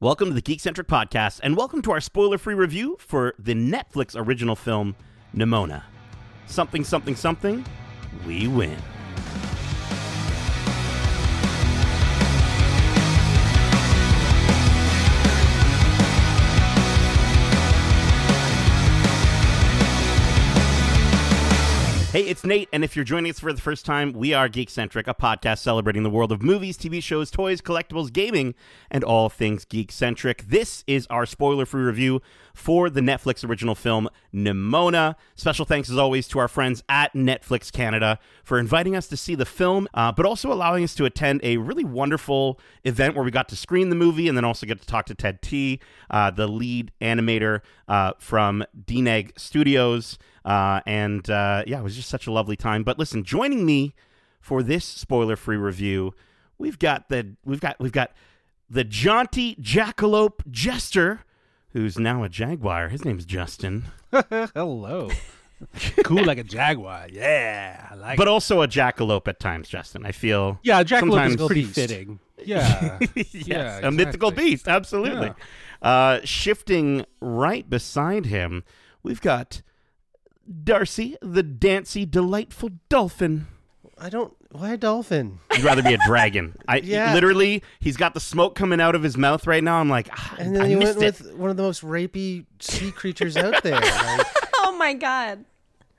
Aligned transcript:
Welcome 0.00 0.28
to 0.28 0.34
the 0.34 0.42
Geekcentric 0.42 0.84
Podcast, 0.84 1.40
and 1.42 1.56
welcome 1.56 1.82
to 1.82 1.90
our 1.90 2.00
spoiler 2.00 2.38
free 2.38 2.54
review 2.54 2.96
for 3.00 3.34
the 3.36 3.52
Netflix 3.52 4.14
original 4.14 4.54
film, 4.54 4.94
Nimona. 5.34 5.82
Something, 6.46 6.84
something, 6.84 7.16
something, 7.16 7.64
we 8.24 8.46
win. 8.46 8.76
Hey, 22.10 22.22
it's 22.22 22.42
Nate, 22.42 22.70
and 22.72 22.82
if 22.84 22.96
you're 22.96 23.04
joining 23.04 23.28
us 23.28 23.38
for 23.38 23.52
the 23.52 23.60
first 23.60 23.84
time, 23.84 24.14
we 24.14 24.32
are 24.32 24.48
Geekcentric, 24.48 25.06
a 25.06 25.12
podcast 25.12 25.58
celebrating 25.58 26.04
the 26.04 26.08
world 26.08 26.32
of 26.32 26.42
movies, 26.42 26.78
TV 26.78 27.02
shows, 27.02 27.30
toys, 27.30 27.60
collectibles, 27.60 28.10
gaming, 28.10 28.54
and 28.90 29.04
all 29.04 29.28
things 29.28 29.66
geek-centric. 29.66 30.48
This 30.48 30.84
is 30.86 31.06
our 31.08 31.26
spoiler-free 31.26 31.82
review 31.82 32.22
for 32.54 32.88
the 32.88 33.02
Netflix 33.02 33.46
original 33.46 33.74
film 33.74 34.08
Nimona. 34.34 35.16
Special 35.34 35.66
thanks, 35.66 35.90
as 35.90 35.98
always, 35.98 36.26
to 36.28 36.38
our 36.38 36.48
friends 36.48 36.82
at 36.88 37.12
Netflix 37.12 37.70
Canada 37.70 38.18
for 38.42 38.58
inviting 38.58 38.96
us 38.96 39.06
to 39.08 39.16
see 39.16 39.34
the 39.34 39.44
film, 39.44 39.86
uh, 39.92 40.10
but 40.10 40.24
also 40.24 40.50
allowing 40.50 40.84
us 40.84 40.94
to 40.94 41.04
attend 41.04 41.42
a 41.42 41.58
really 41.58 41.84
wonderful 41.84 42.58
event 42.84 43.16
where 43.16 43.24
we 43.24 43.30
got 43.30 43.50
to 43.50 43.56
screen 43.56 43.90
the 43.90 43.94
movie 43.94 44.28
and 44.28 44.36
then 44.36 44.46
also 44.46 44.66
get 44.66 44.80
to 44.80 44.86
talk 44.86 45.04
to 45.04 45.14
Ted 45.14 45.42
T, 45.42 45.78
uh, 46.08 46.30
the 46.30 46.48
lead 46.48 46.90
animator 47.02 47.60
uh, 47.86 48.12
from 48.18 48.64
DNEG 48.86 49.38
Studios. 49.38 50.18
Uh, 50.48 50.80
and 50.86 51.28
uh, 51.28 51.62
yeah, 51.66 51.78
it 51.78 51.82
was 51.82 51.94
just 51.94 52.08
such 52.08 52.26
a 52.26 52.32
lovely 52.32 52.56
time. 52.56 52.82
But 52.82 52.98
listen, 52.98 53.22
joining 53.22 53.66
me 53.66 53.94
for 54.40 54.62
this 54.62 54.84
spoiler-free 54.84 55.58
review, 55.58 56.14
we've 56.56 56.78
got 56.78 57.10
the 57.10 57.36
we've 57.44 57.60
got 57.60 57.76
we've 57.78 57.92
got 57.92 58.12
the 58.70 58.82
jaunty 58.82 59.56
jackalope 59.56 60.50
jester, 60.50 61.20
who's 61.74 61.98
now 61.98 62.22
a 62.22 62.28
jaguar. 62.30 62.88
His 62.88 63.04
name's 63.04 63.26
Justin, 63.26 63.84
Hello. 64.54 65.10
cool 66.04 66.24
like 66.24 66.38
a 66.38 66.44
jaguar. 66.44 67.08
Yeah, 67.12 67.86
I 67.90 67.94
like 67.96 68.16
but 68.16 68.26
it. 68.26 68.30
also 68.30 68.62
a 68.62 68.68
jackalope 68.68 69.28
at 69.28 69.38
times. 69.40 69.68
Justin, 69.68 70.06
I 70.06 70.12
feel 70.12 70.58
Yeah, 70.62 70.82
jackalope 70.82 71.26
is 71.28 71.36
pretty 71.36 71.62
beast. 71.62 71.74
fitting. 71.74 72.20
Yeah. 72.46 73.00
yes, 73.16 73.34
Yeah, 73.34 73.80
a 73.82 73.90
mythical 73.90 74.30
beast, 74.30 74.68
absolutely. 74.68 75.32
Uh, 75.82 76.20
shifting 76.22 77.04
right 77.20 77.68
beside 77.68 78.26
him, 78.26 78.62
we've 79.02 79.20
got 79.20 79.60
Darcy, 80.64 81.16
the 81.20 81.42
dancy, 81.42 82.06
delightful 82.06 82.70
dolphin. 82.88 83.46
I 83.98 84.08
don't. 84.08 84.34
Why 84.50 84.72
a 84.72 84.76
dolphin? 84.76 85.40
You'd 85.54 85.64
rather 85.64 85.82
be 85.82 85.92
a 85.92 85.98
dragon. 86.06 86.56
I 86.66 86.78
Yeah. 86.84 87.12
literally, 87.12 87.62
he's 87.80 87.96
got 87.98 88.14
the 88.14 88.20
smoke 88.20 88.54
coming 88.54 88.80
out 88.80 88.94
of 88.94 89.02
his 89.02 89.16
mouth 89.18 89.46
right 89.46 89.62
now. 89.62 89.78
I'm 89.78 89.90
like, 89.90 90.08
ah, 90.12 90.36
And 90.38 90.54
then 90.56 90.62
I 90.62 90.66
you 90.68 90.78
missed 90.78 90.98
went 90.98 91.20
it. 91.20 91.24
with 91.26 91.34
one 91.34 91.50
of 91.50 91.56
the 91.58 91.62
most 91.64 91.82
rapey 91.82 92.46
sea 92.60 92.90
creatures 92.92 93.36
out 93.36 93.62
there. 93.62 93.74
Like, 93.80 94.26
Oh 94.56 94.76
my 94.78 94.94
god. 94.94 95.44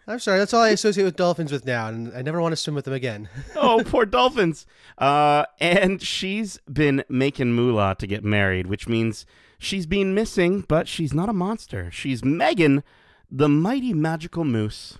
I'm 0.07 0.17
sorry, 0.17 0.39
that's 0.39 0.55
all 0.55 0.63
I 0.63 0.69
associate 0.69 1.03
with 1.03 1.15
dolphins 1.17 1.51
with 1.51 1.65
now, 1.67 1.87
and 1.87 2.11
I 2.15 2.23
never 2.23 2.41
want 2.41 2.53
to 2.53 2.55
swim 2.55 2.73
with 2.73 2.85
them 2.85 2.95
again. 2.95 3.29
oh, 3.55 3.83
poor 3.85 4.05
dolphins. 4.07 4.65
Uh, 4.97 5.45
and 5.59 6.01
she's 6.01 6.57
been 6.71 7.03
making 7.09 7.53
moolah 7.53 7.95
to 7.99 8.07
get 8.07 8.23
married, 8.23 8.65
which 8.65 8.87
means 8.87 9.27
she's 9.59 9.85
been 9.85 10.15
missing, 10.15 10.61
but 10.67 10.87
she's 10.87 11.13
not 11.13 11.29
a 11.29 11.33
monster. 11.33 11.91
She's 11.91 12.25
Megan, 12.25 12.83
the 13.31 13.49
mighty 13.49 13.93
magical 13.93 14.43
moose. 14.43 14.97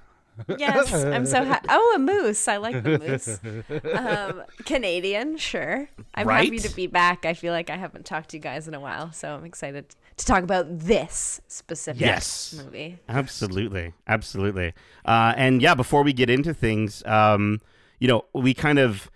Yes, 0.57 0.93
I'm 0.93 1.25
so 1.25 1.43
happy. 1.43 1.67
Oh, 1.71 1.93
a 1.97 1.99
moose. 1.99 2.47
I 2.47 2.57
like 2.57 2.81
the 2.81 2.97
moose. 2.97 3.93
Um, 3.93 4.43
Canadian, 4.65 5.35
sure. 5.35 5.89
I'm 6.15 6.29
happy 6.29 6.59
to 6.59 6.73
be 6.73 6.87
back. 6.87 7.25
I 7.25 7.33
feel 7.33 7.51
like 7.51 7.69
I 7.69 7.75
haven't 7.75 8.05
talked 8.05 8.29
to 8.29 8.37
you 8.37 8.41
guys 8.41 8.65
in 8.67 8.73
a 8.73 8.79
while, 8.79 9.11
so 9.11 9.35
I'm 9.35 9.43
excited 9.43 9.95
to 10.15 10.25
talk 10.25 10.43
about 10.43 10.65
this 10.79 11.41
specific 11.47 11.99
Yes. 12.01 12.53
movie. 12.63 12.99
Absolutely, 13.09 13.93
absolutely. 14.07 14.73
Uh, 15.05 15.33
and 15.35 15.61
yeah, 15.61 15.75
before 15.75 16.03
we 16.03 16.13
get 16.13 16.29
into 16.29 16.53
things, 16.53 17.03
um, 17.05 17.59
you 17.99 18.07
know, 18.07 18.23
we 18.33 18.53
kind 18.53 18.79
of 18.79 19.11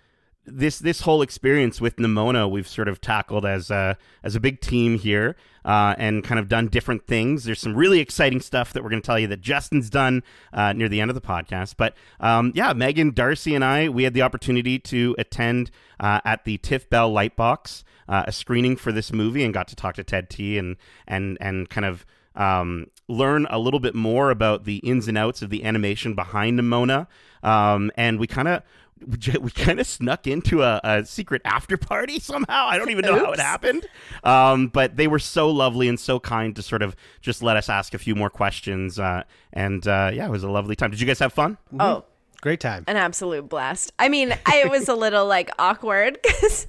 this 0.46 0.78
this 0.78 1.00
whole 1.00 1.22
experience 1.22 1.80
with 1.80 1.96
Nimona 1.96 2.50
we've 2.50 2.68
sort 2.68 2.88
of 2.88 3.00
tackled 3.00 3.46
as 3.46 3.70
a 3.70 3.96
as 4.22 4.36
a 4.36 4.40
big 4.40 4.60
team 4.60 4.98
here 4.98 5.36
uh, 5.64 5.94
and 5.98 6.22
kind 6.22 6.38
of 6.38 6.48
done 6.48 6.68
different 6.68 7.06
things. 7.06 7.44
There's 7.44 7.60
some 7.60 7.74
really 7.74 8.00
exciting 8.00 8.40
stuff 8.40 8.72
that 8.72 8.82
we're 8.82 8.90
going 8.90 9.02
to 9.02 9.06
tell 9.06 9.18
you 9.18 9.26
that 9.28 9.40
Justin's 9.40 9.88
done 9.88 10.22
uh, 10.52 10.72
near 10.74 10.88
the 10.88 11.00
end 11.00 11.10
of 11.10 11.14
the 11.14 11.20
podcast. 11.20 11.74
But 11.76 11.94
um, 12.20 12.52
yeah, 12.54 12.72
Megan, 12.72 13.12
Darcy, 13.12 13.54
and 13.54 13.64
I 13.64 13.88
we 13.88 14.04
had 14.04 14.14
the 14.14 14.22
opportunity 14.22 14.78
to 14.80 15.14
attend 15.18 15.70
uh, 15.98 16.20
at 16.24 16.44
the 16.44 16.58
Tiff 16.58 16.88
Bell 16.90 17.10
Lightbox 17.10 17.82
uh, 18.08 18.24
a 18.26 18.32
screening 18.32 18.76
for 18.76 18.92
this 18.92 19.12
movie 19.12 19.44
and 19.44 19.54
got 19.54 19.68
to 19.68 19.76
talk 19.76 19.94
to 19.94 20.04
Ted 20.04 20.28
T 20.28 20.58
and 20.58 20.76
and 21.06 21.38
and 21.40 21.68
kind 21.70 21.86
of 21.86 22.04
um, 22.36 22.88
learn 23.08 23.46
a 23.50 23.58
little 23.58 23.80
bit 23.80 23.94
more 23.94 24.30
about 24.30 24.64
the 24.64 24.76
ins 24.78 25.08
and 25.08 25.16
outs 25.16 25.42
of 25.42 25.50
the 25.50 25.64
animation 25.64 26.14
behind 26.14 26.58
Nimona. 26.58 27.06
Um, 27.42 27.90
and 27.96 28.18
we 28.18 28.26
kind 28.26 28.48
of 28.48 28.62
we 29.40 29.50
kind 29.50 29.80
of 29.80 29.86
snuck 29.86 30.26
into 30.26 30.62
a, 30.62 30.80
a 30.82 31.04
secret 31.04 31.42
after 31.44 31.76
party 31.76 32.18
somehow. 32.18 32.66
I 32.66 32.78
don't 32.78 32.90
even 32.90 33.04
know 33.04 33.18
how 33.18 33.32
it 33.32 33.40
happened. 33.40 33.86
Um, 34.22 34.68
but 34.68 34.96
they 34.96 35.06
were 35.06 35.18
so 35.18 35.48
lovely 35.50 35.88
and 35.88 35.98
so 35.98 36.18
kind 36.20 36.54
to 36.56 36.62
sort 36.62 36.82
of 36.82 36.96
just 37.20 37.42
let 37.42 37.56
us 37.56 37.68
ask 37.68 37.94
a 37.94 37.98
few 37.98 38.14
more 38.14 38.30
questions. 38.30 38.98
Uh, 38.98 39.22
and 39.52 39.86
uh, 39.86 40.10
yeah, 40.12 40.26
it 40.26 40.30
was 40.30 40.42
a 40.42 40.50
lovely 40.50 40.76
time. 40.76 40.90
Did 40.90 41.00
you 41.00 41.06
guys 41.06 41.18
have 41.18 41.32
fun? 41.32 41.58
Oh, 41.78 42.04
Great 42.40 42.60
time. 42.60 42.84
an 42.86 42.96
absolute 42.96 43.48
blast. 43.48 43.92
I 43.98 44.10
mean, 44.10 44.36
I, 44.44 44.58
it 44.58 44.70
was 44.70 44.88
a 44.88 44.94
little 44.94 45.24
like 45.26 45.50
awkward 45.58 46.18
because, 46.22 46.66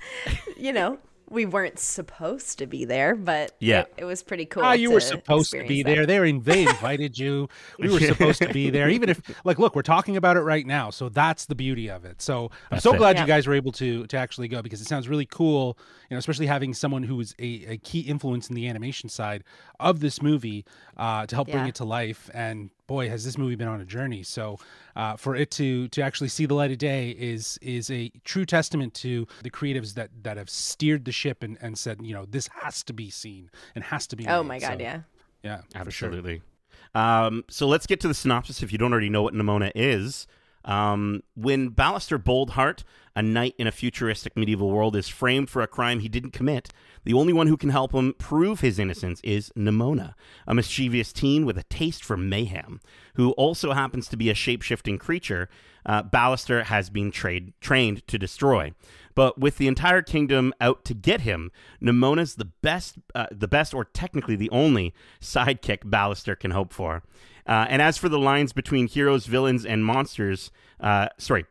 you 0.55 0.71
know, 0.71 0.97
we 1.29 1.45
weren't 1.45 1.79
supposed 1.79 2.59
to 2.59 2.67
be 2.67 2.85
there, 2.85 3.15
but 3.15 3.53
Yeah. 3.59 3.81
it, 3.81 3.93
it 3.97 4.05
was 4.05 4.21
pretty 4.23 4.45
cool. 4.45 4.63
Ah, 4.63 4.73
you 4.73 4.91
were 4.91 4.99
supposed 4.99 5.51
to 5.51 5.57
be 5.65 5.79
experience 5.81 5.85
that. 5.85 5.95
there. 5.95 6.05
They 6.05 6.19
were 6.33 6.39
they 6.39 6.63
invited 6.67 7.17
you. 7.17 7.49
We 7.79 7.89
were 7.89 7.99
supposed 7.99 8.41
to 8.41 8.49
be 8.53 8.69
there. 8.69 8.89
Even 8.89 9.09
if 9.09 9.21
like 9.43 9.57
look, 9.59 9.75
we're 9.75 9.81
talking 9.81 10.17
about 10.17 10.37
it 10.37 10.41
right 10.41 10.65
now. 10.65 10.89
So 10.91 11.09
that's 11.09 11.45
the 11.45 11.55
beauty 11.55 11.89
of 11.89 12.05
it. 12.05 12.21
So 12.21 12.51
I'm 12.71 12.79
so 12.79 12.93
it. 12.93 12.97
glad 12.97 13.15
Yeah. 13.15 13.21
you 13.23 13.27
guys 13.27 13.47
were 13.47 13.53
able 13.55 13.71
to 13.73 14.05
to 14.07 14.17
actually 14.17 14.47
go 14.47 14.61
because 14.61 14.81
it 14.81 14.87
sounds 14.87 15.07
really 15.09 15.25
cool, 15.25 15.77
you 16.09 16.15
know, 16.15 16.19
especially 16.19 16.45
having 16.47 16.73
someone 16.73 17.03
who 17.03 17.19
is 17.19 17.33
a, 17.39 17.65
a 17.67 17.77
key 17.77 18.01
influence 18.01 18.49
in 18.49 18.55
the 18.55 18.67
animation 18.67 19.09
side 19.09 19.43
of 19.79 19.99
this 19.99 20.21
movie 20.21 20.65
uh, 20.97 21.25
to 21.25 21.35
help 21.35 21.49
bring 21.49 21.67
it 21.67 21.75
to 21.75 21.85
life. 21.85 22.29
And 22.33 22.69
boy, 22.87 23.09
has 23.09 23.25
this 23.25 23.37
movie 23.37 23.55
been 23.55 23.67
on 23.67 23.81
a 23.81 23.85
journey. 23.85 24.23
So 24.23 24.59
uh, 24.95 25.15
for 25.15 25.35
it 25.35 25.51
to 25.51 25.87
to 25.89 26.01
actually 26.01 26.29
see 26.29 26.45
the 26.45 26.53
light 26.53 26.71
of 26.71 26.77
day 26.77 27.11
is 27.11 27.57
is 27.61 27.89
a 27.91 28.11
true 28.23 28.45
testament 28.45 28.93
to 28.95 29.27
the 29.43 29.49
creatives 29.49 29.93
that 29.95 30.09
that 30.23 30.37
have 30.37 30.49
steered 30.49 31.05
the 31.05 31.11
ship 31.11 31.43
and, 31.43 31.57
and 31.61 31.77
said, 31.77 31.99
you 32.01 32.13
know, 32.13 32.25
this 32.25 32.49
has 32.61 32.83
to 32.83 32.93
be 32.93 33.09
seen 33.09 33.49
and 33.75 33.83
has 33.85 34.07
to 34.07 34.15
be. 34.15 34.27
Oh 34.27 34.43
made. 34.43 34.47
my 34.47 34.59
god, 34.59 34.77
So, 34.77 34.83
yeah. 34.83 34.99
yeah, 35.43 35.57
for 35.83 35.91
sure. 35.91 36.09
Absolutely. 36.09 36.41
Um, 36.93 37.43
so 37.49 37.67
let's 37.67 37.85
get 37.85 37.99
to 38.01 38.07
the 38.07 38.13
synopsis 38.13 38.63
if 38.63 38.71
you 38.71 38.77
don't 38.77 38.91
already 38.91 39.09
know 39.09 39.21
what 39.21 39.33
Nimona 39.33 39.71
is. 39.75 40.27
Um, 40.65 41.21
when 41.35 41.69
Ballister 41.69 42.21
Boldheart, 42.21 42.83
a 43.15 43.21
knight 43.21 43.55
in 43.57 43.67
a 43.67 43.71
futuristic 43.71 44.35
medieval 44.35 44.71
world, 44.71 44.95
is 44.95 45.07
framed 45.07 45.49
for 45.49 45.61
a 45.61 45.67
crime 45.67 45.99
he 45.99 46.09
didn't 46.09 46.31
commit, 46.31 46.69
the 47.03 47.13
only 47.13 47.33
one 47.33 47.47
who 47.47 47.55
can 47.55 47.69
help 47.69 47.93
him 47.93 48.13
prove 48.17 48.59
his 48.59 48.79
innocence 48.79 49.21
is 49.23 49.51
Nimona, 49.55 50.15
a 50.47 50.55
mischievous 50.55 51.13
teen 51.13 51.45
with 51.45 51.57
a 51.57 51.63
taste 51.63 52.03
for 52.03 52.17
mayhem, 52.17 52.81
who 53.13 53.31
also 53.33 53.73
happens 53.73 54.07
to 54.09 54.17
be 54.17 54.29
a 54.29 54.33
shape 54.33 54.63
shifting 54.63 54.97
creature 54.97 55.47
uh, 55.85 56.03
Ballister 56.03 56.63
has 56.63 56.89
been 56.89 57.11
trained 57.11 58.07
to 58.07 58.17
destroy. 58.17 58.73
But 59.15 59.39
with 59.39 59.57
the 59.57 59.67
entire 59.67 60.01
kingdom 60.01 60.53
out 60.59 60.83
to 60.85 60.93
get 60.93 61.21
him, 61.21 61.51
Nimona's 61.81 62.35
the 62.35 62.45
best, 62.45 62.97
uh, 63.15 63.27
the 63.31 63.47
best, 63.47 63.73
or 63.73 63.85
technically 63.85 64.35
the 64.35 64.49
only 64.49 64.93
sidekick 65.21 65.85
Ballister 65.85 66.37
can 66.37 66.51
hope 66.51 66.73
for. 66.73 67.03
Uh, 67.47 67.65
and 67.69 67.81
as 67.81 67.97
for 67.97 68.09
the 68.09 68.19
lines 68.19 68.53
between 68.53 68.87
heroes, 68.87 69.25
villains, 69.25 69.65
and 69.65 69.85
monsters, 69.85 70.51
uh, 70.79 71.07
sorry, 71.17 71.45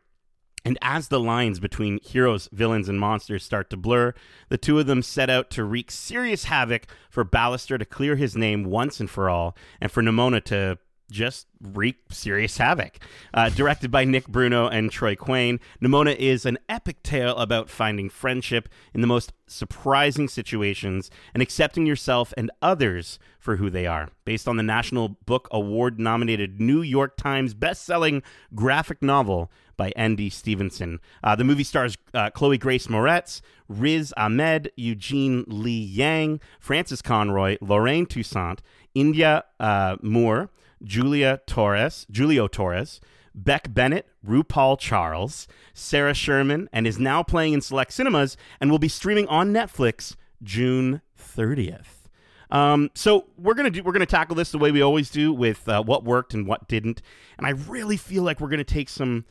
and 0.64 0.78
as 0.80 1.08
the 1.08 1.20
lines 1.20 1.60
between 1.60 2.00
heroes, 2.02 2.48
villains, 2.50 2.88
and 2.88 2.98
monsters 2.98 3.44
start 3.44 3.68
to 3.70 3.76
blur, 3.76 4.14
the 4.48 4.56
two 4.56 4.78
of 4.78 4.86
them 4.86 5.02
set 5.02 5.28
out 5.28 5.50
to 5.50 5.64
wreak 5.64 5.90
serious 5.90 6.44
havoc 6.44 6.86
for 7.10 7.24
Ballister 7.24 7.78
to 7.78 7.84
clear 7.84 8.16
his 8.16 8.34
name 8.34 8.64
once 8.64 8.98
and 8.98 9.10
for 9.10 9.28
all, 9.28 9.54
and 9.80 9.92
for 9.92 10.02
Nimona 10.02 10.42
to 10.44 10.78
just 11.14 11.46
wreak 11.62 11.96
serious 12.10 12.58
havoc. 12.58 12.98
Uh, 13.32 13.48
directed 13.48 13.90
by 13.90 14.04
Nick 14.04 14.26
Bruno 14.26 14.66
and 14.66 14.90
Troy 14.90 15.14
Quane, 15.14 15.60
Nimona 15.80 16.14
is 16.16 16.44
an 16.44 16.58
epic 16.68 17.02
tale 17.04 17.36
about 17.36 17.70
finding 17.70 18.10
friendship 18.10 18.68
in 18.92 19.00
the 19.00 19.06
most 19.06 19.32
surprising 19.46 20.26
situations 20.26 21.10
and 21.32 21.42
accepting 21.42 21.86
yourself 21.86 22.34
and 22.36 22.50
others 22.60 23.20
for 23.38 23.56
who 23.56 23.70
they 23.70 23.86
are. 23.86 24.08
Based 24.24 24.48
on 24.48 24.56
the 24.56 24.62
National 24.62 25.10
Book 25.24 25.46
Award 25.52 26.00
nominated 26.00 26.60
New 26.60 26.82
York 26.82 27.16
Times 27.16 27.54
best-selling 27.54 28.22
graphic 28.54 29.00
novel 29.00 29.50
by 29.76 29.92
Andy 29.96 30.30
Stevenson. 30.30 30.98
Uh, 31.22 31.36
the 31.36 31.44
movie 31.44 31.64
stars 31.64 31.96
uh, 32.12 32.30
Chloe 32.30 32.58
Grace 32.58 32.88
Moretz, 32.88 33.40
Riz 33.68 34.12
Ahmed, 34.16 34.70
Eugene 34.76 35.44
Lee 35.46 35.70
Yang, 35.84 36.40
Frances 36.58 37.02
Conroy, 37.02 37.56
Lorraine 37.60 38.06
Toussaint, 38.06 38.60
India 38.94 39.44
uh, 39.60 39.96
Moore, 40.02 40.50
Julia 40.84 41.40
Torres, 41.46 42.06
Julio 42.10 42.46
Torres, 42.46 43.00
Beck 43.34 43.72
Bennett, 43.74 44.06
RuPaul 44.26 44.78
Charles, 44.78 45.48
Sarah 45.72 46.14
Sherman, 46.14 46.68
and 46.72 46.86
is 46.86 46.98
now 46.98 47.22
playing 47.22 47.52
in 47.52 47.60
select 47.60 47.92
cinemas 47.92 48.36
and 48.60 48.70
will 48.70 48.78
be 48.78 48.88
streaming 48.88 49.26
on 49.28 49.52
Netflix 49.52 50.14
June 50.42 51.00
30th. 51.18 52.08
Um, 52.50 52.90
so 52.94 53.26
we're 53.36 53.54
gonna 53.54 53.70
do 53.70 53.82
we're 53.82 53.92
gonna 53.92 54.06
tackle 54.06 54.36
this 54.36 54.52
the 54.52 54.58
way 54.58 54.70
we 54.70 54.82
always 54.82 55.10
do 55.10 55.32
with 55.32 55.68
uh, 55.68 55.82
what 55.82 56.04
worked 56.04 56.34
and 56.34 56.46
what 56.46 56.68
didn't, 56.68 57.02
and 57.36 57.46
I 57.46 57.50
really 57.50 57.96
feel 57.96 58.22
like 58.22 58.40
we're 58.40 58.50
gonna 58.50 58.62
take 58.62 58.88
some 58.88 59.24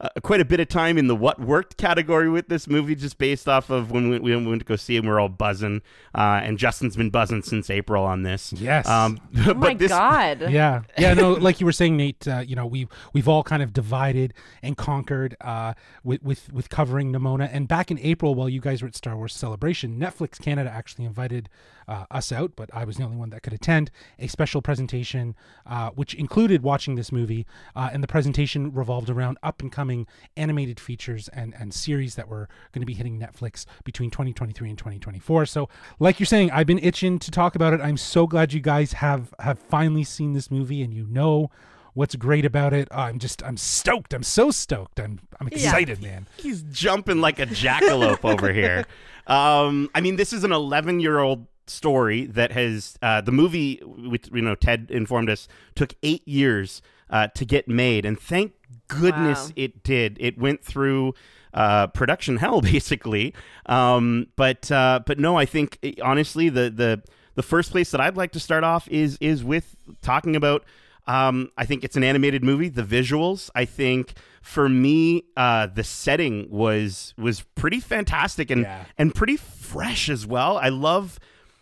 uh, 0.00 0.08
quite 0.22 0.40
a 0.40 0.44
bit 0.44 0.60
of 0.60 0.68
time 0.68 0.98
in 0.98 1.06
the 1.06 1.16
what 1.16 1.40
worked 1.40 1.76
category 1.76 2.28
with 2.28 2.48
this 2.48 2.66
movie, 2.66 2.94
just 2.94 3.18
based 3.18 3.48
off 3.48 3.70
of 3.70 3.90
when 3.90 4.08
we, 4.08 4.18
we 4.18 4.36
went 4.36 4.60
to 4.60 4.64
go 4.64 4.76
see 4.76 4.96
it. 4.96 4.98
and 4.98 5.06
We 5.06 5.12
are 5.12 5.20
all 5.20 5.28
buzzing, 5.28 5.82
uh, 6.14 6.40
and 6.42 6.58
Justin's 6.58 6.96
been 6.96 7.10
buzzing 7.10 7.42
since 7.42 7.70
April 7.70 8.04
on 8.04 8.22
this. 8.22 8.52
Yes. 8.52 8.88
Um, 8.88 9.20
Oh 9.46 9.54
my 9.54 9.74
this, 9.74 9.90
god. 9.90 10.40
yeah 10.50 10.82
yeah 10.98 11.14
no 11.14 11.32
like 11.32 11.60
you 11.60 11.66
were 11.66 11.72
saying 11.72 11.96
nate 11.96 12.26
uh, 12.28 12.42
you 12.46 12.54
know 12.54 12.66
we've 12.66 12.88
we've 13.12 13.28
all 13.28 13.42
kind 13.42 13.62
of 13.62 13.72
divided 13.72 14.32
and 14.62 14.76
conquered 14.76 15.36
uh, 15.40 15.74
with, 16.04 16.22
with 16.22 16.52
with 16.52 16.68
covering 16.68 17.12
nimona 17.12 17.48
and 17.52 17.66
back 17.66 17.90
in 17.90 17.98
april 18.00 18.34
while 18.34 18.48
you 18.48 18.60
guys 18.60 18.82
were 18.82 18.88
at 18.88 18.94
star 18.94 19.16
wars 19.16 19.34
celebration 19.34 19.98
netflix 19.98 20.40
canada 20.40 20.70
actually 20.70 21.04
invited 21.04 21.48
uh, 21.88 22.04
us 22.10 22.30
out 22.30 22.52
but 22.54 22.70
i 22.72 22.84
was 22.84 22.96
the 22.96 23.02
only 23.02 23.16
one 23.16 23.30
that 23.30 23.42
could 23.42 23.52
attend 23.52 23.90
a 24.18 24.26
special 24.26 24.62
presentation 24.62 25.34
uh, 25.66 25.90
which 25.90 26.14
included 26.14 26.62
watching 26.62 26.94
this 26.94 27.10
movie 27.10 27.46
uh, 27.74 27.90
and 27.92 28.02
the 28.02 28.08
presentation 28.08 28.72
revolved 28.72 29.10
around 29.10 29.36
up 29.42 29.60
and 29.60 29.72
coming 29.72 29.89
animated 30.36 30.80
features 30.80 31.28
and 31.28 31.54
and 31.58 31.72
series 31.72 32.14
that 32.14 32.28
were 32.28 32.48
going 32.72 32.82
to 32.82 32.86
be 32.86 32.94
hitting 32.94 33.18
netflix 33.18 33.66
between 33.84 34.10
2023 34.10 34.68
and 34.68 34.78
2024 34.78 35.46
so 35.46 35.68
like 35.98 36.18
you're 36.18 36.26
saying 36.26 36.50
i've 36.50 36.66
been 36.66 36.78
itching 36.80 37.18
to 37.18 37.30
talk 37.30 37.54
about 37.54 37.72
it. 37.72 37.80
I'm 37.80 37.96
so 37.96 38.26
glad 38.26 38.52
you 38.52 38.60
guys 38.60 38.94
have 38.94 39.34
have 39.38 39.58
finally 39.58 40.04
seen 40.04 40.32
this 40.32 40.50
movie 40.50 40.82
and 40.82 40.92
you 40.92 41.06
know 41.06 41.50
what's 41.94 42.14
great 42.14 42.44
about 42.44 42.72
it. 42.72 42.88
I'm 42.90 43.18
just 43.18 43.42
i'm 43.44 43.56
stoked. 43.56 44.14
I'm 44.14 44.22
so 44.22 44.50
stoked. 44.50 45.00
I'm 45.00 45.20
i'm 45.40 45.48
excited 45.48 46.02
man. 46.02 46.26
He's 46.36 46.62
jumping 46.62 47.20
like 47.20 47.38
a 47.38 47.46
jackalope 47.46 48.24
over 48.24 48.52
here. 48.60 48.86
Um, 49.26 49.90
I 49.94 50.00
mean, 50.00 50.16
this 50.16 50.32
is 50.32 50.44
an 50.44 50.52
11 50.52 51.00
year 51.00 51.18
old 51.18 51.46
story 51.66 52.26
that 52.26 52.52
has 52.52 52.96
uh, 53.00 53.20
the 53.20 53.32
movie, 53.32 53.80
which 53.84 54.28
you 54.32 54.42
know, 54.42 54.54
Ted 54.54 54.88
informed 54.90 55.30
us, 55.30 55.46
took 55.74 55.94
eight 56.02 56.26
years 56.26 56.82
uh, 57.10 57.26
to 57.34 57.44
get 57.44 57.68
made, 57.68 58.04
and 58.06 58.18
thank 58.18 58.52
goodness 58.88 59.48
Wow. 59.48 59.52
it 59.56 59.82
did. 59.82 60.16
It 60.20 60.38
went 60.38 60.64
through 60.64 61.14
uh, 61.52 61.88
production 61.88 62.36
hell, 62.38 62.60
basically. 62.72 63.34
Um, 63.66 64.28
but 64.36 64.70
uh, 64.70 65.00
but 65.04 65.18
no, 65.18 65.36
I 65.36 65.44
think 65.44 65.78
eh, 65.82 65.92
honestly, 66.02 66.48
the 66.48 66.70
the 66.70 67.02
the 67.34 67.42
first 67.42 67.70
place 67.70 67.90
that 67.92 68.00
I'd 68.00 68.16
like 68.16 68.32
to 68.32 68.40
start 68.40 68.64
off 68.64 68.88
is 68.88 69.18
is 69.20 69.44
with 69.44 69.76
talking 70.02 70.36
about. 70.36 70.64
Um, 71.06 71.50
I 71.56 71.64
think 71.64 71.82
it's 71.82 71.96
an 71.96 72.04
animated 72.04 72.44
movie. 72.44 72.68
The 72.68 72.84
visuals, 72.84 73.50
I 73.54 73.64
think, 73.64 74.12
for 74.42 74.68
me, 74.68 75.24
uh, 75.36 75.66
the 75.66 75.82
setting 75.82 76.48
was 76.50 77.14
was 77.18 77.42
pretty 77.56 77.80
fantastic 77.80 78.50
and 78.50 78.62
Yeah. 78.62 78.84
and 78.98 79.12
pretty 79.14 79.36
fresh 79.36 80.08
as 80.08 80.26
well. 80.26 80.58
I 80.58 80.68
love 80.68 81.18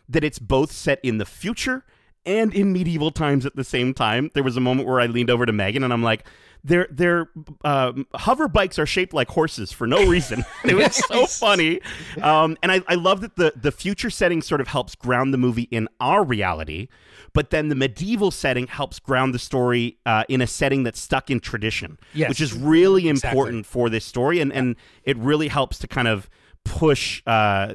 that 0.08 0.22
it's 0.24 0.38
both 0.38 0.70
set 0.72 0.98
in 1.02 1.16
the 1.18 1.24
future 1.24 1.84
and 2.28 2.54
in 2.54 2.72
medieval 2.72 3.10
times 3.10 3.46
at 3.46 3.56
the 3.56 3.64
same 3.64 3.94
time. 3.94 4.30
There 4.34 4.42
was 4.44 4.56
a 4.56 4.60
moment 4.60 4.86
where 4.88 5.00
I 5.00 5.06
leaned 5.06 5.30
over 5.30 5.46
to 5.46 5.52
Megan 5.52 5.82
and 5.82 5.92
I'm 5.92 6.02
like, 6.02 6.24
their 6.64 6.88
their 6.90 7.30
um, 7.64 8.06
hover 8.14 8.48
bikes 8.48 8.78
are 8.80 8.86
shaped 8.86 9.14
like 9.14 9.28
horses 9.28 9.72
for 9.72 9.86
no 9.86 10.06
reason. 10.10 10.44
it 10.64 10.74
was 10.74 10.96
so 11.06 11.24
funny, 11.26 11.80
um, 12.20 12.56
and 12.64 12.72
I, 12.72 12.82
I 12.88 12.96
love 12.96 13.20
that 13.20 13.36
the 13.36 13.52
the 13.54 13.70
future 13.72 14.10
setting 14.10 14.42
sort 14.42 14.60
of 14.60 14.66
helps 14.66 14.96
ground 14.96 15.32
the 15.32 15.38
movie 15.38 15.68
in 15.70 15.88
our 16.00 16.24
reality, 16.24 16.88
but 17.32 17.50
then 17.50 17.68
the 17.68 17.76
medieval 17.76 18.32
setting 18.32 18.66
helps 18.66 18.98
ground 18.98 19.34
the 19.34 19.38
story 19.38 19.98
uh, 20.04 20.24
in 20.28 20.40
a 20.42 20.48
setting 20.48 20.82
that's 20.82 20.98
stuck 21.00 21.30
in 21.30 21.38
tradition, 21.38 21.96
Yes. 22.12 22.28
which 22.28 22.40
is 22.40 22.52
really 22.52 23.08
Exactly. 23.08 23.38
important 23.38 23.64
for 23.64 23.88
this 23.88 24.04
story, 24.04 24.40
and 24.40 24.52
and 24.52 24.74
it 25.04 25.16
really 25.16 25.46
helps 25.48 25.78
to 25.78 25.86
kind 25.86 26.08
of 26.08 26.28
push 26.64 27.22
uh, 27.26 27.74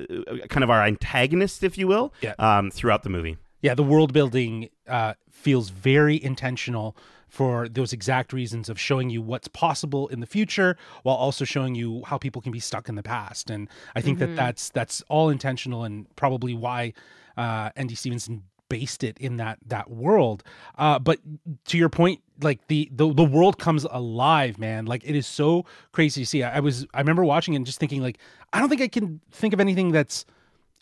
kind 0.49 0.63
of 0.63 0.69
our 0.69 0.83
antagonist, 0.83 1.63
if 1.63 1.77
you 1.77 1.87
will, 1.87 2.13
Yeah. 2.21 2.33
um, 2.37 2.69
throughout 2.69 3.03
the 3.03 3.09
movie. 3.09 3.37
Yeah 3.63 3.73
the 3.73 3.83
world 3.83 4.13
building 4.13 4.69
uh, 4.87 5.15
feels 5.31 5.69
very 5.69 6.23
intentional 6.23 6.95
for 7.27 7.67
those 7.67 7.93
exact 7.93 8.31
reasons 8.31 8.69
of 8.69 8.79
showing 8.79 9.09
you 9.09 9.19
what's 9.19 9.47
possible 9.47 10.07
in 10.09 10.19
the 10.19 10.27
future 10.27 10.77
while 11.01 11.15
also 11.15 11.43
showing 11.43 11.73
you 11.73 12.03
how 12.05 12.15
people 12.15 12.43
can 12.43 12.51
be 12.51 12.59
stuck 12.59 12.87
in 12.87 12.93
the 12.93 13.01
past. 13.01 13.49
And 13.49 13.67
i 13.95 14.01
think 14.01 14.19
that 14.19 14.35
that's 14.35 14.69
that's 14.69 15.01
all 15.09 15.31
intentional 15.31 15.83
and 15.83 16.05
probably 16.15 16.53
why 16.53 16.93
uh, 17.35 17.71
andy 17.75 17.95
stevenson 17.95 18.43
based 18.69 19.03
it 19.03 19.17
in 19.19 19.37
that 19.37 19.57
that 19.65 19.89
world. 19.89 20.43
Uh, 20.77 20.99
but 20.99 21.19
to 21.65 21.77
your 21.77 21.89
point 21.89 22.21
like 22.41 22.67
the, 22.67 22.89
the 22.91 23.11
the 23.13 23.23
world 23.23 23.57
comes 23.57 23.83
alive 23.89 24.59
man. 24.59 24.85
Like 24.85 25.03
it 25.03 25.15
is 25.15 25.27
so 25.27 25.65
crazy 25.91 26.21
to 26.21 26.25
see. 26.25 26.43
I, 26.43 26.57
I 26.57 26.59
was 26.59 26.85
i 26.93 26.99
remember 26.99 27.23
watching 27.23 27.53
it 27.55 27.57
and 27.57 27.65
just 27.65 27.79
thinking 27.79 28.01
like 28.01 28.19
i 28.51 28.59
don't 28.59 28.69
think 28.69 28.81
i 28.81 28.87
can 28.87 29.21
think 29.31 29.53
of 29.53 29.59
anything 29.59 29.91
that's 29.91 30.25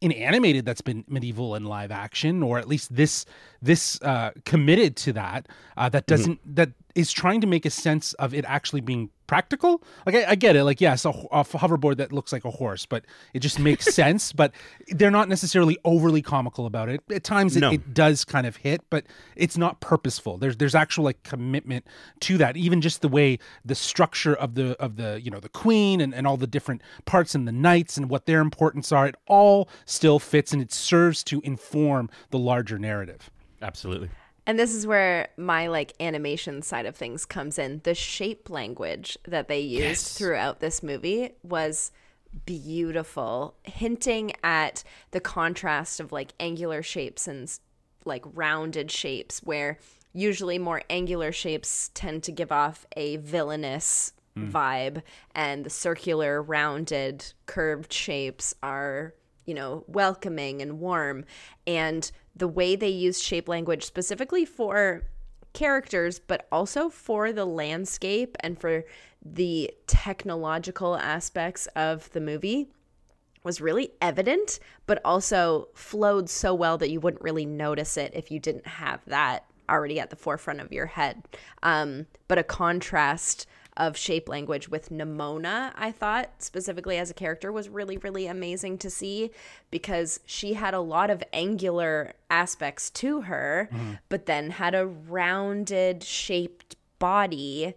in 0.02 0.12
animated 0.12 0.66
that's 0.66 0.82
been 0.82 1.06
medieval 1.08 1.56
and 1.56 1.68
live 1.68 1.92
action 1.92 2.44
or 2.44 2.58
at 2.58 2.68
least 2.68 2.94
this 2.94 3.26
this 3.62 4.02
uh 4.02 4.32
committed 4.46 4.96
to 4.96 5.14
that 5.14 5.48
uh 5.78 5.88
that 5.88 6.08
doesn't 6.08 6.40
that 6.56 6.72
is 6.96 7.12
trying 7.12 7.40
to 7.40 7.48
make 7.48 7.66
a 7.66 7.70
sense 7.70 8.14
of 8.14 8.34
it 8.34 8.44
actually 8.48 8.82
being 8.82 9.10
practical? 9.32 9.82
Like 10.06 10.16
i, 10.16 10.32
I 10.32 10.36
get 10.36 10.58
it. 10.58 10.66
Like 10.66 10.82
yes 10.82 11.06
a, 11.06 11.10
a 11.10 11.44
hoverboard 11.64 11.96
that 11.98 12.12
looks 12.12 12.34
like 12.34 12.44
a 12.44 12.52
horse 12.52 12.86
but 12.86 13.06
it 13.34 13.40
just 13.40 13.60
makes 13.60 13.86
sense 14.02 14.34
but 14.34 14.52
they're 14.90 15.10
not 15.20 15.30
necessarily 15.30 15.78
overly 15.86 16.22
comical 16.22 16.66
about 16.66 16.90
it. 16.90 17.02
At 17.10 17.24
times 17.24 17.56
it, 17.56 17.62
No. 17.62 17.72
it 17.72 17.94
does 17.94 18.26
kind 18.26 18.46
of 18.46 18.58
hit 18.58 18.82
but 18.90 19.06
it's 19.38 19.58
not 19.58 19.80
purposeful. 19.80 20.38
There's 20.38 20.58
there's 20.58 20.76
actual 20.76 21.06
like 21.06 21.24
commitment 21.24 21.86
to 22.28 22.38
that. 22.40 22.58
Even 22.58 22.82
just 22.82 23.02
the 23.02 23.08
way 23.08 23.40
the 23.64 23.76
structure 23.76 24.36
of 24.36 24.56
the 24.56 24.76
of 24.82 24.98
the 24.98 25.22
you 25.24 25.32
know 25.32 25.40
the 25.40 25.50
queen 25.64 26.02
and, 26.02 26.14
and 26.14 26.28
all 26.28 26.36
the 26.36 26.48
different 26.58 26.82
parts 27.06 27.34
and 27.34 27.48
the 27.48 27.54
knights 27.54 27.96
and 27.98 28.10
what 28.10 28.26
their 28.26 28.42
importance 28.42 28.92
are 28.92 29.08
it 29.08 29.16
all 29.28 29.70
still 29.86 30.20
fits 30.20 30.52
and 30.52 30.62
it 30.62 30.74
serves 30.74 31.24
to 31.24 31.40
inform 31.46 32.10
the 32.32 32.38
larger 32.40 32.78
narrative. 32.78 33.32
Absolutely. 33.62 34.10
And 34.52 34.60
this 34.60 34.76
is 34.76 34.86
where 34.86 35.30
my 35.38 35.68
like 35.68 35.94
animation 36.02 36.62
side 36.62 36.86
of 36.86 36.94
things 36.94 37.24
comes 37.24 37.58
in. 37.58 37.80
The 37.86 37.96
shape 37.96 38.50
language 38.50 39.18
that 39.26 39.48
they 39.48 39.62
used 39.62 39.82
Yes. 39.82 40.18
throughout 40.18 40.60
this 40.60 40.84
movie 40.84 41.36
was 41.42 41.94
beautiful, 42.46 43.56
hinting 43.64 44.34
at 44.44 44.84
the 45.12 45.22
contrast 45.22 46.02
of 46.02 46.12
like 46.12 46.34
angular 46.38 46.84
shapes 46.84 47.30
and 47.30 47.50
like 48.04 48.26
rounded 48.34 48.92
shapes 48.92 49.42
where 49.42 49.80
usually 50.12 50.60
more 50.60 50.82
angular 50.90 51.32
shapes 51.32 51.90
tend 51.94 52.22
to 52.24 52.34
give 52.34 52.52
off 52.52 52.86
a 52.98 53.16
villainous 53.16 54.12
hmm. 54.36 54.52
vibe 54.52 55.02
and 55.34 55.64
the 55.64 55.70
circular 55.70 56.42
rounded 56.42 57.24
curved 57.46 57.94
shapes 57.94 58.54
are 58.62 59.14
you 59.46 59.56
know, 59.56 59.84
welcoming 59.88 60.62
and 60.62 60.80
warm. 60.80 61.26
And 61.66 62.10
the 62.36 62.48
way 62.48 62.76
they 62.76 62.90
use 62.90 63.22
shape 63.22 63.48
language 63.48 63.84
specifically 63.84 64.46
for 64.46 65.04
characters, 65.54 66.20
but 66.20 66.48
also 66.52 66.90
for 66.90 67.34
the 67.34 67.46
landscape 67.46 68.38
and 68.40 68.60
for 68.60 68.86
the 69.24 69.72
technological 69.88 70.98
aspects 70.98 71.68
of 71.76 72.10
the 72.12 72.22
movie 72.22 72.70
was 73.44 73.60
really 73.60 73.92
evident, 74.02 74.60
but 74.86 75.02
also 75.04 75.68
flowed 75.74 76.30
so 76.30 76.54
well 76.54 76.78
that 76.78 76.90
you 76.90 77.00
wouldn't 77.00 77.24
really 77.24 77.46
notice 77.46 77.98
it 77.98 78.12
if 78.14 78.32
you 78.32 78.40
didn't 78.40 78.68
have 78.68 79.04
that 79.06 79.46
already 79.70 80.00
at 80.00 80.10
the 80.10 80.16
forefront 80.16 80.60
of 80.60 80.72
your 80.72 80.86
head. 80.86 81.24
Um, 81.64 82.06
but 82.28 82.38
a 82.38 82.44
contrast 82.44 83.48
of 83.78 83.98
shape 83.98 84.28
language 84.28 84.70
with 84.70 84.90
Nimona, 84.90 85.72
I 85.76 85.92
thought, 85.92 86.30
specifically 86.40 86.98
as 86.98 87.10
a 87.10 87.14
character, 87.14 87.52
was 87.52 87.70
really, 87.70 87.98
really 87.98 88.28
amazing 88.28 88.78
to 88.80 88.90
see 88.90 89.32
because 89.70 90.20
she 90.26 90.54
had 90.54 90.74
a 90.74 90.80
lot 90.80 91.10
of 91.10 91.24
angular 91.32 92.14
aspects 92.30 92.90
to 92.92 93.22
her, 93.22 93.70
mm-hmm. 93.72 93.94
but 94.10 94.26
then 94.26 94.52
had 94.52 94.76
a 94.76 94.86
rounded, 94.86 96.04
shaped 96.04 96.76
body 97.00 97.74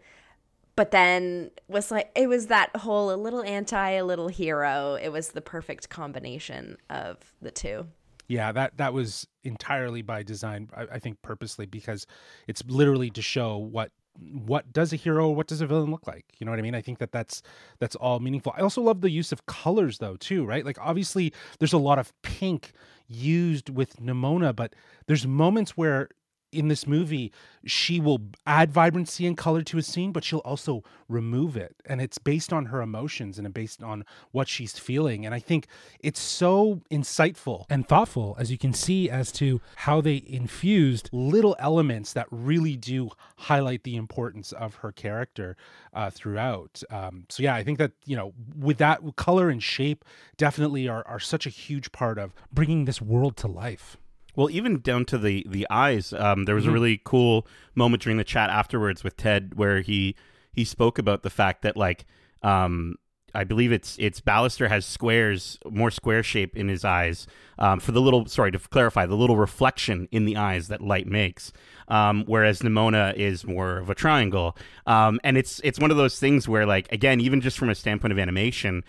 but 0.77 0.91
then 0.91 1.51
was 1.67 1.91
like 1.91 2.11
it 2.15 2.29
was 2.29 2.49
that 2.49 2.75
whole 2.77 3.11
a 3.11 3.17
little 3.17 3.43
anti 3.43 3.93
a 3.93 4.05
little 4.05 4.29
hero 4.29 4.99
it 5.01 5.09
was 5.09 5.29
the 5.29 5.41
perfect 5.41 5.89
combination 5.89 6.77
of 6.91 7.17
the 7.41 7.51
two 7.51 7.87
Yeah, 8.27 8.53
that 8.53 8.79
that 8.79 8.95
was 8.95 9.27
entirely 9.43 10.03
by 10.03 10.23
design. 10.23 10.69
I, 10.75 10.83
I 10.93 10.99
think 10.99 11.21
purposely 11.23 11.67
because 11.67 12.07
it's 12.47 12.63
literally 12.67 13.11
to 13.11 13.23
show 13.23 13.59
what 13.59 13.91
what 14.19 14.73
does 14.73 14.93
a 14.93 14.97
hero, 14.97 15.29
what 15.29 15.47
does 15.47 15.61
a 15.61 15.67
villain 15.67 15.91
look 15.91 16.07
like. 16.07 16.25
You 16.39 16.45
know 16.45 16.53
what 16.53 16.59
I 16.59 16.63
mean? 16.63 16.75
I 16.75 16.81
think 16.81 16.99
that 16.99 17.13
that's 17.13 17.43
that's 17.79 17.97
all 17.97 18.21
meaningful. 18.21 18.53
I 18.57 18.61
also 18.61 18.81
love 18.81 19.01
the 19.01 19.11
use 19.11 19.33
of 19.33 19.47
colors 19.47 19.99
though 19.99 20.17
too, 20.17 20.45
right? 20.45 20.65
Like 20.65 20.79
obviously 20.81 21.33
there's 21.59 21.73
a 21.73 21.79
lot 21.79 21.99
of 21.99 22.13
pink 22.23 22.73
used 23.09 23.71
with 23.71 23.97
Nimona, 24.01 24.55
but 24.55 24.75
there's 25.07 25.27
moments 25.27 25.77
where 25.77 26.09
in 26.55 26.69
this 26.69 26.87
movie, 26.87 27.33
she 27.67 28.01
will 28.01 28.21
add 28.47 28.71
vibrancy 28.71 29.27
and 29.27 29.37
color 29.37 29.63
to 29.63 29.79
a 29.79 29.83
scene, 29.83 30.13
but 30.13 30.25
she'll 30.25 30.39
also 30.41 30.83
remove 31.09 31.57
it. 31.57 31.75
And 31.87 32.01
it's 32.01 32.19
based 32.19 32.53
on 32.53 32.67
her 32.67 32.81
emotions 32.81 33.39
and 33.39 33.53
based 33.53 33.83
on 33.83 34.05
what 34.33 34.49
she's 34.49 34.79
feeling. 34.79 35.27
And 35.27 35.35
I 35.35 35.39
think 35.39 35.67
it's 36.01 36.21
so 36.21 36.83
insightful 36.91 37.65
and 37.69 37.87
thoughtful, 37.87 38.37
as 38.39 38.51
you 38.51 38.59
can 38.59 38.73
see, 38.73 39.11
as 39.11 39.33
to 39.33 39.61
how 39.77 40.01
they 40.01 40.23
infused 40.27 41.11
little 41.13 41.57
elements 41.59 42.13
that 42.13 42.27
really 42.31 42.77
do 42.77 43.11
highlight 43.37 43.83
the 43.83 43.97
importance 43.97 44.53
of 44.53 44.77
her 44.77 44.93
character 44.93 45.57
uh, 45.93 46.11
throughout. 46.11 46.83
Um, 46.91 47.25
so, 47.29 47.43
yeah, 47.43 47.55
I 47.55 47.65
think 47.65 47.79
that, 47.79 47.93
you 48.05 48.17
know, 48.17 48.33
with 48.59 48.79
that 48.79 49.01
color 49.17 49.49
and 49.49 49.63
shape, 49.63 50.05
definitely 50.37 50.89
are, 50.89 51.07
are 51.07 51.21
such 51.21 51.47
a 51.47 51.51
huge 51.51 51.93
part 51.93 52.19
of 52.19 52.35
bringing 52.53 52.85
this 52.85 53.01
world 53.01 53.37
to 53.39 53.49
life. 53.49 53.97
Well, 54.37 54.51
even 54.51 54.81
down 54.81 55.05
to 55.07 55.19
the 55.19 55.47
the 55.49 55.67
eyes. 55.71 56.13
Um, 56.13 56.45
there 56.45 56.55
was 56.55 56.65
Mhm. 56.65 56.69
a 56.69 56.73
really 56.73 57.01
cool 57.05 57.47
moment 57.75 58.03
during 58.03 58.17
the 58.19 58.25
chat 58.25 58.51
afterwards 58.51 59.05
with 59.05 59.17
Ted 59.17 59.53
where 59.55 59.81
he 59.81 60.15
he 60.53 60.65
spoke 60.65 60.99
about 60.99 61.23
the 61.23 61.31
fact 61.31 61.63
that 61.63 61.77
like 61.77 62.05
um, 62.43 62.97
I 63.37 63.43
believe 63.43 63.73
it's 63.73 63.97
it's 63.99 64.21
Ballister 64.21 64.69
has 64.69 64.85
squares, 64.87 65.59
more 65.69 65.91
square 65.91 66.23
shape 66.23 66.57
in 66.57 66.69
his 66.69 66.85
eyes 66.85 67.27
um, 67.59 67.81
for 67.81 67.91
the 67.93 68.01
little. 68.01 68.27
Sorry 68.27 68.53
to 68.53 68.59
clarify, 68.59 69.07
the 69.07 69.17
little 69.17 69.37
reflection 69.37 70.09
in 70.13 70.25
the 70.25 70.37
eyes 70.37 70.69
that 70.69 70.81
light 70.81 71.07
makes. 71.09 71.53
Um, 71.89 72.25
whereas 72.27 72.61
Nimona 72.63 73.15
is 73.17 73.45
more 73.45 73.79
of 73.79 73.91
a 73.91 73.95
triangle, 73.95 74.57
um, 74.87 75.19
and 75.25 75.37
it's 75.37 75.61
it's 75.65 75.79
one 75.81 75.91
of 75.91 75.97
those 75.97 76.19
things 76.21 76.49
where 76.49 76.65
like 76.67 76.91
again, 76.93 77.21
even 77.21 77.41
just 77.41 77.59
from 77.59 77.71
a 77.71 77.75
standpoint 77.75 78.13
of 78.13 78.19
animation, 78.19 78.85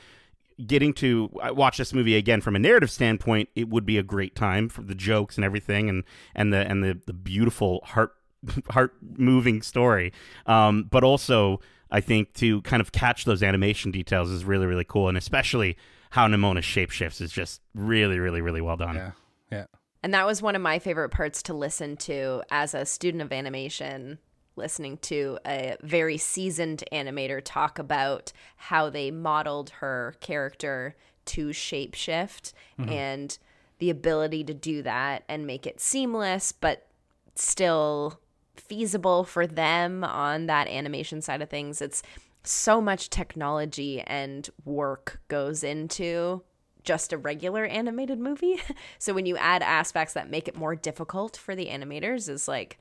getting 0.66 0.94
to 0.94 1.30
watch 1.52 1.78
this 1.78 1.94
movie 1.94 2.16
again 2.16 2.42
from 2.42 2.56
a 2.56 2.60
narrative 2.60 2.92
standpoint, 2.92 3.50
it 3.56 3.70
would 3.70 3.86
be 3.86 3.98
a 3.98 4.04
great 4.04 4.36
time 4.36 4.70
for 4.70 4.82
the 4.82 4.96
jokes 4.96 5.36
and 5.36 5.46
everything, 5.46 5.90
and 5.90 6.04
and 6.34 6.54
the 6.54 6.70
and 6.70 6.84
the 6.84 7.00
the 7.06 7.14
beautiful 7.14 7.82
heart 7.84 8.14
heart 8.70 8.94
moving 9.02 9.62
story. 9.62 10.14
Um, 10.46 10.84
but 10.90 11.04
also, 11.04 11.60
I 11.92 12.02
think 12.02 12.34
to 12.36 12.62
kind 12.62 12.82
of 12.82 12.92
catch 12.92 13.26
those 13.26 13.44
animation 13.44 13.92
details 13.92 14.30
is 14.30 14.46
really 14.46 14.66
really 14.66 14.86
cool, 14.86 15.08
and 15.08 15.18
especially 15.18 15.78
how 16.12 16.28
Nimona 16.28 16.60
shapeshifts 16.60 17.22
is 17.22 17.32
just 17.32 17.62
really 17.74 18.20
really 18.20 18.42
really 18.42 18.62
well 18.62 18.78
done. 18.78 18.96
Yeah. 18.96 19.12
Yeah. 19.52 19.66
And 20.04 20.14
that 20.14 20.28
was 20.28 20.40
one 20.40 20.56
of 20.56 20.62
my 20.62 20.78
favorite 20.78 21.10
parts 21.10 21.42
to 21.44 21.54
listen 21.54 21.98
to 21.98 22.44
as 22.52 22.76
a 22.76 22.86
student 22.86 23.24
of 23.24 23.32
animation, 23.32 24.20
listening 24.56 24.98
to 24.98 25.38
a 25.46 25.76
very 25.82 26.18
seasoned 26.18 26.84
animator 26.92 27.42
talk 27.44 27.80
about 27.80 28.32
how 28.56 28.90
they 28.90 29.12
modeled 29.12 29.70
her 29.82 30.16
character 30.22 30.96
to 31.26 31.48
shapeshift 31.48 32.54
mm-hmm. 32.80 32.90
and 32.90 33.38
the 33.80 33.90
ability 33.90 34.44
to 34.44 34.54
do 34.54 34.82
that 34.82 35.24
and 35.28 35.46
make 35.46 35.68
it 35.68 35.80
seamless, 35.80 36.52
but 36.52 36.88
still 37.36 38.20
feasible 38.56 39.24
for 39.24 39.46
them 39.46 40.04
on 40.04 40.46
that 40.46 40.68
animation 40.68 41.22
side 41.22 41.42
of 41.42 41.50
things. 41.50 41.82
It's 41.82 42.02
so 42.44 42.80
much 42.80 43.10
technology 43.10 44.02
and 44.02 44.48
work 44.64 45.20
goes 45.28 45.64
into 45.64 46.44
just 46.84 47.12
a 47.12 47.18
regular 47.18 47.66
animated 47.66 48.20
movie. 48.20 48.62
so 49.00 49.14
when 49.14 49.26
you 49.26 49.36
add 49.38 49.64
aspects 49.64 50.14
that 50.14 50.30
make 50.30 50.48
it 50.48 50.56
more 50.56 50.76
difficult 50.76 51.36
for 51.36 51.56
the 51.56 51.68
animators 51.68 52.30
is 52.30 52.48
like 52.48 52.80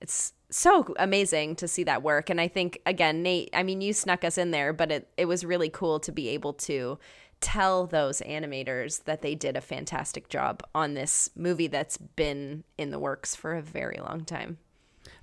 it's 0.00 0.32
so 0.50 0.94
amazing 0.98 1.54
to 1.56 1.68
see 1.68 1.84
that 1.84 2.02
work 2.02 2.30
and 2.30 2.40
I 2.40 2.48
think 2.48 2.80
again 2.86 3.22
Nate 3.22 3.50
I 3.52 3.62
mean 3.62 3.80
you 3.80 3.92
snuck 3.92 4.24
us 4.24 4.38
in 4.38 4.50
there 4.50 4.72
but 4.72 4.90
it 4.90 5.08
it 5.16 5.26
was 5.26 5.44
really 5.44 5.68
cool 5.68 6.00
to 6.00 6.12
be 6.12 6.28
able 6.28 6.54
to 6.54 6.98
tell 7.40 7.86
those 7.86 8.20
animators 8.22 9.04
that 9.04 9.22
they 9.22 9.34
did 9.34 9.56
a 9.56 9.60
fantastic 9.60 10.28
job 10.28 10.62
on 10.74 10.94
this 10.94 11.30
movie 11.36 11.68
that's 11.68 11.96
been 11.96 12.64
in 12.76 12.90
the 12.90 12.98
works 12.98 13.34
for 13.34 13.54
a 13.54 13.62
very 13.62 13.98
long 13.98 14.24
time. 14.24 14.58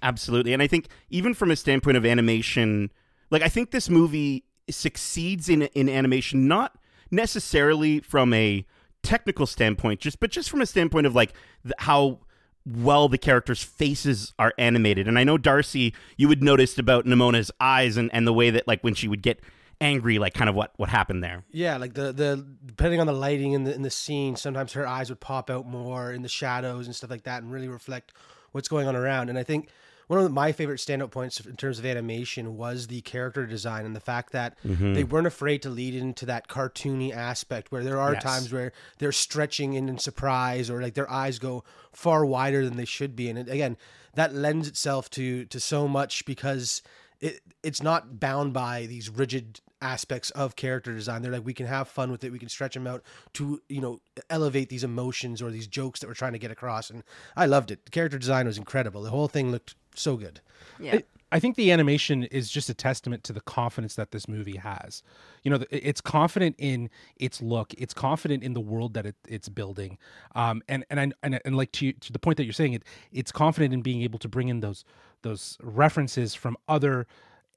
Absolutely. 0.01 0.53
And 0.53 0.61
I 0.61 0.67
think 0.67 0.87
even 1.09 1.33
from 1.33 1.51
a 1.51 1.55
standpoint 1.55 1.97
of 1.97 2.05
animation, 2.05 2.91
like 3.31 3.41
I 3.41 3.49
think 3.49 3.71
this 3.71 3.89
movie 3.89 4.45
succeeds 4.69 5.49
in 5.49 5.63
in 5.63 5.89
animation 5.89 6.47
not 6.47 6.77
necessarily 7.11 7.99
from 7.99 8.33
a 8.33 8.65
technical 9.03 9.45
standpoint, 9.45 9.99
just 9.99 10.19
but 10.19 10.31
just 10.31 10.49
from 10.49 10.61
a 10.61 10.65
standpoint 10.65 11.07
of 11.07 11.15
like 11.15 11.33
the, 11.63 11.75
how 11.79 12.19
well 12.65 13.07
the 13.07 13.17
characters' 13.17 13.63
faces 13.63 14.33
are 14.39 14.53
animated. 14.57 15.07
And 15.07 15.19
I 15.19 15.23
know 15.23 15.37
Darcy, 15.37 15.93
you 16.17 16.27
would 16.27 16.43
noticed 16.43 16.79
about 16.79 17.05
Nimona's 17.05 17.51
eyes 17.59 17.97
and, 17.97 18.09
and 18.13 18.25
the 18.25 18.33
way 18.33 18.49
that 18.49 18.67
like 18.67 18.83
when 18.83 18.93
she 18.93 19.07
would 19.07 19.21
get 19.21 19.39
angry, 19.81 20.19
like 20.19 20.33
kind 20.33 20.49
of 20.49 20.55
what 20.55 20.73
what 20.77 20.89
happened 20.89 21.23
there. 21.23 21.43
Yeah, 21.51 21.77
like 21.77 21.93
the 21.93 22.11
the 22.11 22.45
depending 22.65 22.99
on 22.99 23.07
the 23.07 23.13
lighting 23.13 23.53
in 23.53 23.63
the 23.63 23.73
in 23.73 23.81
the 23.81 23.89
scene, 23.91 24.35
sometimes 24.35 24.73
her 24.73 24.87
eyes 24.87 25.09
would 25.09 25.19
pop 25.19 25.49
out 25.49 25.65
more 25.67 26.11
in 26.11 26.21
the 26.21 26.29
shadows 26.29 26.85
and 26.85 26.95
stuff 26.95 27.09
like 27.09 27.23
that, 27.23 27.43
and 27.43 27.51
really 27.51 27.67
reflect 27.67 28.13
what's 28.51 28.67
going 28.67 28.87
on 28.87 28.95
around. 28.95 29.29
And 29.29 29.37
I 29.37 29.43
think 29.43 29.69
one 30.07 30.19
of 30.19 30.31
my 30.31 30.51
favorite 30.51 30.79
standout 30.79 31.11
points 31.11 31.39
in 31.39 31.55
terms 31.55 31.79
of 31.79 31.85
animation 31.85 32.57
was 32.57 32.87
the 32.87 33.01
character 33.01 33.45
design 33.45 33.85
and 33.85 33.95
the 33.95 33.99
fact 33.99 34.31
that 34.33 34.55
mm-hmm. 34.63 34.93
they 34.93 35.03
weren't 35.03 35.27
afraid 35.27 35.61
to 35.63 35.69
lead 35.69 35.95
into 35.95 36.25
that 36.25 36.47
cartoony 36.47 37.13
aspect 37.13 37.71
where 37.71 37.83
there 37.83 37.99
are 37.99 38.13
Yes. 38.13 38.23
times 38.23 38.53
where 38.53 38.71
they're 38.99 39.11
stretching 39.11 39.73
in 39.73 39.89
in 39.89 39.97
surprise 39.97 40.69
or 40.69 40.81
like 40.81 40.93
their 40.93 41.09
eyes 41.09 41.39
go 41.39 41.63
far 41.91 42.25
wider 42.25 42.63
than 42.65 42.77
they 42.77 42.85
should 42.85 43.15
be. 43.15 43.29
And 43.29 43.39
it, 43.39 43.49
again, 43.49 43.77
that 44.13 44.33
lends 44.33 44.67
itself 44.67 45.09
to 45.11 45.45
to 45.45 45.59
so 45.59 45.87
much 45.87 46.25
because 46.25 46.81
it 47.19 47.41
it's 47.63 47.81
not 47.81 48.19
bound 48.19 48.53
by 48.53 48.85
these 48.85 49.09
rigid 49.09 49.61
aspects 49.81 50.29
of 50.31 50.55
character 50.55 50.93
design. 50.93 51.21
They're 51.21 51.31
like 51.31 51.45
we 51.45 51.53
can 51.53 51.65
have 51.65 51.87
fun 51.87 52.11
with 52.11 52.23
it. 52.23 52.31
We 52.31 52.39
can 52.39 52.49
stretch 52.49 52.73
them 52.73 52.87
out 52.87 53.03
to 53.33 53.61
you 53.69 53.81
know 53.81 54.01
elevate 54.29 54.69
these 54.69 54.83
emotions 54.83 55.41
or 55.41 55.51
these 55.51 55.67
jokes 55.67 55.99
that 55.99 56.07
we're 56.07 56.13
trying 56.13 56.33
to 56.33 56.39
get 56.39 56.51
across. 56.51 56.89
And 56.89 57.03
I 57.35 57.45
loved 57.45 57.71
it. 57.71 57.85
The 57.85 57.91
character 57.91 58.17
design 58.17 58.47
was 58.47 58.57
incredible. 58.57 59.01
The 59.01 59.09
whole 59.09 59.27
thing 59.27 59.51
looked 59.51 59.75
so 59.95 60.17
good. 60.17 60.41
Yeah. 60.79 60.99
I 61.31 61.39
think 61.39 61.55
the 61.55 61.71
animation 61.71 62.23
is 62.23 62.49
just 62.49 62.69
a 62.69 62.73
testament 62.73 63.23
to 63.25 63.33
the 63.33 63.41
confidence 63.41 63.95
that 63.95 64.11
this 64.11 64.27
movie 64.27 64.57
has. 64.57 65.03
You 65.43 65.51
know, 65.51 65.65
it's 65.69 65.99
confident 65.99 66.55
in 66.57 66.89
its 67.17 67.41
look. 67.41 67.73
It's 67.77 67.93
confident 67.93 68.43
in 68.43 68.53
the 68.53 68.61
world 68.61 68.93
that 68.93 69.05
it, 69.05 69.15
it's 69.27 69.49
building. 69.49 69.97
Um, 70.35 70.61
and 70.69 70.85
and 70.89 70.99
I, 70.99 71.11
and 71.23 71.41
and 71.43 71.57
like 71.57 71.71
to 71.73 71.91
to 71.91 72.13
the 72.13 72.19
point 72.19 72.37
that 72.37 72.45
you're 72.45 72.53
saying, 72.53 72.73
it 72.73 72.83
it's 73.11 73.31
confident 73.31 73.73
in 73.73 73.81
being 73.81 74.01
able 74.03 74.19
to 74.19 74.29
bring 74.29 74.49
in 74.49 74.59
those 74.59 74.85
those 75.25 75.57
references 75.61 76.33
from 76.33 76.55
other 76.69 77.05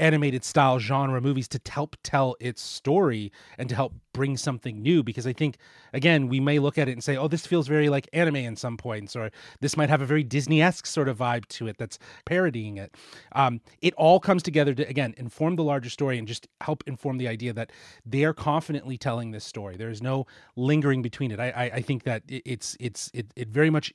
animated 0.00 0.44
style 0.44 0.78
genre 0.78 1.20
movies 1.20 1.48
to 1.48 1.60
help 1.68 1.96
tell 2.02 2.37
its 2.40 2.62
story 2.62 3.32
and 3.58 3.68
to 3.68 3.75
help 3.75 3.92
bring 4.12 4.37
something 4.37 4.80
new 4.80 5.02
because 5.02 5.26
i 5.26 5.32
think 5.32 5.56
again 5.92 6.28
we 6.28 6.38
may 6.38 6.60
look 6.60 6.78
at 6.78 6.88
it 6.88 6.92
and 6.92 7.02
say 7.02 7.16
oh 7.16 7.26
this 7.26 7.46
feels 7.46 7.66
very 7.66 7.88
like 7.88 8.08
anime 8.12 8.37
in 8.37 8.54
some 8.54 8.76
points 8.76 9.16
or 9.16 9.30
this 9.60 9.76
might 9.76 9.88
have 9.88 10.00
a 10.00 10.06
very 10.06 10.22
disney-esque 10.22 10.87
sort 10.87 11.08
of 11.08 11.18
vibe 11.18 11.46
to 11.48 11.66
it 11.66 11.76
that's 11.78 11.98
parodying 12.25 12.76
it. 12.78 12.94
Um, 13.32 13.60
it 13.80 13.94
all 13.94 14.20
comes 14.20 14.42
together 14.42 14.75
to 14.75 14.88
again 14.88 15.14
inform 15.16 15.56
the 15.56 15.64
larger 15.64 15.90
story 15.90 16.18
and 16.18 16.26
just 16.26 16.48
help 16.60 16.82
inform 16.87 17.18
the 17.18 17.28
idea 17.28 17.52
that 17.52 17.70
they 18.04 18.25
are 18.25 18.34
confidently 18.34 18.96
telling 18.96 19.30
this 19.30 19.44
story. 19.44 19.76
There 19.76 19.90
is 19.90 20.02
no 20.02 20.26
lingering 20.56 21.02
between 21.02 21.30
it. 21.30 21.40
I 21.40 21.50
i, 21.50 21.64
I 21.64 21.82
think 21.82 22.04
that 22.04 22.22
it, 22.28 22.42
it's 22.44 22.76
it's 22.80 23.10
it, 23.14 23.26
it 23.37 23.48
very 23.48 23.70
much 23.70 23.92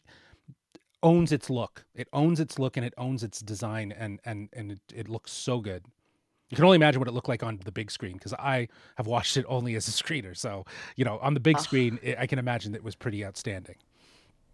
owns 1.04 1.32
its 1.32 1.50
look 1.50 1.86
it 1.94 2.08
owns 2.14 2.40
its 2.40 2.58
look 2.58 2.78
and 2.78 2.86
it 2.86 2.94
owns 2.98 3.24
its 3.24 3.40
design 3.42 3.92
and 3.92 4.20
and 4.26 4.50
and 4.54 4.72
it, 4.72 4.80
it 4.94 5.10
looks 5.10 5.32
so 5.32 5.60
good 5.60 5.84
you 6.54 6.56
can 6.56 6.66
only 6.66 6.76
imagine 6.76 7.00
what 7.00 7.08
it 7.08 7.14
looked 7.14 7.30
like 7.30 7.42
on 7.42 7.60
the 7.66 7.72
big 7.72 7.90
screen 7.90 8.14
because 8.14 8.34
I 8.34 8.68
have 8.98 9.08
watched 9.08 9.38
it 9.38 9.46
only 9.50 9.74
as 9.74 9.88
a 9.88 9.92
screener. 9.92 10.38
So, 10.38 10.66
you 10.96 11.04
know, 11.04 11.18
on 11.18 11.34
the 11.34 11.40
big 11.40 11.60
screen, 11.60 11.98
i 12.06 12.16
I 12.20 12.28
can 12.28 12.38
imagine 12.38 12.74
that 12.74 12.78
it 12.78 12.84
was 12.84 12.96
pretty 12.96 13.26
outstanding. 13.26 13.78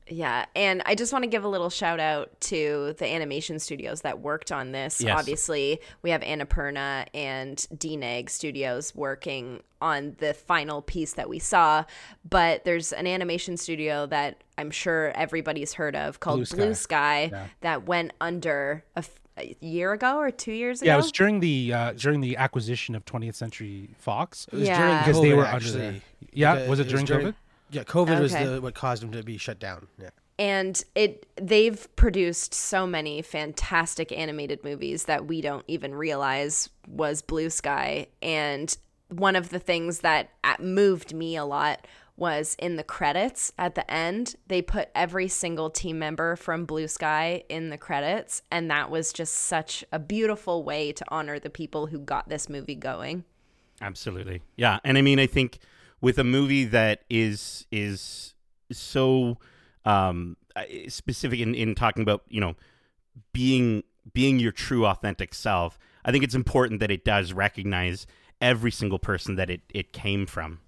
Yeah, 0.10 0.46
and 0.56 0.82
I 0.86 0.96
just 0.96 1.14
want 1.14 1.24
to 1.24 1.30
give 1.30 1.44
a 1.44 1.48
little 1.48 1.70
shout 1.70 2.00
out 2.00 2.40
to 2.42 2.96
the 2.98 3.06
animation 3.08 3.60
studios 3.60 4.02
that 4.02 4.20
worked 4.20 4.52
on 4.52 4.72
this. 4.72 5.02
Yes. 5.02 5.18
Obviously, 5.18 5.80
we 6.02 6.10
have 6.10 6.22
Annapurna 6.22 7.06
and 7.14 7.58
DNEG 7.76 8.30
Studios 8.30 8.96
working 8.96 9.62
on 9.82 10.16
the 10.20 10.34
final 10.34 10.82
piece 10.82 11.14
that 11.14 11.30
we 11.30 11.40
saw, 11.40 11.86
but 12.28 12.66
there's 12.66 12.92
an 12.92 13.08
animation 13.08 13.56
studio 13.56 14.06
that 14.08 14.44
I'm 14.58 14.72
sure 14.72 15.12
everybody's 15.16 15.74
heard 15.74 15.96
of 15.96 16.20
called 16.20 16.48
Blue 16.50 16.58
Blue 16.58 16.74
Sky. 16.74 17.28
Sky, 17.28 17.30
Yeah. 17.38 17.46
that 17.62 17.86
went 17.86 18.12
under 18.20 18.84
a, 18.96 19.00
f- 19.00 19.20
a 19.38 19.56
year 19.62 19.94
ago 19.94 20.18
or 20.18 20.32
two 20.32 20.52
years 20.52 20.82
ago. 20.82 20.90
Yeah, 20.90 20.96
it 20.96 20.98
was 20.98 21.12
during 21.14 21.40
the 21.40 21.72
uh, 21.74 21.94
during 21.94 22.20
the 22.20 22.36
acquisition 22.36 22.94
of 22.96 23.06
20th 23.06 23.36
Century 23.36 23.90
Fox 24.00 24.48
It 24.52 24.56
was 24.58 24.68
Yeah. 24.68 24.78
during 24.78 24.98
because 24.98 25.22
they 25.22 25.34
were 25.34 25.46
actually. 25.46 25.86
under. 25.88 26.00
The, 26.00 26.28
yeah, 26.34 26.54
Because 26.56 26.70
was 26.70 26.80
it 26.82 26.88
during 26.90 27.06
COVID? 27.06 27.36
Yeah, 27.72 27.84
COVID 27.84 28.20
was 28.20 28.34
the 28.34 28.60
what 28.62 28.74
caused 28.74 29.02
them 29.04 29.12
to 29.12 29.24
be 29.24 29.38
shut 29.38 29.60
down. 29.60 29.88
Yeah. 30.02 30.10
and 30.38 30.84
it 30.96 31.28
they've 31.36 31.88
produced 31.96 32.54
so 32.54 32.88
many 32.88 33.22
fantastic 33.22 34.12
animated 34.12 34.64
movies 34.64 35.06
that 35.06 35.28
we 35.28 35.42
don't 35.42 35.66
even 35.68 35.94
realize 35.94 36.70
was 36.88 37.22
blue 37.22 37.50
sky 37.50 38.08
and 38.22 38.78
one 39.10 39.36
of 39.36 39.50
the 39.50 39.60
things 39.60 40.00
that 40.00 40.30
uh, 40.44 40.56
moved 40.60 41.14
me 41.14 41.36
a 41.36 41.44
lot 41.44 41.86
was 42.16 42.56
in 42.60 42.76
the 42.76 42.84
credits 42.84 43.52
at 43.58 43.76
the 43.76 43.90
end 43.92 44.36
they 44.48 44.62
put 44.62 44.90
every 44.96 45.28
single 45.28 45.70
team 45.70 46.00
member 46.00 46.36
from 46.36 46.66
blue 46.66 46.88
sky 46.88 47.44
in 47.50 47.70
the 47.70 47.78
credits 47.78 48.42
and 48.52 48.70
that 48.72 48.90
was 48.90 49.12
just 49.12 49.34
such 49.34 49.84
a 49.92 50.00
beautiful 50.00 50.64
way 50.64 50.92
to 50.92 51.04
honor 51.10 51.38
the 51.40 51.50
people 51.50 51.88
who 51.88 52.00
got 52.00 52.28
this 52.30 52.48
movie 52.50 52.76
going 52.76 53.24
Absolutely. 53.82 54.42
Yeah, 54.58 54.80
and 54.84 54.98
I 54.98 55.02
mean 55.02 55.20
I 55.20 55.26
think 55.28 55.60
with 56.02 56.18
a 56.18 56.24
movie 56.24 56.66
that 56.66 57.04
is 57.10 57.66
is 57.72 58.34
so 58.72 59.38
um 59.86 60.38
uh, 60.56 60.64
specific 60.88 61.40
in, 61.40 61.56
in 61.56 61.76
talking 61.76 62.04
about, 62.04 62.24
you 62.28 62.42
know, 62.42 62.56
being 63.34 63.84
being 64.14 64.40
your 64.40 64.52
true 64.52 64.86
authentic 64.86 65.34
self, 65.34 65.78
I 66.04 66.12
think 66.12 66.24
it's 66.24 66.36
important 66.36 66.80
that 66.80 66.92
it 66.92 67.06
does 67.06 67.34
recognize 67.34 68.08
every 68.42 68.72
single 68.72 69.00
person 69.00 69.36
that 69.36 69.50
it 69.50 69.62
it 69.74 69.94
came 69.94 70.26
from. 70.26 70.60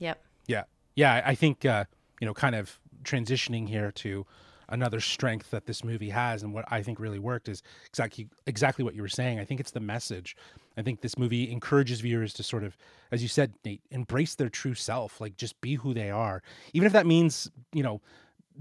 Yep. 0.00 0.20
Yeah, 0.46 0.64
yeah. 0.96 1.14
I 1.14 1.30
I 1.30 1.34
think 1.34 1.64
uh, 1.64 1.84
you 2.20 2.26
know, 2.26 2.34
kind 2.34 2.54
of 2.54 2.78
transitioning 3.04 3.68
here 3.68 3.92
to 3.92 4.26
another 4.68 5.00
strength 5.00 5.50
that 5.50 5.66
this 5.66 5.82
movie 5.82 6.10
has, 6.10 6.42
and 6.42 6.52
what 6.52 6.64
I 6.68 6.82
think 6.82 7.00
really 7.00 7.18
worked 7.18 7.48
is 7.48 7.62
exactly 7.86 8.28
exactly 8.46 8.84
what 8.84 8.94
you 8.94 9.02
were 9.02 9.08
saying. 9.08 9.38
I 9.38 9.44
think 9.44 9.60
it's 9.60 9.70
the 9.70 9.80
message. 9.80 10.36
I 10.76 10.82
think 10.82 11.00
this 11.00 11.18
movie 11.18 11.50
encourages 11.50 12.00
viewers 12.00 12.32
to 12.34 12.42
sort 12.42 12.64
of, 12.64 12.76
as 13.10 13.22
you 13.22 13.28
said, 13.28 13.52
Nate, 13.64 13.82
embrace 13.90 14.34
their 14.34 14.48
true 14.48 14.74
self, 14.74 15.20
like 15.20 15.36
just 15.36 15.60
be 15.60 15.74
who 15.74 15.94
they 15.94 16.10
are, 16.10 16.42
even 16.72 16.86
if 16.86 16.92
that 16.92 17.06
means 17.06 17.50
you 17.72 17.82
know 17.82 18.00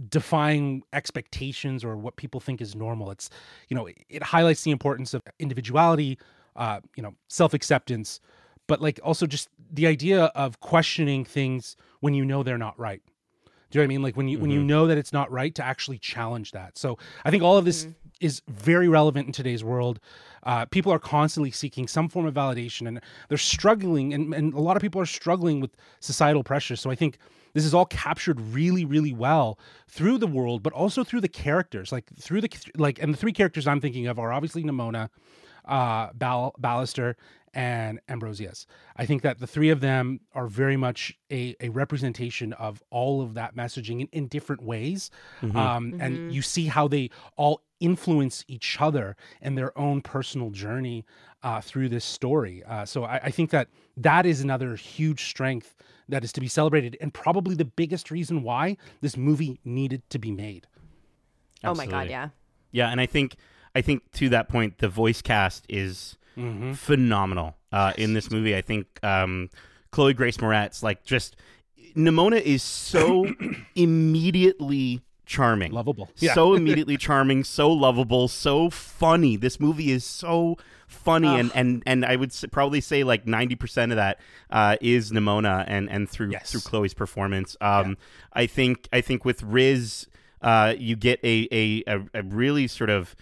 defying 0.09 0.83
expectations 0.93 1.83
or 1.83 1.97
what 1.97 2.15
people 2.15 2.39
think 2.39 2.61
is 2.61 2.75
normal. 2.75 3.11
It's 3.11 3.29
you 3.69 3.75
know 3.75 3.87
it 4.09 4.23
highlights 4.23 4.63
the 4.63 4.71
importance 4.71 5.13
of 5.13 5.21
individuality, 5.39 6.17
uh, 6.55 6.81
you 6.95 7.03
know, 7.03 7.13
self 7.27 7.53
acceptance, 7.53 8.19
but 8.67 8.81
like 8.81 8.99
also 9.03 9.25
just 9.25 9.49
the 9.71 9.87
idea 9.87 10.25
of 10.25 10.59
questioning 10.59 11.25
things 11.25 11.75
when 11.99 12.13
you 12.13 12.25
know 12.25 12.43
they're 12.43 12.57
not 12.57 12.77
right. 12.79 13.01
Do 13.69 13.77
you 13.77 13.81
know 13.81 13.83
what 13.83 13.85
I 13.85 13.87
mean? 13.87 14.01
Like 14.03 14.17
when 14.17 14.27
you 14.27 14.39
when 14.39 14.49
you 14.49 14.63
know 14.63 14.87
that 14.87 14.97
it's 14.97 15.13
not 15.13 15.31
right 15.31 15.53
to 15.55 15.63
actually 15.63 15.97
challenge 15.97 16.51
that. 16.51 16.77
So 16.77 16.97
I 17.25 17.31
think 17.31 17.43
all 17.43 17.57
of 17.57 17.65
this 17.65 17.87
is 18.19 18.41
very 18.47 18.87
relevant 18.87 19.27
in 19.27 19.33
today's 19.33 19.63
world. 19.63 19.99
Uh, 20.43 20.65
people 20.65 20.91
are 20.91 20.99
constantly 20.99 21.51
seeking 21.51 21.87
some 21.87 22.07
form 22.07 22.25
of 22.25 22.33
validation, 22.33 22.87
and 22.87 23.01
they're 23.27 23.37
struggling, 23.37 24.13
and, 24.13 24.33
and 24.33 24.53
a 24.53 24.59
lot 24.59 24.77
of 24.77 24.81
people 24.81 25.01
are 25.01 25.05
struggling 25.05 25.59
with 25.59 25.71
societal 25.99 26.43
pressure. 26.43 26.75
So 26.75 26.89
I 26.89 26.95
think 26.95 27.17
this 27.53 27.65
is 27.65 27.73
all 27.73 27.85
captured 27.85 28.39
really, 28.39 28.85
really 28.85 29.11
well 29.13 29.59
through 29.87 30.19
the 30.19 30.27
world, 30.27 30.63
but 30.63 30.73
also 30.73 31.03
through 31.03 31.21
the 31.21 31.27
characters. 31.27 31.91
Like 31.91 32.05
through 32.17 32.41
the 32.41 32.49
like, 32.75 33.01
and 33.01 33.13
the 33.13 33.17
three 33.17 33.33
characters 33.33 33.67
I'm 33.67 33.81
thinking 33.81 34.07
of 34.07 34.19
are 34.19 34.31
obviously 34.31 34.63
Nimona, 34.63 35.09
uh, 35.65 36.09
Bal- 36.13 36.55
Ballister, 36.61 37.15
and 37.57 37.99
Ambrosius. 38.07 38.67
I 38.95 39.07
think 39.07 39.23
that 39.23 39.39
the 39.39 39.47
three 39.47 39.71
of 39.71 39.81
them 39.81 40.19
are 40.35 40.45
very 40.45 40.77
much 40.77 41.17
a, 41.31 41.55
a 41.59 41.69
representation 41.69 42.53
of 42.53 42.83
all 42.91 43.19
of 43.19 43.33
that 43.33 43.55
messaging 43.55 43.99
in, 43.99 44.07
in 44.11 44.27
different 44.27 44.61
ways. 44.61 45.09
Um, 45.41 45.95
And 45.99 46.31
you 46.31 46.43
see 46.43 46.67
how 46.67 46.87
they 46.87 47.09
all 47.35 47.63
influence 47.79 48.45
each 48.47 48.79
other 48.79 49.15
and 49.41 49.57
their 49.57 49.75
own 49.77 50.01
personal 50.01 50.51
journey 50.51 51.03
uh, 51.41 51.59
through 51.59 51.89
this 51.89 52.05
story. 52.05 52.63
Uh, 52.63 52.85
so 52.85 53.05
I, 53.05 53.21
I 53.23 53.31
think 53.31 53.49
that 53.49 53.69
that 53.97 54.27
is 54.27 54.39
another 54.41 54.75
huge 54.75 55.25
strength 55.25 55.75
that 56.07 56.23
is 56.23 56.31
to 56.33 56.39
be 56.39 56.47
celebrated 56.47 56.95
and 57.01 57.11
probably 57.11 57.55
the 57.55 57.65
biggest 57.65 58.11
reason 58.11 58.43
why 58.43 58.77
this 59.01 59.17
movie 59.17 59.59
needed 59.65 60.07
to 60.11 60.19
be 60.19 60.31
made. 60.31 60.67
Oh 61.63 61.73
my 61.73 61.87
god, 61.87 62.07
yeah. 62.07 62.29
Yeah, 62.71 62.89
and 62.89 63.01
I 63.01 63.07
think 63.07 63.35
I 63.73 63.81
think 63.81 64.11
to 64.13 64.29
that 64.29 64.47
point, 64.47 64.77
the 64.77 64.89
voice 64.89 65.23
cast 65.23 65.65
is 65.67 66.17
phenomenal 66.75 67.55
uh, 67.71 67.93
in 67.97 68.13
this 68.13 68.29
movie. 68.31 68.55
I 68.55 68.61
think 68.61 68.87
um, 69.03 69.49
Chloe 69.91 70.13
Grace 70.13 70.37
Moretz, 70.37 70.83
like 70.83 71.03
just 71.03 71.35
Nimona, 71.95 72.41
is 72.41 72.61
so 72.63 73.25
immediately 73.75 75.01
charming, 75.25 75.71
Lovable. 75.71 76.09
Yeah. 76.17 76.33
so 76.33 76.53
immediately 76.53 76.97
charming, 77.07 77.43
so 77.43 77.69
lovable, 77.71 78.27
so 78.27 78.69
funny. 78.69 79.35
This 79.35 79.59
movie 79.59 79.91
is 79.91 80.03
so 80.05 80.57
funny, 80.87 81.27
and 81.27 81.51
and 81.53 81.83
and 81.85 82.05
I 82.05 82.15
would 82.15 82.33
probably 82.51 82.81
say 82.81 83.03
like 83.03 83.25
ninety 83.27 83.55
percent 83.55 83.91
of 83.91 83.95
that 83.97 84.19
uh, 84.49 84.77
is 84.79 85.11
Nimona, 85.11 85.65
and 85.67 85.89
and 85.89 86.09
through 86.09 86.31
Yes. 86.31 86.51
through 86.51 86.61
Chloe's 86.61 86.93
performance. 86.93 87.57
Um, 87.61 87.97
I 88.33 88.45
think 88.45 88.87
I 88.93 89.01
think 89.01 89.25
with 89.25 89.43
Riz, 89.43 90.07
uh, 90.41 90.75
you 90.77 90.95
get 90.95 91.19
a, 91.23 91.47
a 91.51 91.83
a 91.87 92.05
a 92.13 92.23
really 92.23 92.67
sort 92.67 92.89
of 92.89 93.15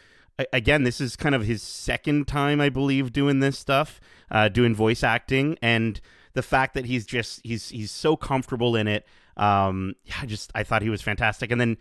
again, 0.51 0.83
this 0.83 0.99
is 0.99 1.15
kind 1.15 1.35
of 1.35 1.45
his 1.45 1.61
second 1.61 2.27
time, 2.27 2.59
I 2.59 2.69
believe, 2.69 3.13
doing 3.13 3.39
this 3.39 3.57
stuff, 3.57 3.99
uh, 4.29 4.49
doing 4.49 4.75
voice 4.75 5.03
acting, 5.03 5.57
and 5.61 5.99
the 6.33 6.41
fact 6.41 6.73
that 6.73 6.85
he's 6.85 7.05
just 7.05 7.41
he's 7.43 7.69
he's 7.69 7.91
so 7.91 8.15
comfortable 8.15 8.75
in 8.75 8.87
it. 8.87 9.05
Um, 9.37 9.95
I 10.21 10.25
just 10.25 10.51
I 10.55 10.63
thought 10.63 10.81
he 10.81 10.89
was 10.89 11.01
fantastic, 11.01 11.51
and 11.51 11.59
then 11.59 11.77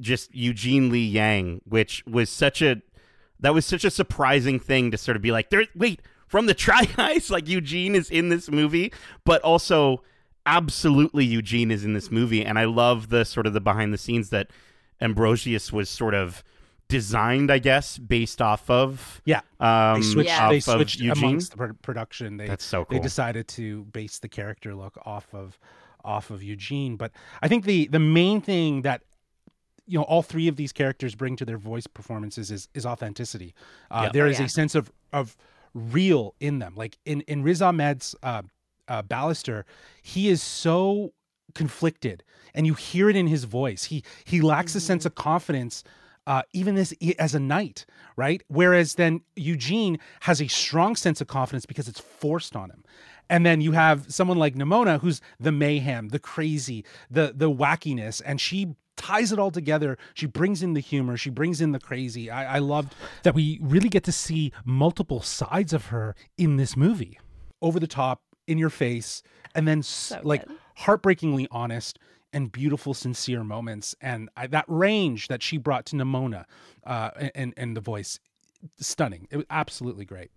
just 0.00 0.34
Eugene 0.34 0.90
Lee 0.90 1.06
Yang, 1.06 1.62
which 1.64 2.04
was 2.06 2.30
such 2.30 2.62
a 2.62 2.80
that 3.40 3.54
was 3.54 3.64
such 3.66 3.84
a 3.84 3.90
surprising 3.90 4.58
thing 4.58 4.90
to 4.90 4.98
sort 4.98 5.16
of 5.16 5.22
be 5.22 5.30
like, 5.30 5.50
there, 5.50 5.64
wait, 5.74 6.02
from 6.26 6.46
the 6.46 6.54
Try 6.54 6.84
Guys, 6.96 7.30
like 7.30 7.48
Eugene 7.48 7.94
is 7.94 8.10
in 8.10 8.28
this 8.28 8.50
movie, 8.50 8.92
but 9.24 9.42
also 9.42 10.02
absolutely 10.46 11.24
Eugene 11.24 11.70
is 11.70 11.84
in 11.84 11.92
this 11.92 12.10
movie, 12.10 12.44
and 12.44 12.58
I 12.58 12.64
love 12.64 13.10
the 13.10 13.24
sort 13.24 13.46
of 13.46 13.52
the 13.52 13.60
behind 13.60 13.92
the 13.92 13.98
scenes 13.98 14.30
that 14.30 14.50
Ambrosius 15.00 15.72
was 15.72 15.88
sort 15.88 16.14
of 16.14 16.42
designed, 16.88 17.50
I 17.50 17.58
guess, 17.58 17.98
based 17.98 18.40
off 18.42 18.68
of. 18.70 19.20
Yeah. 19.24 19.40
Um, 19.60 20.00
they 20.00 20.06
switched. 20.06 20.28
Yeah. 20.28 20.48
They 20.50 20.56
off 20.58 20.68
of 20.68 20.74
switched 20.90 21.00
amongst 21.00 21.50
the 21.52 21.56
pr- 21.56 21.72
production. 21.82 22.36
They 22.38 22.46
That's 22.48 22.64
so 22.64 22.84
cool. 22.84 22.98
They 22.98 23.02
decided 23.02 23.48
to 23.48 23.84
base 23.84 24.18
the 24.18 24.28
character 24.28 24.74
look 24.74 24.98
off 25.04 25.26
of 25.34 25.58
off 26.04 26.30
of 26.30 26.42
Eugene. 26.42 26.96
But 26.96 27.12
I 27.42 27.48
think 27.48 27.64
the 27.64 27.86
the 27.88 27.98
main 27.98 28.40
thing 28.40 28.82
that 28.82 29.02
you 29.86 29.98
know 29.98 30.04
all 30.04 30.22
three 30.22 30.48
of 30.48 30.56
these 30.56 30.72
characters 30.72 31.14
bring 31.14 31.36
to 31.36 31.44
their 31.44 31.58
voice 31.58 31.86
performances 31.86 32.50
is 32.50 32.68
is 32.74 32.86
authenticity. 32.86 33.54
Uh, 33.90 34.02
Yeah. 34.04 34.12
There 34.12 34.26
Oh, 34.26 34.30
is 34.30 34.38
yeah. 34.38 34.46
a 34.46 34.48
sense 34.48 34.74
of 34.74 34.90
of 35.12 35.36
real 35.74 36.34
in 36.40 36.58
them. 36.58 36.74
Like 36.76 36.98
in 37.04 37.20
in 37.22 37.42
Riz 37.42 37.60
Ahmed's 37.60 38.14
uh, 38.22 38.42
uh, 38.88 39.02
Ballister, 39.02 39.64
he 40.02 40.28
is 40.28 40.42
so 40.42 41.12
conflicted, 41.54 42.22
and 42.54 42.66
you 42.66 42.74
hear 42.74 43.08
it 43.10 43.16
in 43.16 43.26
his 43.26 43.44
voice. 43.44 43.84
He 43.84 44.02
he 44.24 44.40
lacks 44.40 44.74
a 44.74 44.80
sense 44.80 45.04
of 45.04 45.14
confidence. 45.14 45.84
Uh, 46.28 46.42
even 46.52 46.76
as 46.76 46.94
as 47.18 47.34
a 47.34 47.40
knight, 47.40 47.86
right? 48.14 48.42
Whereas 48.48 48.96
then 48.96 49.22
Eugene 49.34 49.98
has 50.20 50.42
a 50.42 50.46
strong 50.46 50.94
sense 50.94 51.22
of 51.22 51.26
confidence 51.26 51.64
because 51.64 51.88
it's 51.88 52.00
forced 52.00 52.54
on 52.54 52.68
him. 52.68 52.84
And 53.30 53.46
then 53.46 53.62
you 53.62 53.72
have 53.72 54.12
someone 54.12 54.36
like 54.36 54.54
Nimona, 54.54 55.00
who's 55.00 55.22
the 55.40 55.52
mayhem, 55.52 56.10
the 56.10 56.18
crazy, 56.18 56.84
the 57.10 57.32
the 57.34 57.50
wackiness, 57.50 58.20
and 58.26 58.38
she 58.38 58.74
ties 58.96 59.32
it 59.32 59.38
all 59.38 59.50
together. 59.50 59.96
She 60.12 60.26
brings 60.26 60.62
in 60.62 60.74
the 60.74 60.80
humor, 60.80 61.16
she 61.16 61.30
brings 61.30 61.62
in 61.62 61.72
the 61.72 61.80
crazy. 61.80 62.30
I, 62.30 62.56
I 62.56 62.58
loved 62.58 62.94
that 63.22 63.34
we 63.34 63.58
really 63.62 63.88
get 63.88 64.04
to 64.04 64.12
see 64.12 64.52
multiple 64.66 65.22
sides 65.22 65.72
of 65.72 65.86
her 65.86 66.14
in 66.36 66.58
this 66.58 66.76
movie, 66.76 67.18
over 67.62 67.80
the 67.80 67.86
top, 67.86 68.20
in 68.46 68.58
your 68.58 68.70
face, 68.70 69.22
and 69.54 69.66
then 69.66 69.78
s 69.78 70.12
like 70.22 70.46
good. 70.46 70.56
heartbreakingly 70.76 71.48
honest 71.50 71.98
and 72.32 72.50
beautiful, 72.52 72.94
sincere 72.94 73.42
moments. 73.44 73.94
And 74.00 74.28
I, 74.36 74.46
that 74.48 74.64
range 74.68 75.28
that 75.28 75.42
she 75.42 75.56
brought 75.56 75.86
to 75.86 75.96
Nimona, 75.96 76.44
uh, 76.84 77.10
and 77.34 77.54
and 77.56 77.76
the 77.76 77.80
voice, 77.80 78.20
stunning. 78.78 79.28
It 79.30 79.36
was 79.38 79.46
absolutely 79.50 80.04
great. 80.04 80.30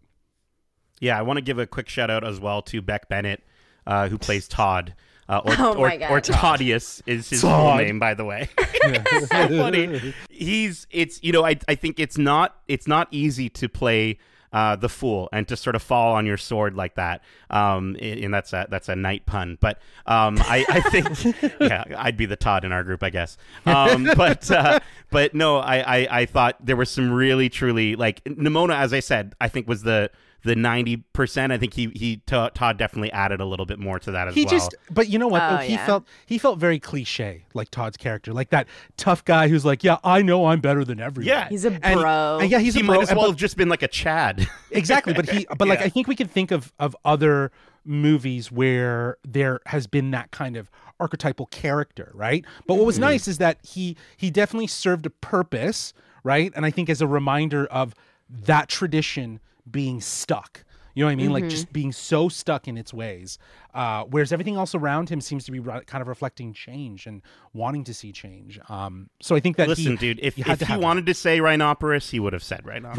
Yeah, 1.00 1.18
I 1.18 1.24
want 1.24 1.38
to 1.38 1.42
give 1.42 1.58
a 1.60 1.66
quick 1.66 1.90
shout 1.90 2.10
out 2.12 2.24
as 2.24 2.40
well 2.40 2.62
to 2.64 2.82
Beck 2.82 3.10
Bennett, 3.10 3.44
uh, 3.88 4.08
who 4.10 4.18
plays 4.18 4.48
Todd. 4.50 4.94
Uh, 5.30 5.42
or, 5.46 5.54
Oh 5.60 5.74
or, 5.76 5.88
my 5.88 5.98
God. 5.98 6.12
or 6.12 6.22
Thoddeus 6.22 7.02
is 7.06 7.30
his 7.30 7.42
full 7.42 7.76
name, 7.78 8.00
by 8.00 8.14
the 8.14 8.26
way. 8.26 8.50
so 9.22 9.48
funny. 9.48 10.14
He's 10.30 10.88
it's 10.92 11.24
you 11.24 11.32
know 11.32 11.46
I 11.46 11.58
I 11.68 11.76
think 11.76 12.00
it's 12.00 12.18
not 12.18 12.58
it's 12.68 12.88
not 12.88 13.08
easy 13.12 13.50
to 13.50 13.70
play 13.70 14.18
uh, 14.54 14.76
the 14.76 14.90
fool 14.90 15.30
and 15.32 15.48
to 15.48 15.56
sort 15.56 15.76
of 15.76 15.82
fall 15.82 16.14
on 16.14 16.26
your 16.26 16.38
sword 16.38 16.76
like 16.76 16.96
that. 16.96 17.22
Um, 17.50 17.96
and 18.02 18.34
that's 18.34 18.54
a 18.54 18.68
that's 18.70 18.90
a 18.90 18.96
night 18.96 19.26
pun, 19.26 19.58
but 19.62 19.80
um, 20.06 20.38
I 20.42 20.66
I 20.68 20.82
think 20.82 21.54
yeah 21.62 21.84
I'd 21.98 22.18
be 22.18 22.26
the 22.26 22.36
Todd 22.36 22.66
in 22.66 22.72
our 22.72 22.84
group, 22.84 23.04
I 23.04 23.10
guess. 23.10 23.38
Um, 23.66 24.10
but 24.16 24.50
uh, 24.52 24.80
but 25.10 25.34
no, 25.34 25.58
I, 25.58 26.00
I 26.00 26.08
I 26.22 26.26
thought 26.26 26.58
there 26.66 26.76
was 26.76 26.90
some 26.90 27.12
really 27.12 27.50
truly 27.50 27.96
like 27.96 28.24
Nimona, 28.26 28.76
as 28.76 28.94
I 28.94 29.00
said, 29.00 29.36
I 29.40 29.48
think 29.48 29.68
was 29.68 29.84
the 29.84 30.12
the 30.44 30.56
ninety 30.56 30.98
percent. 31.14 31.52
I 31.54 31.58
think 31.58 31.74
he 31.74 31.88
he 31.94 32.18
Todd 32.26 32.78
definitely 32.78 33.12
added 33.12 33.40
a 33.42 33.46
little 33.46 33.66
bit 33.66 33.78
more 33.80 34.00
to 34.00 34.12
that 34.12 34.28
as 34.28 34.36
he 34.36 34.42
well. 34.46 34.52
just 34.52 34.76
but 34.90 35.08
you 35.10 35.20
know 35.20 35.28
what 35.28 35.42
Oh, 35.44 35.50
though 35.52 35.58
he 35.64 35.74
yeah. 35.74 35.86
felt 35.86 36.06
he 36.26 36.38
felt 36.38 36.58
very 36.60 36.80
cliche 36.80 37.46
like 37.54 37.70
todd's 37.70 37.98
character 37.98 38.34
like 38.34 38.50
that 38.50 38.68
tough 38.98 39.24
guy 39.26 39.48
who's 39.48 39.64
like 39.66 39.84
yeah 39.84 39.98
i 40.04 40.22
know 40.22 40.48
i'm 40.48 40.60
better 40.62 40.84
than 40.84 41.00
everyone 41.00 41.28
Yeah. 41.28 41.48
He's 41.50 41.66
a 41.66 41.72
bro. 41.72 42.40
and 42.42 42.50
yeah 42.50 42.60
he's 42.60 42.74
he 42.74 42.82
a 42.82 42.84
bro 42.84 42.96
might 42.96 43.04
as 43.04 43.10
and- 43.10 43.18
well 43.18 43.28
but- 43.28 43.32
have 43.32 43.38
just 43.40 43.58
been 43.58 43.70
like 43.70 43.84
a 43.84 43.88
Chad. 43.88 44.48
exactly 44.72 45.14
but 45.14 45.30
he 45.30 45.46
but 45.58 45.68
like 45.68 45.80
Yeah. 45.80 45.86
i 45.86 45.90
think 45.90 46.08
we 46.08 46.16
can 46.16 46.28
think 46.28 46.52
of 46.52 46.72
of 46.80 46.96
other 47.06 47.52
movies 47.86 48.52
where 48.52 49.18
there 49.28 49.60
has 49.68 49.88
been 49.88 50.12
that 50.12 50.32
kind 50.32 50.56
of 50.56 50.70
archetypal 51.00 51.48
character 51.48 52.12
right 52.14 52.46
but 52.68 52.76
what 52.76 52.86
was 52.86 52.96
Mm-hmm. 52.96 53.04
nice 53.06 53.28
is 53.28 53.38
that 53.40 53.58
he 53.64 53.96
he 54.18 54.30
definitely 54.32 54.68
served 54.68 55.06
a 55.06 55.10
purpose 55.10 55.94
right 56.24 56.52
and 56.56 56.66
i 56.66 56.72
think 56.72 56.90
as 56.90 57.02
a 57.02 57.08
reminder 57.08 57.66
of 57.68 57.94
that 58.30 58.70
tradition 58.70 59.40
being 59.70 60.02
stuck 60.02 60.64
you 60.94 61.04
know 61.04 61.08
what 61.08 61.12
I 61.14 61.16
mean? 61.16 61.32
Like 61.32 61.48
just 61.48 61.72
being 61.72 61.92
so 61.92 62.28
stuck 62.28 62.68
in 62.68 62.78
its 62.78 62.94
ways. 62.94 63.38
Uh, 63.74 64.04
whereas 64.04 64.34
everything 64.34 64.56
else 64.56 64.76
around 64.76 65.10
him 65.10 65.22
seems 65.22 65.46
to 65.46 65.52
be 65.52 65.60
re- 65.60 65.84
kind 65.86 66.02
of 66.02 66.08
reflecting 66.08 66.54
change 66.54 67.06
and 67.06 67.22
wanting 67.54 67.86
to 67.86 67.94
see 67.94 68.12
change. 68.12 68.60
Um, 68.68 69.10
so 69.22 69.36
I 69.36 69.40
think 69.40 69.56
that 69.58 69.70
Listen, 69.70 69.94
he, 69.94 69.98
dude, 69.98 70.20
if, 70.22 70.36
he 70.36 70.42
if 70.42 70.60
to 70.60 70.66
he 70.66 70.74
have 70.74 70.82
wanted 70.82 71.06
to 71.06 71.14
say 71.14 71.40
Rhinoperus, 71.40 72.10
he 72.10 72.20
would 72.20 72.34
have 72.34 72.44
said 72.44 72.66
Rhinoperus. 72.66 72.96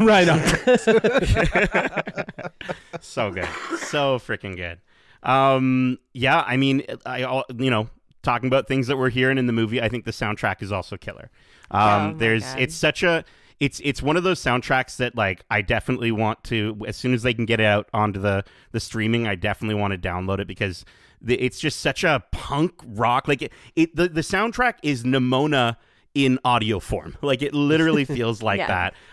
that. 0.85 2.53
right 2.63 2.91
on. 2.91 3.01
so 3.01 3.29
good. 3.31 3.47
So 3.79 4.17
freaking 4.17 4.55
good. 4.55 4.79
Um, 5.21 5.99
yeah, 6.13 6.41
I 6.41 6.57
mean, 6.57 6.83
I, 7.05 7.23
all 7.23 7.45
you 7.55 7.69
know, 7.69 7.89
talking 8.23 8.47
about 8.47 8.67
things 8.67 8.87
that 8.87 8.97
we're 8.97 9.09
hearing 9.09 9.37
in 9.37 9.45
the 9.45 9.53
movie, 9.53 9.81
I 9.81 9.89
think 9.89 10.05
the 10.05 10.11
soundtrack 10.11 10.63
is 10.63 10.71
also 10.71 10.97
killer. 10.97 11.29
Um, 11.69 12.13
Oh 12.15 12.17
there's, 12.17 12.43
God. 12.43 12.59
it's 12.59 12.75
such 12.75 13.03
a, 13.03 13.23
it's 13.59 13.79
it's 13.83 14.01
one 14.01 14.17
of 14.17 14.23
those 14.23 14.39
soundtracks 14.41 14.97
that 14.97 15.15
like 15.15 15.43
I 15.49 15.61
definitely 15.61 16.11
want 16.11 16.43
to 16.45 16.77
as 16.87 16.97
soon 16.97 17.13
as 17.13 17.23
they 17.23 17.33
can 17.33 17.45
get 17.45 17.59
it 17.59 17.65
out 17.65 17.87
onto 17.93 18.19
the 18.19 18.43
the 18.71 18.79
streaming, 18.79 19.27
I 19.27 19.35
definitely 19.35 19.75
want 19.75 19.91
to 19.93 19.97
download 20.09 20.39
it 20.39 20.47
because 20.47 20.85
the, 21.21 21.39
it's 21.41 21.59
just 21.59 21.79
such 21.79 22.03
a 22.03 22.23
punk 22.31 22.73
rock 22.85 23.27
like 23.27 23.41
it, 23.41 23.53
it 23.75 23.95
the, 23.95 24.09
the 24.09 24.21
soundtrack 24.21 24.75
is 24.83 25.03
Nimona 25.03 25.77
in 26.13 26.37
audio 26.45 26.79
form. 26.79 27.15
Like 27.21 27.41
it 27.41 27.53
literally 27.53 28.05
feels 28.17 28.41
like 28.43 28.59
Yeah. 28.59 28.67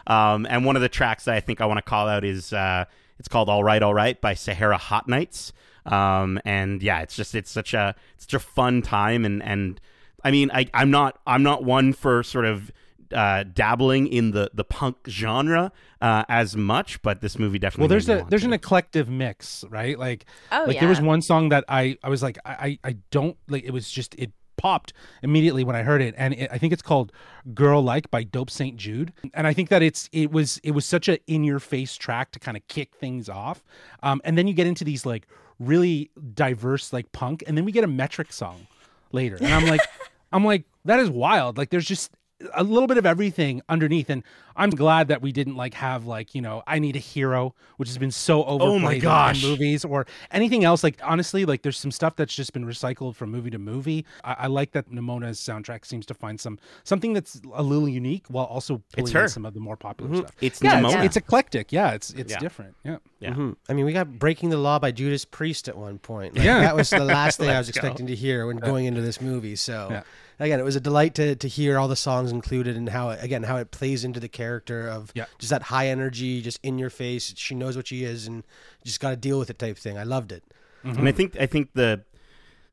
that. 0.07 0.13
Um, 0.13 0.47
and 0.51 0.65
one 0.65 0.77
of 0.77 0.83
the 0.83 0.89
tracks 0.89 1.25
that 1.25 1.35
I 1.35 1.41
think 1.41 1.61
I 1.61 1.67
want 1.67 1.79
to 1.79 1.83
call 1.83 2.09
out 2.09 2.25
is 2.25 2.53
uh, 2.53 2.85
it's 3.19 3.29
called 3.29 3.49
"All 3.49 3.63
Right, 3.65 3.83
All 3.83 3.95
Right" 3.95 4.21
by 4.21 4.35
Sahara 4.35 4.79
Hotnights. 4.79 5.53
Um, 5.87 6.39
and 6.45 6.83
yeah, 6.83 7.01
it's 7.01 7.17
just 7.17 7.35
it's 7.35 7.51
such 7.51 7.73
a 7.75 7.95
it's 8.15 8.25
such 8.25 8.35
a 8.35 8.39
fun 8.39 8.83
time, 8.83 9.25
and 9.25 9.43
and 9.43 9.81
I 10.25 10.31
mean 10.31 10.51
I 10.53 10.67
I'm 10.75 10.91
not 10.91 11.19
I'm 11.27 11.43
not 11.43 11.65
one 11.65 11.93
for 11.95 12.23
sort 12.23 12.45
of 12.45 12.71
uh, 13.13 13.45
dabbling 13.45 14.07
in 14.07 14.31
the 14.33 14.51
the 14.55 14.65
punk 14.65 14.97
genre 15.09 15.73
uh, 16.01 16.25
as 16.29 16.57
much, 16.57 17.01
but 17.03 17.21
this 17.21 17.39
movie 17.39 17.59
definitely. 17.59 17.83
Well, 17.83 17.89
there's 17.89 18.09
made 18.09 18.15
me 18.15 18.19
a 18.19 18.23
want 18.23 18.31
there's 18.31 18.43
to. 18.43 18.49
an 18.49 18.53
eclectic 18.53 19.09
mix, 19.09 19.65
right? 19.69 19.99
Like, 19.99 20.25
Oh, 20.53 20.65
like 20.67 20.81
there 20.81 20.89
was 20.89 21.01
one 21.01 21.23
song 21.23 21.49
that 21.51 21.65
I 21.69 21.97
I 22.03 22.09
was 22.09 22.23
like 22.23 22.39
I 22.45 22.79
I 22.85 22.91
I 22.91 22.97
don't 23.11 23.37
like 23.49 23.65
it 23.65 23.73
was 23.73 23.91
just 23.91 24.15
it 24.17 24.33
popped 24.57 24.93
immediately 25.23 25.65
when 25.65 25.75
I 25.75 25.83
heard 25.83 26.03
it, 26.03 26.15
and 26.19 26.35
it, 26.35 26.51
I 26.53 26.59
think 26.59 26.73
it's 26.73 26.83
called 26.83 27.13
"Girl 27.55 27.83
Like" 27.83 28.11
by 28.11 28.23
Dope 28.25 28.51
Saint 28.51 28.77
Jude, 28.77 29.13
and 29.33 29.47
I 29.47 29.53
think 29.55 29.71
that 29.71 29.83
it's 29.83 30.09
it 30.13 30.31
was 30.31 30.59
it 30.63 30.73
was 30.73 30.85
such 30.85 31.09
a 31.09 31.19
in 31.27 31.45
your 31.45 31.61
face 31.61 31.97
track 31.97 32.31
to 32.33 32.39
kind 32.39 32.57
of 32.57 32.67
kick 32.69 32.95
things 32.97 33.29
off, 33.29 33.65
um, 34.03 34.21
and 34.25 34.37
then 34.37 34.47
you 34.47 34.53
get 34.55 34.67
into 34.67 34.85
these 34.85 35.07
like 35.07 35.27
really 35.59 36.11
diverse 36.35 36.93
like 36.93 37.11
punk, 37.13 37.43
and 37.47 37.57
then 37.57 37.65
we 37.65 37.73
get 37.73 37.85
a 37.85 37.89
metric 37.89 38.33
song 38.33 38.67
later, 39.13 39.37
and 39.37 39.49
I'm 39.53 39.67
like 39.67 39.81
I'm 40.33 40.45
like 40.45 40.65
that 40.85 41.01
is 41.01 41.11
wild. 41.11 41.57
Like 41.59 41.71
there's 41.71 41.87
just 41.87 42.11
a 42.55 42.65
little 42.65 42.87
bit 42.87 42.97
of 42.97 43.05
everything 43.05 43.61
underneath 43.69 44.09
and 44.09 44.23
i'm 44.57 44.71
glad 44.71 45.09
that 45.09 45.21
we 45.21 45.31
didn't 45.31 45.57
like 45.57 45.75
have 45.75 46.07
like 46.07 46.35
you 46.35 46.41
know 46.41 46.63
i 46.67 46.79
need 46.79 46.97
a 46.97 46.99
hero 46.99 47.55
which 47.77 47.89
has 47.89 47.99
been 47.99 48.11
so 48.11 48.45
overplayed 48.45 49.05
Oh 49.05 49.11
my 49.11 49.31
in- 49.31 49.37
in 49.37 49.43
movies 49.51 49.85
or 49.85 50.07
anything 50.31 50.65
else 50.65 50.83
like 50.83 50.99
honestly 51.03 51.45
like 51.45 51.63
there's 51.63 51.79
some 51.79 51.91
stuff 51.91 52.17
that's 52.17 52.35
just 52.35 52.53
been 52.53 52.65
recycled 52.65 53.15
from 53.15 53.31
movie 53.31 53.51
to 53.51 53.59
movie 53.59 54.07
i, 54.25 54.33
I 54.41 54.47
like 54.47 54.73
that 54.73 54.91
Nimona's 54.91 55.39
soundtrack 55.39 55.85
seems 55.85 56.07
to 56.07 56.15
find 56.15 56.41
some 56.41 56.59
something 56.85 57.13
that's 57.13 57.41
a 57.53 57.63
little 57.63 57.89
unique 57.89 58.25
while 58.29 58.47
also 58.47 58.83
pulling 58.97 59.15
in 59.15 59.29
some 59.29 59.45
of 59.45 59.53
the 59.55 59.61
more 59.61 59.77
popular 59.77 60.15
stuff 60.17 60.33
It's 60.41 60.63
yeah 60.63 60.81
Nimona. 60.81 60.97
it's, 60.97 61.05
it's 61.05 61.17
eclectic 61.17 61.73
yeah 61.73 61.91
it's 61.93 62.11
it's 62.15 62.33
Yeah. 62.33 62.39
different 62.39 62.75
yeah 62.85 62.97
Yeah. 63.21 63.35
Mhm. 63.35 63.57
I 63.69 63.75
mean, 63.75 63.85
we 63.85 63.93
got 63.93 64.19
"Breaking 64.19 64.49
the 64.49 64.57
Law" 64.57 64.79
by 64.79 64.93
Judas 64.93 65.27
Priest 65.27 65.69
at 65.69 65.77
one 65.77 65.99
point. 65.99 66.37
Like, 66.37 66.45
Yeah. 66.47 66.61
that 66.61 66.75
was 66.75 66.89
the 66.89 67.05
last 67.05 67.37
thing 67.39 67.51
I 67.51 67.59
was 67.59 67.69
Let's 67.69 67.77
go. 67.77 67.81
expecting 67.81 68.07
to 68.07 68.15
hear 68.15 68.47
when 68.47 68.57
going 68.57 68.87
into 68.87 69.03
this 69.03 69.21
movie. 69.21 69.57
So, 69.57 69.89
Yeah. 69.91 70.03
Again, 70.41 70.59
it 70.59 70.65
was 70.65 70.77
a 70.77 70.81
delight 70.81 71.15
to 71.17 71.37
to 71.37 71.49
hear 71.49 71.79
all 71.79 71.87
the 71.89 71.97
songs 71.97 72.33
included 72.33 72.77
and 72.77 72.89
how 72.89 73.11
it, 73.11 73.23
again 73.23 73.43
how 73.45 73.57
it 73.59 73.71
plays 73.71 74.05
into 74.05 74.19
the 74.21 74.29
character 74.29 74.89
of 74.89 75.13
Yeah. 75.15 75.27
just 75.39 75.51
that 75.51 75.63
high 75.65 75.89
energy, 75.89 76.43
just 76.43 76.59
in 76.63 76.79
your 76.79 76.91
face. 76.91 77.33
She 77.37 77.55
knows 77.55 77.77
what 77.77 77.87
she 77.89 78.05
is, 78.05 78.27
and 78.27 78.43
just 78.85 79.01
got 79.01 79.11
to 79.11 79.17
deal 79.17 79.39
with 79.39 79.51
it 79.51 79.59
type 79.59 79.77
thing. 79.79 79.97
I 79.99 80.05
loved 80.05 80.33
it. 80.33 80.43
and 80.83 81.07
I 81.09 81.13
think 81.13 81.37
I 81.39 81.47
think 81.47 81.75
the 81.75 82.03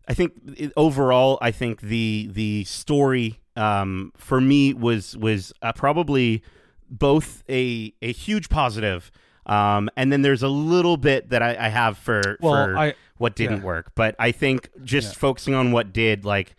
I 0.07 0.13
think 0.13 0.33
it, 0.55 0.71
overall 0.77 1.37
I 1.41 1.51
think 1.51 1.81
the 1.81 2.29
the 2.31 2.63
story 2.63 3.39
um, 3.57 4.13
for 4.15 4.39
me 4.39 4.73
was 4.73 5.17
was 5.17 5.51
uh, 5.61 5.73
probably 5.73 6.41
both 6.89 7.43
a 7.49 7.93
a 8.01 8.11
huge 8.13 8.47
positive 8.49 9.11
um, 9.45 9.89
and 9.95 10.11
then 10.11 10.21
there's 10.21 10.43
a 10.43 10.47
little 10.49 10.97
bit 10.97 11.29
that 11.29 11.41
I, 11.41 11.55
I 11.65 11.69
have 11.69 11.97
for 11.97 12.37
Well, 12.39 12.53
for 12.65 12.77
I- 12.77 12.95
what 13.17 13.35
didn't 13.35 13.59
yeah. 13.59 13.65
work 13.65 13.91
but 13.95 14.15
I 14.19 14.31
think 14.31 14.69
just 14.83 15.13
Yeah. 15.13 15.19
focusing 15.19 15.53
on 15.53 15.71
what 15.73 15.91
did 15.91 16.23
like 16.23 16.55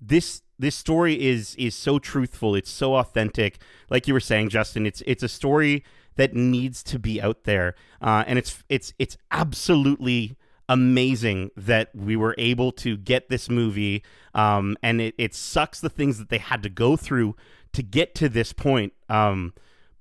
this 0.00 0.42
this 0.58 0.76
story 0.76 1.20
is 1.20 1.54
is 1.56 1.74
so 1.74 1.98
truthful. 1.98 2.54
It's 2.54 2.70
so 2.70 2.96
authentic. 2.96 3.58
Like 3.88 4.06
you 4.06 4.14
were 4.14 4.20
saying 4.20 4.50
Justin 4.50 4.86
it's 4.86 5.02
it's 5.06 5.22
a 5.22 5.28
story 5.28 5.84
that 6.16 6.34
needs 6.34 6.82
to 6.84 6.98
be 6.98 7.20
out 7.20 7.44
there. 7.44 7.74
Uh, 8.00 8.24
and 8.26 8.38
it's 8.38 8.62
it's 8.68 8.92
it's 8.98 9.16
absolutely 9.30 10.36
amazing 10.68 11.50
that 11.56 11.90
we 11.94 12.14
were 12.14 12.34
able 12.38 12.70
to 12.70 12.96
get 12.96 13.28
this 13.28 13.50
movie 13.50 14.04
um, 14.34 14.76
and 14.84 15.00
it, 15.00 15.14
it 15.18 15.34
sucks 15.34 15.80
the 15.80 15.90
things 15.90 16.16
that 16.18 16.28
they 16.28 16.38
had 16.38 16.62
to 16.62 16.68
go 16.68 16.96
through 16.96 17.34
to 17.72 17.82
get 17.82 18.14
to 18.14 18.28
this 18.28 18.52
point 18.52 18.92
um, 19.08 19.52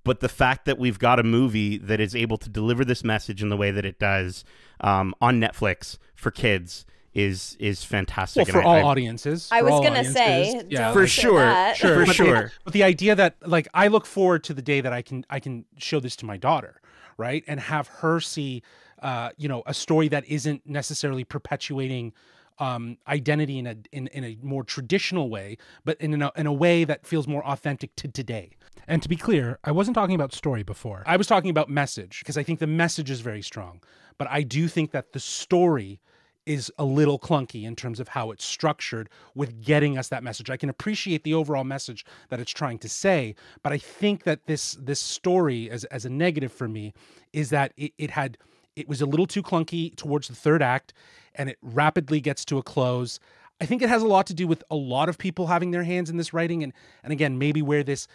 but 0.04 0.20
the 0.20 0.30
fact 0.30 0.66
that 0.66 0.78
we've 0.78 1.00
got 1.00 1.20
a 1.20 1.24
movie 1.24 1.80
that 1.80 2.00
is 2.00 2.16
able 2.16 2.38
to 2.38 2.50
deliver 2.50 2.86
this 2.86 3.04
message 3.04 3.42
in 3.42 3.50
the 3.50 3.58
way 3.58 3.72
that 3.72 3.84
it 3.84 3.98
does 3.98 4.44
um, 4.82 5.16
on 5.20 5.42
Netflix 5.42 5.98
for 6.14 6.30
kids 6.30 6.86
is 7.14 7.58
is 7.60 7.84
fantastic 7.84 8.46
well 8.48 8.54
for 8.54 8.60
And 8.60 8.68
all 8.68 8.76
I- 8.76 8.82
audiences 8.82 9.50
I 9.52 9.62
was 9.62 9.84
gonna 9.86 10.04
say, 10.06 10.62
yeah 10.70 10.94
For 10.94 11.08
say 11.08 11.22
sure, 11.24 11.40
that. 11.40 11.78
sure. 11.78 11.96
but 12.00 12.08
the- 12.08 12.14
sure. 12.14 12.52
but 12.64 12.74
the 12.74 12.84
idea 12.84 13.16
that 13.16 13.36
like 13.46 13.68
I 13.74 13.88
look 13.88 14.06
forward 14.06 14.44
to 14.46 14.54
the 14.54 14.62
day 14.62 14.82
that 14.82 14.94
I 14.94 15.02
can 15.02 15.26
I 15.30 15.40
can 15.40 15.66
show 15.78 16.00
this 16.00 16.16
to 16.18 16.26
my 16.26 16.38
daughter, 16.38 16.82
right, 17.18 17.44
and 17.48 17.60
have 17.60 17.88
her 17.88 18.20
see, 18.20 18.62
uh, 19.02 19.30
you 19.38 19.48
know, 19.48 19.64
a 19.66 19.74
story 19.74 20.08
that 20.10 20.24
isn't 20.28 20.62
necessarily 20.68 21.24
perpetuating 21.24 22.14
um, 22.60 22.98
identity 23.08 23.58
in 23.58 23.68
a 23.68 23.76
in, 23.92 24.08
in 24.08 24.24
a 24.24 24.38
more 24.44 24.64
traditional 24.64 25.30
way, 25.30 25.58
but 25.86 26.00
in 26.02 26.22
a, 26.22 26.32
in 26.36 26.46
a 26.46 26.54
way 26.54 26.84
that 26.84 27.08
feels 27.08 27.28
more 27.28 27.44
authentic 27.46 27.96
to 27.96 28.08
today. 28.08 28.52
And 28.88 29.02
to 29.02 29.10
be 29.10 29.16
clear, 29.16 29.60
I 29.64 29.72
wasn't 29.72 29.96
talking 29.96 30.16
about 30.16 30.34
story 30.34 30.64
before. 30.64 31.04
I 31.08 31.16
was 31.16 31.26
talking 31.28 31.50
about 31.50 31.70
message 31.70 32.20
because 32.20 32.38
I 32.38 32.44
think 32.44 32.60
the 32.60 32.68
message 32.68 33.10
is 33.10 33.22
very 33.22 33.42
strong, 33.42 33.82
but 34.18 34.28
I 34.30 34.42
do 34.44 34.68
think 34.68 34.92
that 34.92 35.14
the 35.14 35.20
story 35.20 36.00
is 36.46 36.72
a 36.78 36.86
little 36.86 37.20
clunky 37.20 37.64
in 37.64 37.76
terms 37.76 38.00
of 38.00 38.10
how 38.10 38.32
it's 38.32 38.46
structured 38.46 39.10
with 39.36 39.62
getting 39.62 39.98
us 39.98 40.08
that 40.10 40.24
message. 40.24 40.50
I 40.50 40.58
can 40.58 40.70
appreciate 40.70 41.24
the 41.24 41.34
overall 41.34 41.64
message 41.64 42.06
that 42.30 42.40
it's 42.40 42.52
trying 42.52 42.80
to 42.80 42.90
say, 42.90 43.36
but 43.62 43.72
I 43.72 43.78
think 43.78 44.24
that 44.24 44.46
this 44.46 44.74
this 44.80 45.00
story 45.00 45.70
as 45.70 45.84
as 45.86 46.06
a 46.06 46.10
negative 46.10 46.52
for 46.52 46.68
me 46.68 46.94
is 47.34 47.50
that 47.50 47.74
it, 47.78 47.94
it 47.98 48.12
had 48.12 48.38
it 48.76 48.88
was 48.88 49.02
a 49.02 49.06
little 49.06 49.28
too 49.28 49.44
clunky 49.44 49.96
towards 49.96 50.28
the 50.28 50.36
third 50.36 50.62
act 50.62 50.94
and 51.36 51.50
it 51.50 51.58
rapidly 51.62 52.20
gets 52.20 52.46
to 52.46 52.58
a 52.58 52.64
close. 52.64 53.20
I 53.62 53.66
think 53.66 53.82
it 53.82 53.90
has 53.90 54.02
a 54.02 54.08
lot 54.08 54.26
to 54.28 54.34
do 54.34 54.48
with 54.48 54.64
a 54.72 54.76
lot 54.76 55.10
of 55.10 55.18
people 55.18 55.48
having 55.48 55.72
their 55.72 55.84
hands 55.84 56.10
in 56.10 56.18
this 56.18 56.34
writing 56.34 56.64
and 56.64 56.74
and 57.04 57.14
again 57.14 57.38
maybe 57.38 57.62
where 57.62 57.84
this 57.84 58.08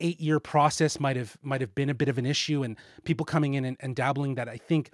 eight 0.00 0.20
year 0.20 0.40
process 0.40 1.00
might 1.00 1.16
have 1.16 1.36
might 1.42 1.60
have 1.60 1.74
been 1.74 1.90
a 1.90 1.94
bit 1.94 2.08
of 2.08 2.18
an 2.18 2.26
issue 2.26 2.62
and 2.62 2.76
people 3.04 3.24
coming 3.24 3.54
in 3.54 3.64
and, 3.64 3.76
and 3.80 3.96
dabbling 3.96 4.34
that 4.34 4.48
I 4.48 4.56
think 4.56 4.90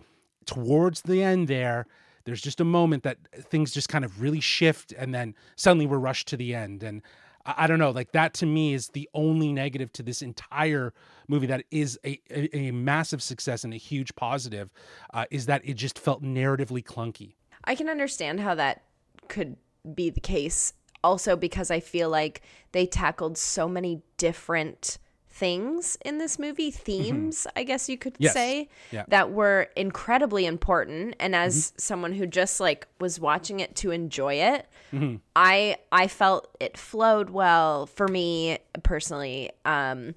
towards 0.47 1.03
the 1.03 1.23
end 1.23 1.49
there 1.49 1.87
there's 2.25 2.41
just 2.41 2.61
a 2.61 2.65
moment 2.65 3.03
that 3.03 3.19
things 3.51 3.73
just 3.73 3.89
kind 3.89 4.05
of 4.05 4.21
really 4.21 4.41
shift 4.41 4.93
and 4.93 5.15
then 5.15 5.35
suddenly 5.57 5.87
we're 5.87 5.99
rushed 5.99 6.29
to 6.29 6.37
the 6.37 6.55
end. 6.55 6.83
And 6.83 7.03
I, 7.45 7.55
I 7.59 7.67
don't 7.67 7.79
know 7.79 7.91
like 7.91 8.13
that 8.13 8.35
to 8.35 8.47
me 8.47 8.75
is 8.75 8.89
the 8.89 9.09
only 9.15 9.53
negative 9.53 9.93
to 9.95 10.03
this 10.03 10.23
entire 10.23 10.93
movie 11.29 11.47
that 11.47 11.65
is 11.71 11.99
a, 12.05 12.21
a, 12.31 12.57
a 12.57 12.71
massive 12.71 13.23
success 13.23 13.65
and 13.65 13.73
a 13.73 13.79
huge 13.79 14.15
positive 14.17 14.71
uh, 15.13 15.27
is 15.31 15.47
that 15.47 15.63
it 15.65 15.75
just 15.75 15.99
felt 15.99 16.23
narratively 16.23 16.83
clunky. 16.83 17.35
I 17.65 17.75
can 17.75 17.89
understand 17.89 18.41
how 18.41 18.55
that 18.57 18.83
could 19.29 19.57
be 19.95 20.11
the 20.11 20.21
case. 20.21 20.73
Also 21.03 21.37
because 21.37 21.71
I 21.71 21.81
feel 21.81 22.09
like 22.09 22.41
they 22.73 22.87
tackled 22.87 23.37
so 23.37 23.69
many 23.69 24.03
different 24.17 24.99
things 25.35 25.99
in 26.05 26.19
this 26.19 26.39
movie, 26.39 26.71
mm-hmm. 26.71 26.85
themes, 26.85 27.47
I 27.57 27.65
guess 27.65 27.89
you 27.89 27.99
could 27.99 28.15
Yes. 28.19 28.33
say, 28.33 28.69
Yeah. 28.93 29.05
that 29.09 29.33
were 29.33 29.69
incredibly 29.75 30.47
important. 30.47 31.17
And 31.19 31.35
as 31.35 31.57
mm-hmm. 31.57 31.79
someone 31.79 32.13
who 32.13 32.27
just 32.27 32.61
like 32.61 32.87
was 33.01 33.19
watching 33.19 33.59
it 33.59 33.75
to 33.77 33.91
enjoy 33.91 34.35
it, 34.35 34.69
mm-hmm. 34.93 35.17
I 35.35 35.77
I 35.91 36.07
felt 36.07 36.57
it 36.61 36.79
flowed 36.79 37.31
well 37.31 37.87
for 37.87 38.07
me 38.07 38.59
personally. 38.85 39.51
Um 39.65 40.15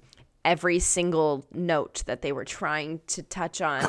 every 0.52 0.78
single 0.78 1.44
note 1.52 2.02
that 2.06 2.22
they 2.22 2.32
were 2.32 2.44
trying 2.44 3.00
to 3.06 3.22
touch 3.22 3.60
on 3.60 3.82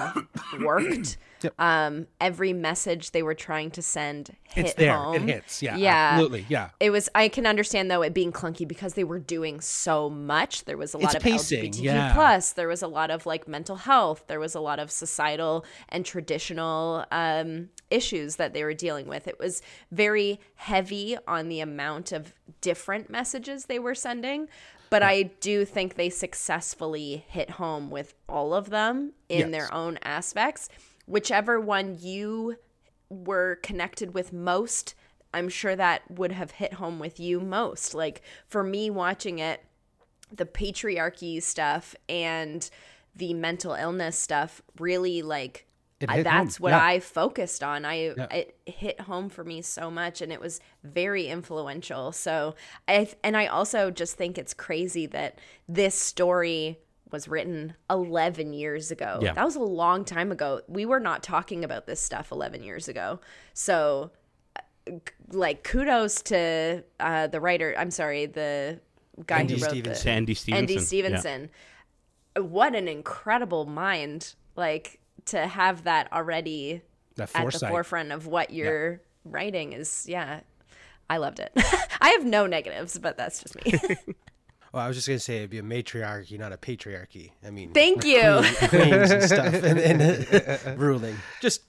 worked. 0.61 1.17
Um 1.57 2.07
every 2.19 2.51
message 2.51 3.11
they 3.11 3.23
were 3.23 3.33
trying 3.33 3.71
to 3.71 3.81
send 3.81 4.35
hit 4.43 4.65
it's 4.65 4.73
there 4.73 4.97
home. 4.97 5.15
it 5.15 5.21
hits 5.21 5.63
yeah 5.63 5.77
Yeah. 5.77 6.09
absolutely 6.11 6.45
yeah 6.49 6.71
It 6.81 6.89
was. 6.89 7.07
I 7.15 7.29
can 7.29 7.45
understand 7.45 7.89
though 7.89 8.01
it 8.01 8.13
being 8.13 8.33
clunky 8.33 8.67
because 8.67 8.93
they 8.95 9.05
were 9.05 9.19
doing 9.37 9.61
so 9.61 10.09
much. 10.09 10.65
There 10.65 10.75
was 10.83 10.93
a 10.93 10.97
lot 10.97 11.05
It's 11.05 11.15
of 11.15 11.21
pacing, 11.21 11.71
LGBTQ 11.71 11.83
yeah. 11.83 12.13
plus. 12.13 12.51
There 12.51 12.67
was 12.67 12.81
a 12.81 12.89
lot 12.99 13.09
of 13.09 13.25
like 13.25 13.47
mental 13.47 13.77
health. 13.77 14.25
There 14.27 14.39
was 14.39 14.53
a 14.53 14.59
lot 14.59 14.79
of 14.79 14.91
societal 14.91 15.63
and 15.87 16.05
traditional 16.05 17.05
um, 17.09 17.69
issues 17.89 18.35
that 18.35 18.51
they 18.53 18.63
were 18.65 18.73
dealing 18.73 19.07
with. 19.07 19.25
It 19.33 19.39
was 19.39 19.61
very 19.91 20.41
heavy 20.55 21.17
on 21.25 21.47
the 21.47 21.61
amount 21.61 22.11
of 22.11 22.33
different 22.59 23.09
messages 23.09 23.65
they 23.65 23.79
were 23.79 23.95
sending. 23.95 24.49
But 24.89 25.03
I 25.03 25.23
do 25.23 25.65
think 25.65 25.95
they 25.95 26.09
successfully 26.09 27.23
hit 27.27 27.51
home 27.51 27.89
with 27.91 28.15
all 28.27 28.53
of 28.53 28.69
them 28.69 29.13
in 29.29 29.39
Yes. 29.39 29.51
their 29.51 29.73
own 29.73 29.99
aspects. 30.03 30.67
Whichever 31.05 31.59
one 31.59 31.97
you 31.99 32.57
were 33.09 33.57
connected 33.61 34.13
with 34.13 34.33
most, 34.33 34.95
I'm 35.33 35.49
sure 35.49 35.75
that 35.75 36.09
would 36.09 36.31
have 36.31 36.51
hit 36.51 36.73
home 36.73 36.97
with 36.99 37.19
you 37.19 37.39
most. 37.39 37.93
Like 37.93 38.21
for 38.47 38.63
me 38.63 38.89
watching 38.89 39.39
it, 39.39 39.63
the 40.31 40.45
patriarchy 40.45 41.41
stuff 41.41 41.95
and 42.07 42.69
the 43.15 43.33
mental 43.33 43.73
illness 43.73 44.17
stuff 44.17 44.61
really 44.79 45.21
like 45.21 45.55
It 45.57 45.57
I- 45.57 45.59
hit 45.59 45.65
that's 45.99 46.57
home. 46.57 46.63
what 46.63 46.69
Yeah. 46.71 46.83
I 46.85 46.99
focused 46.99 47.63
on. 47.63 47.85
I 47.85 48.13
Yeah. 48.17 48.27
it 48.31 48.57
hit 48.65 49.01
home 49.01 49.29
for 49.29 49.43
me 49.43 49.61
so 49.61 49.91
much, 49.91 50.21
and 50.21 50.31
it 50.31 50.39
was 50.39 50.59
very 50.83 51.27
influential. 51.27 52.11
So 52.11 52.55
I 52.87 53.09
and 53.23 53.35
I 53.35 53.47
also 53.47 53.91
just 53.91 54.15
think 54.15 54.37
it's 54.37 54.53
crazy 54.53 55.05
that 55.07 55.39
this 55.67 55.95
story 55.95 56.79
was 57.11 57.27
written 57.27 57.73
11 57.89 58.53
years 58.53 58.91
ago. 58.91 59.19
Yeah. 59.21 59.33
That 59.33 59.43
was 59.43 59.55
a 59.55 59.59
long 59.63 60.05
time 60.05 60.31
ago. 60.31 60.61
We 60.67 60.85
were 60.85 60.99
not 60.99 61.23
talking 61.23 61.63
about 61.63 61.87
this 61.87 61.99
stuff 61.99 62.31
11 62.31 62.63
years 62.63 62.87
ago. 62.87 63.19
So 63.53 64.11
uh, 64.55 64.61
like 65.31 65.63
kudos 65.63 66.21
to 66.23 66.83
uh, 66.99 67.27
the 67.27 67.39
writer. 67.41 67.73
I'm 67.77 67.89
sorry, 67.91 68.25
the 68.27 68.79
guy 69.25 69.39
Andy 69.39 69.55
who 69.55 69.61
wrote 69.63 69.69
Stevenson. 69.71 70.03
To 70.05 70.11
Andy 70.11 70.33
Stevenson. 70.35 70.57
Andy 70.61 70.73
Yeah. 70.75 70.79
Stevenson. 70.81 71.49
What 72.37 72.75
an 72.75 72.87
incredible 72.87 73.65
mind! 73.65 74.35
Like 74.55 74.99
to 75.25 75.47
have 75.47 75.83
that 75.83 76.11
already 76.13 76.81
That 77.15 77.29
at 77.35 77.51
the 77.51 77.67
forefront 77.67 78.11
of 78.11 78.27
what 78.27 78.51
you're 78.51 79.01
writing 79.25 79.73
is 79.73 80.05
yeah. 80.07 80.41
I 81.11 81.17
loved 81.17 81.39
it. 81.39 81.51
I 82.01 82.09
have 82.09 82.23
no 82.23 82.45
negatives, 82.45 82.99
but 82.99 83.17
that's 83.17 83.41
just 83.41 83.55
me. 83.65 83.79
Well, 84.71 84.83
I 84.83 84.87
was 84.87 84.95
just 84.95 85.07
gonna 85.07 85.19
say 85.19 85.37
it'd 85.37 85.49
be 85.49 85.57
a 85.57 85.63
matriarchy, 85.63 86.37
not 86.37 86.53
a 86.53 86.57
patriarchy. 86.57 87.31
I 87.43 87.49
mean, 87.49 87.71
Thank 87.71 88.05
you. 88.05 88.43
queens 88.67 89.09
and 89.09 89.23
stuff 89.23 89.53
and, 89.63 89.79
and 89.79 90.27
uh, 90.31 90.75
ruling. 90.77 91.15
Just 91.41 91.63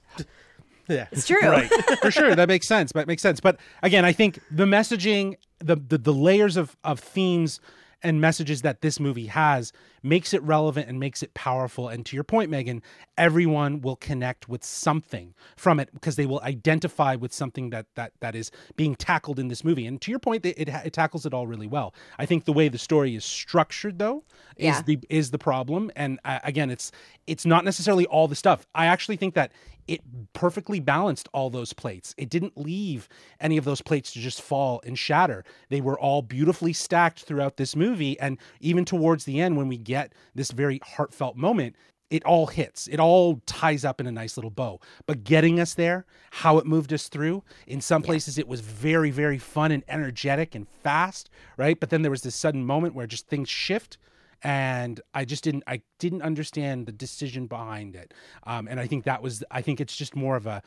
yeah. 0.86 1.06
It's 1.10 1.26
true. 1.26 1.40
right 1.40 1.70
for 2.02 2.10
sure 2.10 2.34
that 2.34 2.48
makes 2.48 2.66
sense 2.66 2.90
but 2.90 3.06
makes 3.06 3.22
sense 3.22 3.38
but 3.38 3.60
again 3.82 4.04
i 4.04 4.12
think 4.12 4.40
the 4.50 4.64
messaging 4.64 5.36
the 5.60 5.76
the, 5.76 5.98
the 5.98 6.12
layers 6.12 6.56
of 6.56 6.76
of 6.82 6.98
themes 6.98 7.60
and 8.02 8.20
messages 8.20 8.62
that 8.62 8.80
this 8.80 8.98
movie 8.98 9.26
has 9.26 9.72
makes 10.02 10.32
it 10.34 10.42
relevant 10.42 10.88
and 10.88 10.98
makes 11.00 11.22
it 11.22 11.34
powerful. 11.34 11.88
And 11.88 12.04
to 12.06 12.16
your 12.16 12.24
point 12.24 12.50
megan 12.50 12.82
everyone 13.18 13.80
will 13.80 13.96
connect 13.96 14.48
with 14.48 14.64
something 14.64 15.34
from 15.56 15.78
it 15.80 15.92
because 15.92 16.16
they 16.16 16.26
will 16.26 16.40
identify 16.42 17.14
with 17.16 17.32
something 17.32 17.70
that 17.70 17.86
that 17.96 18.12
that 18.20 18.34
is 18.34 18.50
being 18.76 18.94
tackled 18.94 19.38
in 19.38 19.48
this 19.48 19.64
movie. 19.64 19.86
And 19.86 20.00
to 20.02 20.10
your 20.10 20.20
point 20.20 20.44
it, 20.46 20.56
it, 20.58 20.68
it 20.68 20.92
tackles 20.92 21.26
it 21.26 21.34
all 21.34 21.46
really 21.46 21.66
well. 21.66 21.94
I 22.18 22.26
think 22.26 22.44
the 22.44 22.52
way 22.52 22.68
the 22.68 22.78
story 22.78 23.14
is 23.14 23.24
structured 23.24 23.98
though 23.98 24.24
is 24.56 24.76
Yeah. 24.76 24.82
the 24.82 24.98
is 25.08 25.30
the 25.30 25.38
problem. 25.38 25.90
And 25.96 26.18
uh, 26.24 26.40
again 26.44 26.70
it's 26.70 26.92
it's 27.26 27.44
not 27.46 27.64
necessarily 27.64 28.06
all 28.06 28.28
the 28.28 28.36
stuff. 28.36 28.66
I 28.74 28.86
actually 28.86 29.16
think 29.16 29.34
that 29.34 29.52
it 29.88 30.00
perfectly 30.34 30.78
balanced 30.78 31.28
all 31.32 31.50
those 31.50 31.72
plates. 31.72 32.14
It 32.16 32.28
didn't 32.30 32.56
leave 32.56 33.08
any 33.40 33.56
of 33.56 33.64
those 33.64 33.82
plates 33.82 34.12
to 34.12 34.20
just 34.20 34.40
fall 34.40 34.80
and 34.86 34.96
shatter. 34.96 35.44
They 35.68 35.80
were 35.80 35.98
all 35.98 36.22
beautifully 36.22 36.72
stacked 36.72 37.20
throughout 37.24 37.56
this 37.56 37.74
movie. 37.74 38.18
And 38.20 38.38
even 38.60 38.84
towards 38.84 39.24
the 39.24 39.40
end 39.40 39.56
when 39.56 39.66
we 39.66 39.78
get 39.90 40.12
this 40.34 40.50
very 40.50 40.80
heartfelt 40.84 41.36
moment 41.36 41.74
it 42.10 42.24
all 42.24 42.46
hits 42.46 42.88
it 42.88 42.98
all 42.98 43.40
ties 43.46 43.84
up 43.84 44.00
in 44.00 44.06
a 44.06 44.12
nice 44.12 44.36
little 44.36 44.50
bow 44.50 44.80
but 45.06 45.24
getting 45.24 45.60
us 45.60 45.74
there 45.74 46.04
how 46.30 46.58
it 46.58 46.66
moved 46.66 46.92
us 46.92 47.08
through 47.08 47.42
in 47.66 47.80
some 47.80 48.02
places 48.02 48.38
it 48.38 48.48
was 48.48 48.60
very 48.60 49.10
very 49.10 49.38
fun 49.38 49.70
and 49.70 49.84
energetic 49.88 50.54
and 50.54 50.66
fast 50.82 51.30
right 51.56 51.78
but 51.80 51.90
then 51.90 52.02
there 52.02 52.10
was 52.10 52.22
this 52.22 52.34
sudden 52.34 52.64
moment 52.64 52.94
where 52.94 53.06
just 53.06 53.28
things 53.28 53.48
shift 53.48 53.98
and 54.42 55.00
I 55.14 55.24
just 55.24 55.44
didn't 55.44 55.64
I 55.66 55.82
didn't 55.98 56.22
understand 56.22 56.86
the 56.86 56.92
decision 56.92 57.46
behind 57.46 57.94
it. 57.94 58.14
Um, 58.44 58.68
and 58.68 58.80
I 58.80 58.86
think 58.86 59.04
that 59.04 59.22
was 59.22 59.44
I 59.50 59.62
think 59.62 59.80
it's 59.80 59.96
just 59.96 60.16
more 60.16 60.36
of 60.36 60.46
a 60.46 60.62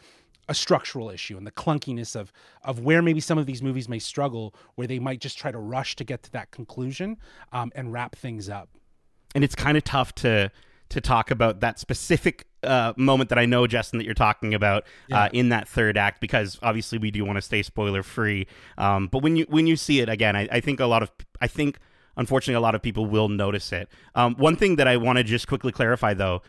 a 0.49 0.53
structural 0.53 1.09
issue 1.09 1.37
and 1.37 1.47
the 1.47 1.51
clunkiness 1.51 2.15
of 2.15 2.31
of 2.63 2.79
where 2.79 3.01
maybe 3.01 3.19
some 3.19 3.37
of 3.37 3.45
these 3.45 3.61
movies 3.61 3.87
may 3.89 3.99
struggle, 3.99 4.53
where 4.75 4.87
they 4.87 4.99
might 4.99 5.21
just 5.21 5.37
try 5.37 5.51
to 5.51 5.57
rush 5.57 5.95
to 5.95 6.03
get 6.03 6.23
to 6.23 6.31
that 6.31 6.51
conclusion 6.51 7.17
um, 7.51 7.71
and 7.75 7.93
wrap 7.93 8.15
things 8.15 8.49
up. 8.49 8.69
And 9.33 9.43
it's 9.43 9.55
kind 9.55 9.77
of 9.77 9.83
tough 9.83 10.13
to 10.15 10.51
to 10.89 11.01
talk 11.01 11.31
about 11.31 11.61
that 11.61 11.79
specific 11.79 12.45
uh, 12.61 12.93
moment 12.95 13.29
that 13.29 13.39
I 13.39 13.45
know, 13.45 13.65
Justin, 13.65 13.97
that 13.97 14.05
you're 14.05 14.13
talking 14.13 14.53
about 14.53 14.85
uh, 15.11 15.29
in 15.33 15.49
that 15.49 15.67
third 15.67 15.97
act, 15.97 16.21
because 16.21 16.59
obviously 16.61 16.97
we 16.99 17.09
do 17.09 17.25
want 17.25 17.37
to 17.37 17.41
stay 17.41 17.63
spoiler 17.63 18.03
free. 18.03 18.47
Um, 18.77 19.07
but 19.07 19.23
when 19.23 19.35
you 19.35 19.45
when 19.49 19.67
you 19.67 19.75
see 19.75 20.01
it 20.01 20.09
again, 20.09 20.35
I, 20.35 20.47
I 20.51 20.59
think 20.59 20.79
a 20.79 20.85
lot 20.85 21.03
of 21.03 21.11
I 21.41 21.47
think 21.47 21.79
unfortunately 22.15 22.55
a 22.55 22.61
lot 22.61 22.75
of 22.75 22.81
people 22.81 23.05
will 23.05 23.29
notice 23.29 23.71
it. 23.71 23.89
Um, 24.15 24.35
one 24.35 24.55
thing 24.55 24.75
that 24.75 24.87
I 24.87 24.97
want 24.97 25.17
to 25.17 25.23
just 25.23 25.47
quickly 25.47 25.71
clarify 25.71 26.13
though, 26.13 26.41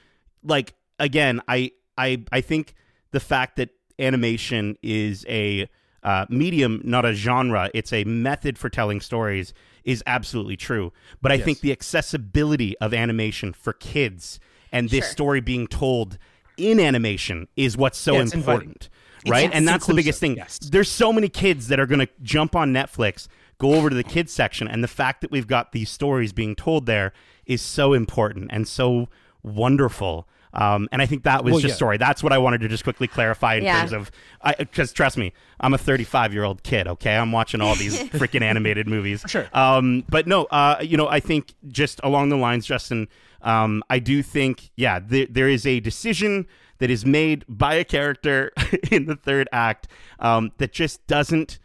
like 0.42 0.74
again, 0.98 1.40
I 1.48 1.72
I 1.96 2.24
I 2.30 2.40
think 2.40 2.74
the 3.12 3.20
fact 3.20 3.56
that 3.56 3.70
animation 3.98 4.76
is 4.82 5.24
a 5.28 5.68
uh, 6.04 6.26
medium, 6.28 6.80
not 6.84 7.04
a 7.04 7.14
genre. 7.14 7.70
It's 7.74 7.92
a 7.92 8.04
method 8.04 8.58
for 8.58 8.68
telling 8.68 9.00
stories 9.00 9.54
is 9.84 10.02
absolutely 10.06 10.56
true. 10.56 10.92
But 11.22 11.32
I 11.32 11.38
think 11.38 11.60
the 11.60 11.72
accessibility 11.72 12.76
of 12.78 12.92
animation 12.94 13.52
for 13.52 13.72
kids 13.72 14.38
and 14.70 14.90
this 14.90 15.04
Sure. 15.04 15.12
story 15.12 15.40
being 15.40 15.66
told 15.66 16.18
in 16.56 16.78
animation 16.78 17.48
is 17.56 17.76
what's 17.76 17.98
so 17.98 18.14
Yeah, 18.14 18.22
it's 18.22 18.34
inviting. 18.34 18.54
important. 18.70 18.88
Right? 19.26 19.46
It's 19.46 19.54
and 19.54 19.66
that's 19.66 19.86
the 19.86 19.94
biggest 19.94 20.20
thing. 20.20 20.36
yes. 20.36 20.58
There's 20.58 20.90
so 20.90 21.12
many 21.12 21.28
kids 21.28 21.68
that 21.68 21.80
are 21.80 21.86
going 21.86 22.00
to 22.00 22.08
jump 22.22 22.54
on 22.54 22.72
Netflix, 22.72 23.26
go 23.58 23.74
over 23.74 23.88
to 23.88 23.96
the 23.96 24.04
kids 24.04 24.32
section, 24.32 24.68
and 24.68 24.84
the 24.84 24.88
fact 24.88 25.22
that 25.22 25.30
we've 25.30 25.46
got 25.46 25.72
these 25.72 25.88
stories 25.88 26.32
being 26.34 26.54
told 26.54 26.86
there 26.86 27.12
is 27.46 27.62
so 27.62 27.92
important 27.94 28.50
and 28.52 28.68
so 28.68 29.08
wonderful. 29.42 30.28
Um, 30.54 30.88
and 30.92 31.02
I 31.02 31.06
think 31.06 31.24
that 31.24 31.44
was 31.44 31.52
Well, 31.52 31.60
just 31.60 31.72
yeah. 31.72 31.76
story. 31.76 31.96
That's 31.98 32.22
what 32.22 32.32
I 32.32 32.38
wanted 32.38 32.60
to 32.62 32.68
just 32.68 32.84
quickly 32.84 33.06
clarify 33.08 33.56
in 33.56 33.64
Yeah. 33.64 33.80
terms 33.80 33.92
of, 33.92 34.10
because 34.58 34.92
trust 34.92 35.16
me, 35.18 35.32
I'm 35.60 35.74
a 35.74 35.78
35 35.78 36.32
year 36.32 36.44
old 36.44 36.62
kid. 36.62 36.86
Okay, 36.86 37.16
I'm 37.16 37.32
watching 37.32 37.60
all 37.60 37.74
these 37.74 37.98
freaking 38.10 38.42
animated 38.42 38.86
movies. 38.88 39.24
Sure. 39.26 39.46
Um, 39.52 40.04
but 40.08 40.26
no, 40.26 40.44
uh, 40.44 40.76
you 40.80 40.96
know, 40.96 41.08
I 41.08 41.20
think 41.20 41.54
just 41.68 42.00
along 42.04 42.28
the 42.28 42.36
lines, 42.36 42.66
Justin, 42.66 43.08
um, 43.42 43.82
I 43.90 43.98
do 43.98 44.22
think, 44.22 44.70
yeah, 44.76 45.00
there, 45.00 45.26
there 45.28 45.48
is 45.48 45.66
a 45.66 45.80
decision 45.80 46.46
that 46.78 46.90
is 46.90 47.04
made 47.04 47.44
by 47.48 47.74
a 47.74 47.84
character 47.84 48.52
in 48.90 49.06
the 49.06 49.16
third 49.16 49.48
act 49.52 49.88
um, 50.18 50.52
that 50.58 50.72
just 50.72 51.06
doesn't. 51.06 51.58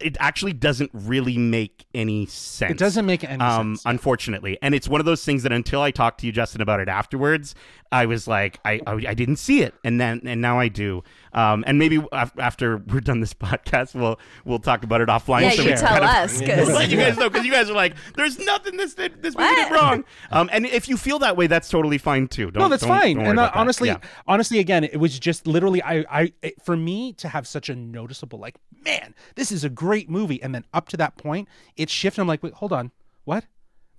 It 0.00 0.16
actually 0.20 0.52
doesn't 0.52 0.90
really 0.92 1.38
make 1.38 1.86
any 1.94 2.26
sense. 2.26 2.72
It 2.72 2.78
doesn't 2.78 3.06
make 3.06 3.24
any 3.24 3.40
um, 3.42 3.76
sense. 3.76 3.82
unfortunately. 3.86 4.58
And 4.62 4.74
it's 4.74 4.88
one 4.88 5.00
of 5.00 5.06
those 5.06 5.24
things 5.24 5.42
that 5.42 5.52
until 5.52 5.82
I 5.82 5.90
talked 5.90 6.20
to 6.20 6.26
you, 6.26 6.32
Justin, 6.32 6.60
about 6.60 6.80
it 6.80 6.88
afterwards, 6.88 7.54
I 7.92 8.06
was 8.06 8.26
like, 8.28 8.60
I 8.64 8.80
I, 8.86 8.92
I 9.08 9.14
didn't 9.14 9.36
see 9.36 9.62
it, 9.62 9.74
and 9.84 10.00
then 10.00 10.22
and 10.24 10.40
now 10.40 10.58
I 10.58 10.68
do. 10.68 11.02
Um, 11.32 11.62
and 11.66 11.78
maybe 11.78 12.04
af- 12.12 12.32
after 12.38 12.78
we're 12.78 13.00
done 13.00 13.20
this 13.20 13.34
podcast, 13.48 13.94
we'll 13.94 14.18
we'll 14.44 14.58
talk 14.58 14.82
about 14.84 15.00
it 15.00 15.08
offline. 15.08 15.42
Yeah, 15.42 15.50
so 15.50 15.62
you 15.62 15.68
tell 15.76 15.88
kind 15.88 16.04
of- 16.04 16.10
us 16.10 16.38
because 16.40 16.66
We'll 16.66 16.76
let 16.78 16.90
you 16.90 16.96
guys 16.96 17.16
know 17.18 17.28
because 17.30 17.46
you 17.46 17.52
guys 17.52 17.70
are 17.70 17.74
like, 17.74 17.94
there's 18.16 18.38
nothing 18.38 18.76
this 18.76 18.94
this 18.94 19.36
movie 19.36 19.54
did 19.54 19.70
wrong. 19.72 20.04
Um, 20.30 20.50
and 20.52 20.66
if 20.66 20.88
you 20.88 20.96
feel 20.96 21.18
that 21.20 21.36
way, 21.36 21.46
that's 21.46 21.68
totally 21.68 21.98
fine 21.98 22.28
too. 22.28 22.50
Don't, 22.50 22.62
no, 22.62 22.68
that's 22.68 22.82
don't- 22.82 22.90
fine. 22.98 23.16
don't 23.16 23.24
worry 23.24 23.30
and 23.30 23.38
uh, 23.40 23.50
honestly, 23.54 23.88
Yeah. 23.88 23.98
honestly, 24.26 24.58
again, 24.58 24.84
it 24.84 24.96
was 24.98 25.18
just 25.18 25.46
literally, 25.46 25.82
I, 25.82 26.04
I, 26.10 26.32
it, 26.42 26.60
for 26.62 26.76
me 26.76 27.12
to 27.14 27.28
have 27.28 27.46
such 27.46 27.68
a 27.68 27.74
noticeable, 27.76 28.38
like, 28.38 28.56
man, 28.84 29.14
this 29.36 29.52
is 29.52 29.62
a 29.64 29.68
great 29.70 30.10
movie, 30.10 30.42
and 30.42 30.54
then 30.54 30.64
up 30.74 30.88
to 30.88 30.96
that 30.96 31.16
point, 31.16 31.48
it 31.76 31.90
shifted. 31.90 32.20
I'm 32.20 32.26
like, 32.28 32.42
wait, 32.42 32.54
hold 32.54 32.72
on, 32.72 32.90
what? 33.24 33.44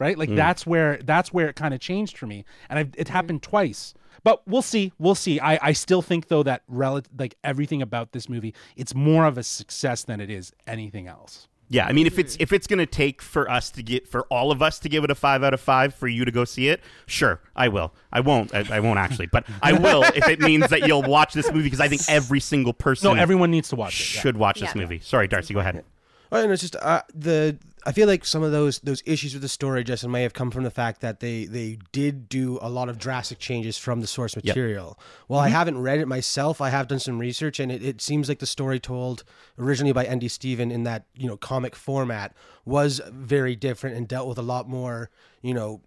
Right? 0.02 0.16
Mm. 0.16 0.20
Like 0.20 0.36
that's 0.36 0.66
where 0.66 0.98
that's 0.98 1.32
where 1.32 1.48
it 1.48 1.56
kind 1.56 1.74
of 1.76 1.80
changed 1.80 2.18
for 2.18 2.26
me, 2.26 2.44
and 2.70 2.80
I've, 2.80 2.90
it 2.98 3.08
happened 3.08 3.44
twice. 3.44 3.94
But 4.24 4.42
we'll 4.48 4.62
see, 4.64 4.92
we'll 5.00 5.16
see. 5.16 5.40
I, 5.40 5.60
I 5.70 5.74
still 5.74 6.02
think 6.02 6.28
though 6.28 6.42
that 6.44 6.64
rel- 6.68 7.04
like 7.18 7.36
everything 7.44 7.82
about 7.84 8.12
this 8.12 8.28
movie, 8.28 8.54
it's 8.76 8.94
more 8.96 9.26
of 9.26 9.38
a 9.38 9.44
success 9.44 10.04
than 10.04 10.20
it 10.20 10.30
is 10.32 10.54
anything 10.66 11.08
else. 11.08 11.48
Yeah, 11.70 11.86
I 11.86 11.94
mean, 11.94 12.06
if 12.08 12.20
it's 12.20 12.36
if 12.40 12.52
it's 12.52 12.66
gonna 12.68 12.86
take 12.88 13.22
for 13.22 13.50
us 13.50 13.70
to 13.72 13.84
get 13.84 14.08
for 14.08 14.24
all 14.24 14.52
of 14.52 14.62
us 14.62 14.80
to 14.80 14.90
give 14.90 15.04
it 15.04 15.12
a 15.12 15.16
five 15.16 15.44
out 15.44 15.54
of 15.54 15.62
five 15.62 15.94
for 15.96 16.08
you 16.08 16.26
to 16.26 16.32
go 16.32 16.46
see 16.46 16.68
it, 16.68 16.82
sure, 17.06 17.40
I 17.56 17.68
will. 17.70 17.94
I 18.12 18.20
won't. 18.22 18.54
I, 18.56 18.66
I 18.72 18.80
won't 18.82 19.00
actually, 19.00 19.28
but 19.28 19.46
I 19.62 19.74
will 19.74 20.04
if 20.04 20.28
it 20.28 20.40
means 20.40 20.68
that 20.70 20.86
you'll 20.88 21.04
watch 21.04 21.34
this 21.34 21.48
movie 21.52 21.64
because 21.64 21.80
I 21.80 21.88
think 21.88 22.02
every 22.10 22.40
single 22.42 22.74
person 22.74 23.14
No, 23.14 23.22
everyone 23.22 23.52
needs 23.52 23.70
to 23.70 23.76
watch 23.76 24.02
it. 24.02 24.16
yeah. 24.16 24.22
should 24.22 24.38
watch 24.38 24.60
this 24.60 24.76
Yeah. 24.76 24.82
movie. 24.82 25.00
Sorry, 25.00 25.28
Darcy, 25.28 25.54
go 25.54 25.60
ahead. 25.62 25.84
Well, 26.32 26.44
and 26.44 26.52
it's 26.52 26.62
just 26.62 26.76
uh, 26.78 27.04
the. 27.14 27.58
I 27.84 27.92
feel 27.92 28.08
like 28.08 28.26
some 28.26 28.44
of 28.44 28.52
those 28.52 28.80
those 28.80 29.02
issues 29.06 29.34
with 29.34 29.42
the 29.42 29.50
story, 29.50 29.84
Justin, 29.84 30.12
may 30.12 30.22
have 30.24 30.34
come 30.34 30.52
from 30.52 30.64
the 30.64 30.72
fact 30.72 31.02
that 31.02 31.20
they 31.20 31.46
they 31.46 31.80
did 31.92 32.30
do 32.30 32.60
a 32.62 32.70
lot 32.70 32.90
of 32.90 32.98
drastic 32.98 33.40
changes 33.40 33.78
from 33.78 34.02
the 34.02 34.08
source 34.08 34.36
material. 34.36 35.00
Well, 35.28 35.40
I 35.40 35.48
mm-hmm. 35.48 35.56
haven't 35.56 35.82
read 35.82 36.00
it 36.00 36.08
myself. 36.08 36.62
I 36.62 36.70
have 36.70 36.88
done 36.88 37.00
some 37.00 37.18
research, 37.18 37.60
and 37.60 37.72
it, 37.72 37.84
it 37.84 38.02
seems 38.02 38.30
like 38.30 38.40
the 38.40 38.46
story 38.46 38.80
told 38.80 39.24
originally 39.58 39.94
by 39.94 40.06
Andy 40.06 40.28
Steven 40.28 40.72
in 40.72 40.84
that 40.84 41.06
you 41.16 41.28
know 41.28 41.38
comic 41.38 41.76
format 41.76 42.34
was 42.66 43.02
very 43.10 43.56
different 43.56 43.98
and 43.98 44.08
dealt 44.08 44.28
with 44.28 44.38
a 44.38 44.44
lot 44.44 44.70
more 44.70 45.10
you 45.42 45.54
know 45.54 45.82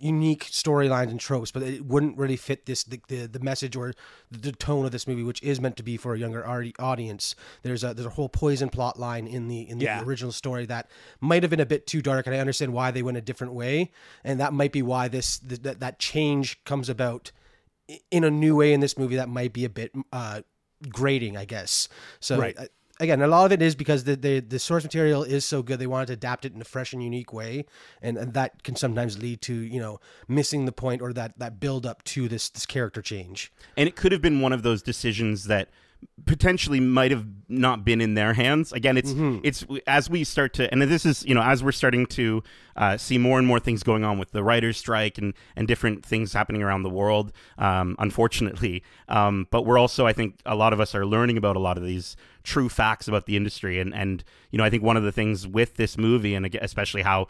unique 0.00 0.44
storylines 0.46 1.10
and 1.10 1.18
tropes, 1.20 1.50
but 1.50 1.62
it 1.62 1.84
wouldn't 1.84 2.16
really 2.18 2.36
fit 2.36 2.66
this 2.66 2.84
the, 2.84 3.00
the, 3.08 3.26
the 3.26 3.40
message 3.40 3.76
or 3.76 3.92
the 4.30 4.52
tone 4.52 4.84
of 4.84 4.92
this 4.92 5.06
movie, 5.06 5.22
which 5.22 5.42
is 5.42 5.60
meant 5.60 5.76
to 5.76 5.82
be 5.82 5.96
for 5.96 6.14
a 6.14 6.18
younger 6.18 6.46
audience. 6.78 7.34
There's 7.62 7.84
a 7.84 7.94
there's 7.94 8.06
a 8.06 8.10
whole 8.10 8.28
poison 8.28 8.68
plot 8.68 8.98
line 8.98 9.26
in 9.26 9.48
the 9.48 9.68
in 9.68 9.78
the 9.78 9.84
Yeah. 9.84 10.02
original 10.02 10.32
story 10.32 10.66
that 10.66 10.90
might 11.20 11.42
have 11.42 11.50
been 11.50 11.60
a 11.60 11.66
bit 11.66 11.86
too 11.86 12.02
dark, 12.02 12.26
and 12.26 12.34
I 12.34 12.38
understand 12.38 12.72
why 12.72 12.90
they 12.90 13.02
went 13.02 13.16
a 13.16 13.20
different 13.22 13.52
way, 13.52 13.90
and 14.24 14.38
that 14.40 14.52
might 14.52 14.72
be 14.72 14.82
why 14.82 15.08
this 15.08 15.38
th- 15.38 15.62
that 15.62 15.80
that 15.80 15.98
change 15.98 16.62
comes 16.64 16.88
about 16.88 17.32
in 18.10 18.24
a 18.24 18.30
new 18.30 18.56
way 18.56 18.72
in 18.72 18.80
this 18.80 18.96
movie 18.96 19.16
that 19.16 19.28
might 19.28 19.52
be 19.52 19.64
a 19.64 19.68
bit 19.68 19.92
uh, 20.12 20.40
grating, 20.88 21.36
I 21.36 21.44
guess. 21.44 21.88
So 22.20 22.38
Right. 22.38 22.58
I, 22.58 22.68
again, 23.00 23.20
a 23.22 23.26
lot 23.26 23.46
of 23.46 23.52
it 23.52 23.62
is 23.62 23.74
because 23.74 24.04
the, 24.04 24.16
the 24.16 24.40
the 24.40 24.58
source 24.58 24.84
material 24.84 25.22
is 25.22 25.44
so 25.44 25.62
good. 25.62 25.78
They 25.78 25.86
wanted 25.86 26.06
to 26.06 26.12
adapt 26.14 26.44
it 26.44 26.54
in 26.54 26.60
a 26.60 26.64
fresh 26.64 26.92
and 26.92 27.02
unique 27.02 27.32
way, 27.32 27.64
and, 28.00 28.16
and 28.16 28.34
that 28.34 28.62
can 28.62 28.76
sometimes 28.76 29.18
lead 29.18 29.40
to 29.42 29.54
you 29.54 29.80
know 29.80 30.00
missing 30.28 30.66
the 30.66 30.72
point 30.72 31.02
or 31.02 31.12
that 31.12 31.38
that 31.38 31.60
build 31.60 31.86
up 31.86 32.02
to 32.04 32.28
this 32.28 32.48
this 32.50 32.66
character 32.66 33.02
change. 33.02 33.52
and 33.76 33.88
it 33.88 33.96
could 33.96 34.12
have 34.12 34.22
been 34.22 34.40
one 34.40 34.52
of 34.52 34.62
those 34.62 34.82
decisions 34.82 35.44
that 35.44 35.68
potentially 36.26 36.80
might 36.80 37.12
have 37.12 37.24
not 37.48 37.84
been 37.84 38.00
in 38.00 38.14
their 38.14 38.34
hands 38.34 38.72
again 38.72 38.96
it's 38.96 39.12
it's 39.44 39.64
as 39.86 40.10
we 40.10 40.24
start 40.24 40.52
to 40.52 40.68
and 40.72 40.82
this 40.82 41.06
is 41.06 41.24
you 41.26 41.32
know 41.34 41.42
as 41.42 41.62
we're 41.62 41.70
starting 41.70 42.06
to 42.06 42.42
uh, 42.76 42.96
see 42.96 43.18
more 43.18 43.38
and 43.38 43.46
more 43.46 43.60
things 43.60 43.84
going 43.84 44.02
on 44.02 44.18
with 44.18 44.32
the 44.32 44.42
writers 44.42 44.76
strike 44.76 45.16
and 45.16 45.32
and 45.54 45.68
different 45.68 46.04
things 46.04 46.32
happening 46.32 46.60
around 46.60 46.82
the 46.82 46.90
world 46.90 47.32
um, 47.58 47.94
unfortunately 48.00 48.82
um, 49.08 49.46
but 49.52 49.62
we're 49.64 49.78
also 49.78 50.04
i 50.04 50.12
think 50.12 50.40
a 50.44 50.56
lot 50.56 50.72
of 50.72 50.80
us 50.80 50.92
are 50.92 51.06
learning 51.06 51.36
about 51.36 51.54
a 51.54 51.60
lot 51.60 51.76
of 51.76 51.84
these 51.84 52.16
true 52.42 52.68
facts 52.68 53.06
about 53.08 53.26
the 53.26 53.36
industry 53.36 53.78
and 53.80 53.94
and 53.94 54.24
you 54.50 54.58
know 54.58 54.64
i 54.64 54.70
think 54.70 54.82
one 54.82 54.96
of 54.96 55.02
the 55.02 55.12
things 55.12 55.46
with 55.46 55.74
this 55.76 55.96
movie 55.96 56.34
and 56.34 56.54
especially 56.60 57.02
how 57.02 57.26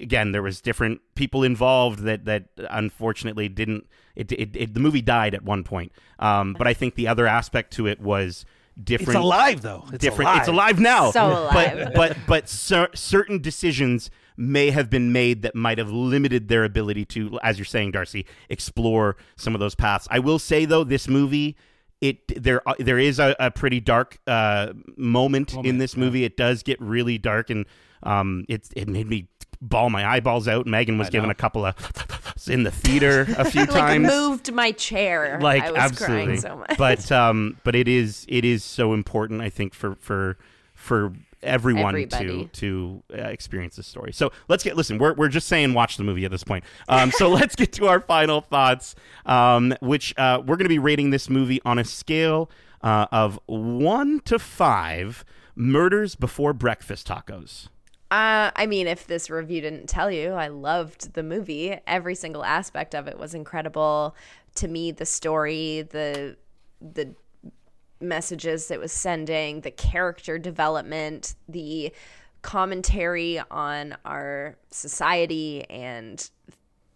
again 0.00 0.32
there 0.32 0.42
was 0.42 0.60
different 0.60 1.00
people 1.14 1.42
involved 1.44 2.00
that 2.00 2.24
that 2.24 2.44
unfortunately 2.70 3.48
didn't 3.48 3.86
it, 4.16 4.32
it, 4.32 4.50
it 4.56 4.74
the 4.74 4.80
movie 4.80 5.02
died 5.02 5.34
at 5.34 5.42
one 5.42 5.62
point 5.64 5.92
um 6.18 6.54
but 6.58 6.66
i 6.66 6.74
think 6.74 6.94
the 6.94 7.06
other 7.08 7.26
aspect 7.26 7.72
to 7.72 7.86
it 7.86 8.00
was 8.00 8.44
different 8.82 9.10
It's 9.10 9.24
alive 9.24 9.62
though. 9.62 9.84
It's 9.92 9.98
different 10.02 10.30
alive. 10.30 10.38
it's 10.40 10.48
alive 10.48 10.80
now 10.80 11.10
So 11.12 11.26
alive. 11.26 11.52
but 11.54 11.94
but 11.94 12.16
but 12.26 12.48
cer- 12.48 12.88
certain 12.94 13.40
decisions 13.40 14.10
may 14.36 14.70
have 14.70 14.90
been 14.90 15.12
made 15.12 15.42
that 15.42 15.54
might 15.54 15.78
have 15.78 15.92
limited 15.92 16.48
their 16.48 16.64
ability 16.64 17.04
to 17.04 17.38
as 17.44 17.56
you're 17.56 17.64
saying 17.66 17.92
darcy 17.92 18.26
explore 18.48 19.16
some 19.36 19.54
of 19.54 19.60
those 19.60 19.76
paths 19.76 20.08
i 20.10 20.18
will 20.18 20.40
say 20.40 20.64
though 20.64 20.82
this 20.82 21.06
movie 21.06 21.54
it 22.00 22.42
there 22.42 22.62
there 22.78 22.98
is 22.98 23.18
a, 23.18 23.34
a 23.38 23.50
pretty 23.50 23.80
dark 23.80 24.18
uh, 24.26 24.72
moment, 24.96 25.54
in 25.64 25.78
this 25.78 25.96
movie. 25.96 26.24
It 26.24 26.36
does 26.36 26.62
get 26.62 26.80
really 26.80 27.18
dark, 27.18 27.50
and 27.50 27.66
um, 28.02 28.44
it 28.48 28.68
it 28.76 28.88
made 28.88 29.08
me 29.08 29.28
ball 29.60 29.90
my 29.90 30.06
eyeballs 30.06 30.46
out. 30.48 30.66
Megan 30.66 30.98
was 30.98 31.10
given 31.10 31.30
a 31.30 31.34
couple 31.34 31.64
of 31.64 31.74
in 32.48 32.64
the 32.64 32.70
theater 32.70 33.26
a 33.38 33.44
few 33.50 33.62
like 33.62 33.70
times 33.70 34.06
moved 34.06 34.52
my 34.52 34.72
chair. 34.72 35.38
like 35.40 35.62
I 35.62 35.70
was 35.70 35.80
absolutely 35.80 36.24
crying 36.24 36.40
so 36.40 36.56
much. 36.68 36.76
but 36.76 37.10
um 37.12 37.58
but 37.64 37.74
it 37.74 37.88
is 37.88 38.26
it 38.28 38.44
is 38.44 38.62
so 38.64 38.92
important 38.92 39.40
i 39.40 39.48
think 39.48 39.72
for 39.72 39.94
for 39.94 40.36
for 40.74 41.14
everyone 41.44 41.94
Everybody. 41.94 42.48
to 42.52 43.02
to 43.08 43.18
uh, 43.18 43.28
experience 43.28 43.76
this 43.76 43.86
story 43.86 44.12
so 44.12 44.32
let's 44.48 44.64
get 44.64 44.76
listen 44.76 44.98
we're, 44.98 45.14
we're 45.14 45.28
just 45.28 45.46
saying 45.48 45.74
watch 45.74 45.96
the 45.96 46.04
movie 46.04 46.24
at 46.24 46.30
this 46.30 46.44
point 46.44 46.64
um 46.88 47.10
so 47.10 47.28
let's 47.38 47.54
get 47.54 47.72
to 47.74 47.86
our 47.86 48.00
final 48.00 48.40
thoughts 48.40 48.94
um 49.26 49.74
which 49.80 50.14
uh 50.18 50.42
we're 50.44 50.56
gonna 50.56 50.68
be 50.68 50.78
rating 50.78 51.10
this 51.10 51.28
movie 51.30 51.60
on 51.64 51.78
a 51.78 51.84
scale 51.84 52.50
uh, 52.82 53.06
of 53.12 53.38
one 53.46 54.20
to 54.20 54.38
five 54.38 55.24
murders 55.54 56.14
before 56.16 56.52
breakfast 56.52 57.06
tacos 57.08 57.68
Uh, 58.10 58.50
I 58.54 58.66
mean, 58.66 58.86
if 58.86 59.06
this 59.06 59.28
review 59.30 59.60
didn't 59.60 59.88
tell 59.88 60.10
you, 60.10 60.32
I 60.32 60.48
loved 60.48 61.14
the 61.14 61.22
movie. 61.22 61.76
Every 61.86 62.14
single 62.14 62.44
aspect 62.44 62.94
of 62.94 63.08
it 63.08 63.18
was 63.18 63.34
incredible. 63.34 64.14
To 64.56 64.68
me, 64.68 64.92
the 64.92 65.06
story, 65.06 65.82
the 65.82 66.36
the 66.80 67.14
messages 68.04 68.70
it 68.70 68.80
was 68.80 68.92
sending, 68.92 69.60
the 69.60 69.70
character 69.70 70.38
development, 70.38 71.34
the 71.48 71.92
commentary 72.42 73.40
on 73.50 73.96
our 74.04 74.54
society 74.70 75.64
and 75.70 76.30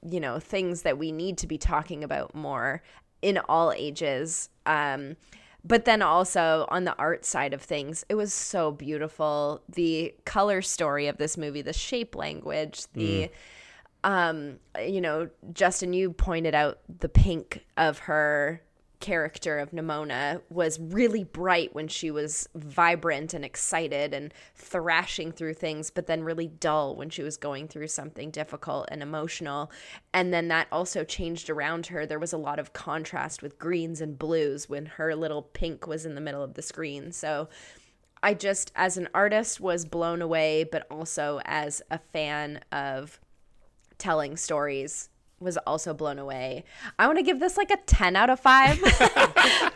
you 0.07 0.21
know 0.21 0.39
things 0.39 0.83
that 0.83 0.99
we 0.99 1.11
need 1.11 1.39
to 1.39 1.47
be 1.47 1.57
talking 1.57 2.05
about 2.05 2.35
more 2.35 2.83
in 3.23 3.39
all 3.49 3.73
ages. 3.73 4.51
Um 4.67 5.17
but 5.65 5.85
then 5.87 6.03
also 6.03 6.67
on 6.71 6.85
the 6.85 6.95
art 6.97 7.25
side 7.25 7.55
of 7.55 7.63
things 7.63 8.05
it 8.11 8.15
was 8.15 8.33
so 8.33 8.71
beautiful. 8.71 9.63
The 9.71 10.15
color 10.27 10.61
story 10.61 11.07
of 11.07 11.17
this 11.17 11.39
movie 11.39 11.63
the 11.63 11.73
shape 11.73 12.15
language 12.15 12.83
the 12.93 13.31
um 14.05 14.59
you 14.81 15.01
know 15.01 15.29
justin 15.53 15.93
you 15.93 16.13
pointed 16.13 16.55
out 16.55 16.79
the 17.01 17.09
pink 17.09 17.65
of 17.77 17.99
her 17.99 18.63
character 19.01 19.59
of 19.59 19.71
Nimona 19.71 20.41
was 20.51 20.79
really 20.79 21.25
bright 21.25 21.75
when 21.75 21.89
she 21.89 22.11
was 22.11 22.49
vibrant 22.55 23.35
and 23.35 23.45
excited 23.45 24.13
and 24.13 24.35
thrashing 24.55 25.33
through 25.33 25.55
things, 25.55 25.91
but 25.91 26.07
then 26.07 26.25
really 26.25 26.49
dull 26.49 26.97
when 26.97 27.11
she 27.11 27.23
was 27.23 27.37
going 27.37 27.69
through 27.69 27.89
something 27.89 28.31
difficult 28.31 28.89
and 28.91 29.03
emotional. 29.03 29.71
And 30.13 30.33
then 30.33 30.49
that 30.49 30.69
also 30.73 31.05
changed 31.05 31.49
around 31.49 31.87
her. 31.87 32.07
There 32.07 32.19
was 32.19 32.33
a 32.33 32.39
lot 32.39 32.59
of 32.59 32.73
contrast 32.73 33.43
with 33.43 33.59
greens 33.59 34.01
and 34.01 34.19
blues 34.19 34.69
when 34.69 34.87
her 34.87 35.15
little 35.15 35.43
pink 35.43 35.87
was 35.87 36.05
in 36.05 36.15
the 36.15 36.21
middle 36.21 36.43
of 36.43 36.55
the 36.55 36.63
screen. 36.63 37.13
So 37.13 37.49
I 38.23 38.35
just, 38.35 38.73
as 38.75 38.97
an 38.97 39.09
artist, 39.15 39.61
was 39.61 39.85
blown 39.85 40.23
away, 40.23 40.65
but 40.65 40.87
also 40.91 41.41
as 41.45 41.83
a 41.91 41.99
fan 41.99 42.61
of 42.73 43.21
telling 43.97 44.37
stories 44.37 45.09
was 45.41 45.57
also 45.59 45.95
blown 45.95 46.19
away. 46.19 46.65
I 46.99 47.07
want 47.07 47.19
to 47.19 47.23
give 47.25 47.39
this 47.41 47.57
like 47.57 47.71
a 47.71 47.77
10 47.77 48.17
out 48.17 48.31
of 48.31 48.41
5. 48.41 48.81
but, 48.83 48.99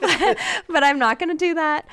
but 0.68 0.84
I'm 0.84 0.98
not 0.98 1.18
going 1.18 1.28
to 1.30 1.36
do 1.36 1.54
that. 1.54 1.86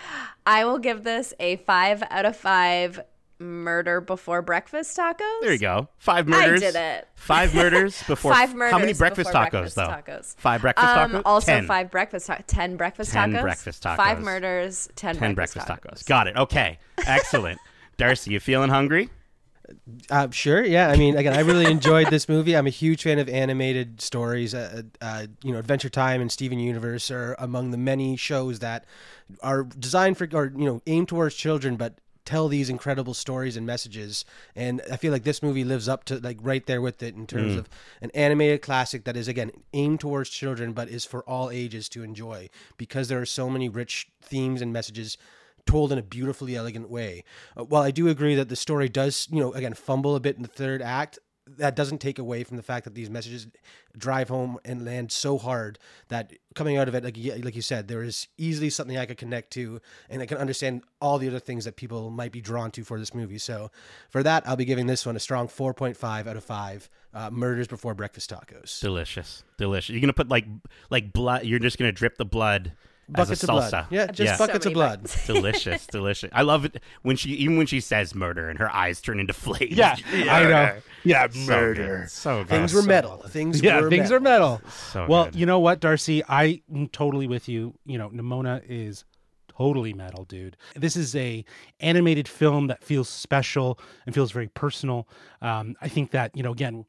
I 0.45 0.65
will 0.65 0.79
give 0.79 1.03
this 1.03 1.34
a 1.39 1.58
5 1.58 2.03
out 2.10 2.25
of 2.25 2.36
5 2.36 3.01
murder 3.41 4.01
before 4.01 4.41
breakfast 4.41 4.97
tacos. 4.97 5.19
there 5.41 5.53
you 5.53 5.58
go 5.60 5.88
five 5.97 6.27
murders 6.27 6.62
I 6.62 6.65
did 6.65 6.75
it. 6.75 7.08
five 7.15 7.55
murders 7.55 8.03
before 8.08 8.34
Five 8.34 8.53
murders. 8.53 8.73
how 8.73 8.79
many 8.79 8.91
breakfast 8.93 9.29
tacos 9.29 9.51
breakfast 9.51 9.75
though 9.77 9.88
tacos. 9.88 10.36
five 10.36 10.60
breakfast 10.60 10.86
Um, 10.86 11.12
tacos 11.13 11.21
also 11.23 11.45
Ten. 11.53 11.65
five 11.65 11.89
breakfast 11.89 12.27
ta- 12.27 12.39
10 12.47 12.75
breakfast 12.75 13.13
10 13.13 13.32
tacos. 13.32 13.41
breakfast 13.41 13.82
tacos. 13.84 13.95
5 13.95 14.19
murders, 14.23 14.89
10, 14.97 15.15
10 15.15 15.36
breakfast, 15.36 15.65
breakfast 15.67 15.86
tacos. 15.86 15.99
tacos. 16.03 16.05
Got 16.05 16.27
it. 16.27 16.36
Okay. 16.36 16.79
Excellent. 17.08 17.60
Darcy, 17.95 18.32
you 18.32 18.41
feeling 18.41 18.69
hungry? 18.69 19.10
Uh, 20.10 20.29
sure, 20.32 20.63
yeah. 20.63 20.89
I 20.89 20.95
mean, 20.95 21.17
again, 21.17 21.34
I 21.34 21.41
really 21.41 21.65
enjoyed 21.65 22.10
this 22.10 22.27
movie. 22.29 22.55
I'm 22.55 22.67
a 22.67 22.71
huge 22.71 23.03
fan 23.03 23.19
of 23.19 23.29
animated 23.29 24.01
stories. 24.01 24.53
Uh, 24.53 24.84
uh, 25.01 25.27
you 25.43 25.51
know, 25.51 25.60
Adventure 25.60 25.89
Time 25.89 26.21
and 26.21 26.32
Steven 26.32 26.60
Universe 26.60 27.12
are 27.12 27.36
among 27.39 27.71
the 27.71 27.77
many 27.77 28.15
shows 28.15 28.60
that 28.60 28.86
are 29.41 29.63
designed 29.63 30.17
for 30.17 30.27
or 30.34 30.51
you 30.58 30.65
know 30.65 30.82
aimed 30.88 31.08
towards 31.08 31.36
children, 31.36 31.75
but 31.75 31.95
tell 32.25 32.47
these 32.47 32.69
incredible 32.69 33.15
stories 33.15 33.58
and 33.58 33.65
messages. 33.65 34.23
And 34.55 34.82
I 34.91 34.97
feel 34.97 35.12
like 35.12 35.23
this 35.23 35.41
movie 35.41 35.63
lives 35.63 35.89
up 35.89 36.03
to 36.05 36.19
like 36.19 36.38
right 36.41 36.65
there 36.65 36.82
with 36.82 37.01
it 37.01 37.15
in 37.15 37.25
terms 37.25 37.55
of 37.55 37.67
an 38.01 38.12
animated 38.13 38.62
classic 38.62 39.03
that 39.05 39.17
is 39.17 39.27
again 39.27 39.51
aimed 39.73 39.99
towards 39.99 40.29
children, 40.29 40.73
but 40.73 40.89
is 40.89 41.05
for 41.05 41.23
all 41.23 41.49
ages 41.49 41.89
to 41.89 42.03
enjoy 42.03 42.49
because 42.77 43.08
there 43.08 43.19
are 43.19 43.25
so 43.25 43.49
many 43.49 43.67
rich 43.67 44.10
themes 44.21 44.62
and 44.62 44.71
messages 44.71 45.17
told 45.69 45.91
in 45.91 45.97
a 45.97 46.03
beautifully 46.03 46.55
elegant 46.55 46.89
way. 46.89 47.23
Uh, 47.58 47.63
while 47.63 47.84
I 47.84 47.91
do 47.91 48.08
agree 48.08 48.36
that 48.36 48.49
the 48.49 48.55
story 48.55 48.89
does, 48.89 49.27
you 49.32 49.39
know, 49.39 49.53
again 49.53 49.73
fumble 49.73 50.15
a 50.15 50.19
bit 50.19 50.36
in 50.36 50.41
the 50.41 50.47
third 50.47 50.82
act, 50.82 51.19
that 51.58 51.75
doesn't 51.75 51.99
take 51.99 52.19
away 52.19 52.43
from 52.43 52.58
the 52.58 52.63
fact 52.63 52.84
that 52.84 52.95
these 52.95 53.10
messages 53.10 53.47
drive 53.97 54.29
home 54.29 54.60
and 54.63 54.86
land 54.86 55.12
so 55.12 55.38
hard 55.38 55.79
that 56.10 56.34
coming 56.53 56.77
out 56.77 56.88
of 56.88 56.95
it, 56.95 57.03
like 57.03 57.17
like 57.43 57.55
you 57.55 57.62
said, 57.62 57.88
there 57.88 58.03
is 58.03 58.27
easily 58.38 58.69
something 58.69 58.97
I 58.97 59.05
could 59.05 59.17
connect 59.17 59.51
to, 59.53 59.82
and 60.10 60.21
I 60.21 60.25
can 60.25 60.38
understand 60.38 60.84
all 61.01 61.17
the 61.17 61.27
other 61.27 61.39
things 61.39 61.65
that 61.65 61.75
people 61.75 62.10
might 62.10 62.32
be 62.32 62.41
drawn 62.41 62.71
to 62.71 62.84
for 62.84 62.99
this 62.99 63.13
movie. 63.13 63.38
So, 63.38 63.71
for 64.10 64.23
that, 64.23 64.47
I'll 64.47 64.55
be 64.55 64.65
giving 64.65 64.88
this 64.88 65.05
one 65.05 65.15
a 65.15 65.19
strong 65.19 65.47
4.5 65.47 66.27
out 66.27 66.38
of 66.38 66.43
five. 66.43 66.89
Uh, 67.13 67.29
Murders 67.32 67.67
before 67.67 67.95
breakfast 67.95 68.29
tacos. 68.29 68.79
Delicious. 68.82 69.43
Delicious. 69.58 69.89
You're 69.89 70.01
to 70.08 70.13
put 70.13 70.29
like 70.29 70.45
like 70.91 71.12
blood 71.12 71.45
you're 71.45 71.60
just 71.60 71.77
to 71.79 71.91
drip 71.91 72.17
the 72.17 72.25
blood 72.25 72.73
Buckets 73.12 73.43
as 73.43 73.50
a 73.50 73.52
of 73.54 73.63
salsa. 73.63 73.69
blood. 73.72 73.86
Yeah, 73.91 74.08
just 74.08 74.19
Yeah. 74.19 74.38
buckets 74.38 74.63
So 74.63 74.69
of 74.69 74.74
blood. 74.74 75.02
buckets. 75.04 75.26
delicious, 75.28 75.88
delicious. 75.88 76.30
I 76.34 76.41
love 76.43 76.65
it 76.65 76.82
when 77.02 77.15
she 77.15 77.30
even 77.32 77.58
when 77.58 77.67
she 77.67 77.80
says 77.80 78.13
murder 78.15 78.50
and 78.50 78.60
her 78.60 78.72
eyes 78.74 79.02
turn 79.02 79.19
into 79.19 79.34
flames. 79.34 79.72
Yeah, 79.72 79.95
I 80.13 80.43
know. 80.43 80.78
Yeah, 81.04 81.28
So 81.30 81.39
murder. 81.39 81.98
good. 82.02 82.10
So 82.12 82.39
good. 82.43 82.50
Things 82.50 82.74
were 82.74 82.82
metal. 82.84 83.17
Things 83.28 83.62
yeah, 83.62 83.82
were 83.82 83.89
things 83.89 84.12
metal. 84.12 84.17
are 84.17 84.19
metal. 84.19 84.62
So 84.91 85.06
well, 85.08 85.26
good. 85.26 85.36
you 85.36 85.45
know 85.45 85.60
what, 85.60 85.80
Darcy? 85.80 86.24
I 86.28 86.62
am 86.74 86.88
totally 86.89 87.28
with 87.28 87.48
you. 87.50 87.74
You 87.86 87.98
know, 87.98 88.10
Nimona 88.10 88.62
is 88.67 89.06
totally 89.48 89.93
metal, 89.93 90.24
dude. 90.26 90.56
This 90.76 90.95
is 90.95 91.15
a 91.15 91.43
animated 91.80 92.28
film 92.28 92.67
that 92.67 92.84
feels 92.84 93.10
special 93.10 93.80
and 94.06 94.15
feels 94.15 94.32
very 94.32 94.48
personal. 94.48 95.08
Um, 95.41 95.76
I 95.82 95.88
think 95.89 96.12
that 96.12 96.36
you 96.36 96.43
know, 96.43 96.52
again, 96.52 96.86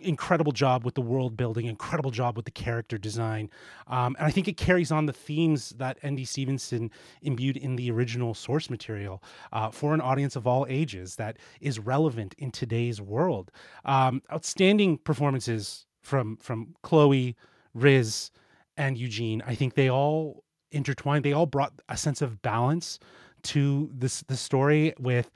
incredible 0.00 0.52
job 0.52 0.84
with 0.84 0.94
the 0.94 1.00
world 1.00 1.36
building, 1.36 1.66
incredible 1.66 2.10
job 2.10 2.36
with 2.36 2.44
the 2.44 2.50
character 2.50 2.98
design, 2.98 3.50
um, 3.86 4.16
and 4.18 4.26
I 4.26 4.30
think 4.30 4.48
it 4.48 4.56
carries 4.56 4.90
on 4.90 5.06
the 5.06 5.12
themes 5.12 5.70
that 5.78 5.98
N.D. 6.02 6.24
Stevenson 6.24 6.90
imbued 7.22 7.56
in 7.56 7.76
the 7.76 7.90
original 7.90 8.34
source 8.34 8.70
material 8.70 9.22
uh, 9.52 9.70
for 9.70 9.94
an 9.94 10.00
audience 10.00 10.36
of 10.36 10.46
all 10.46 10.66
ages 10.68 11.16
that 11.16 11.38
is 11.60 11.78
relevant 11.78 12.34
in 12.38 12.50
today's 12.50 13.00
world. 13.00 13.50
Um, 13.84 14.22
outstanding 14.32 14.98
performances 14.98 15.86
from 16.02 16.36
from 16.36 16.74
Chloe, 16.82 17.36
Riz, 17.74 18.30
and 18.76 18.96
Eugene. 18.96 19.42
I 19.46 19.54
think 19.54 19.74
they 19.74 19.90
all 19.90 20.44
intertwined. 20.72 21.24
They 21.24 21.32
all 21.32 21.46
brought 21.46 21.72
a 21.88 21.96
sense 21.96 22.22
of 22.22 22.42
balance 22.42 22.98
to 23.42 23.90
this 23.92 24.22
the 24.22 24.36
story 24.36 24.94
with 24.98 25.30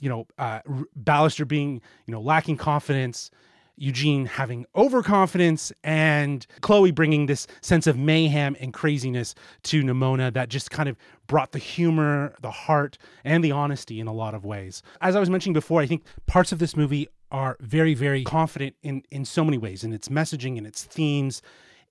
you 0.00 0.08
know 0.08 0.26
uh, 0.38 0.60
Ballister 1.00 1.46
being 1.46 1.80
you 2.06 2.12
know 2.12 2.20
lacking 2.20 2.56
confidence 2.56 3.30
Eugene 3.80 4.26
having 4.26 4.66
overconfidence 4.74 5.72
and 5.82 6.46
Chloe 6.60 6.90
bringing 6.90 7.26
this 7.26 7.46
sense 7.60 7.86
of 7.86 7.96
mayhem 7.96 8.56
and 8.60 8.72
craziness 8.72 9.34
to 9.64 9.82
Nimona 9.82 10.32
that 10.32 10.48
just 10.48 10.70
kind 10.70 10.88
of 10.88 10.96
brought 11.26 11.52
the 11.52 11.58
humor, 11.58 12.34
the 12.40 12.50
heart, 12.50 12.98
and 13.24 13.42
the 13.44 13.52
honesty 13.52 14.00
in 14.00 14.06
a 14.06 14.12
lot 14.12 14.34
of 14.34 14.44
ways. 14.44 14.82
As 15.00 15.14
I 15.16 15.20
was 15.20 15.30
mentioning 15.30 15.54
before, 15.54 15.80
I 15.80 15.86
think 15.86 16.04
parts 16.26 16.52
of 16.52 16.58
this 16.58 16.76
movie 16.76 17.08
are 17.30 17.56
very, 17.60 17.94
very 17.94 18.24
confident 18.24 18.74
in 18.82 19.02
in 19.10 19.24
so 19.24 19.44
many 19.44 19.58
ways 19.58 19.84
in 19.84 19.92
its 19.92 20.08
messaging, 20.08 20.56
and 20.56 20.66
its 20.66 20.84
themes, 20.84 21.42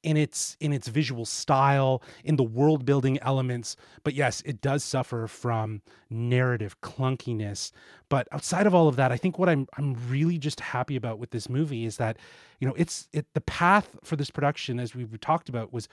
in 0.03 0.17
its 0.17 0.57
in 0.59 0.73
its 0.73 0.87
visual 0.87 1.25
style, 1.25 2.01
in 2.23 2.35
the 2.35 2.43
world 2.43 2.85
building 2.85 3.17
elements. 3.21 3.75
But 4.03 4.13
yes, 4.13 4.41
it 4.45 4.61
does 4.61 4.83
suffer 4.83 5.27
from 5.27 5.81
narrative 6.09 6.79
clunkiness. 6.81 7.71
But 8.09 8.27
outside 8.31 8.65
of 8.65 8.73
all 8.73 8.87
of 8.87 8.95
that, 8.95 9.11
I 9.11 9.17
think 9.17 9.37
what 9.37 9.49
I'm 9.49 9.67
I'm 9.77 9.95
really 10.09 10.37
just 10.37 10.59
happy 10.59 10.95
about 10.95 11.19
with 11.19 11.31
this 11.31 11.49
movie 11.49 11.85
is 11.85 11.97
that, 11.97 12.17
you 12.59 12.67
know, 12.67 12.73
it's 12.77 13.09
it 13.11 13.25
the 13.33 13.41
path 13.41 13.97
for 14.03 14.15
this 14.15 14.31
production, 14.31 14.79
as 14.79 14.95
we've 14.95 15.19
talked 15.19 15.49
about, 15.49 15.73
was 15.73 15.89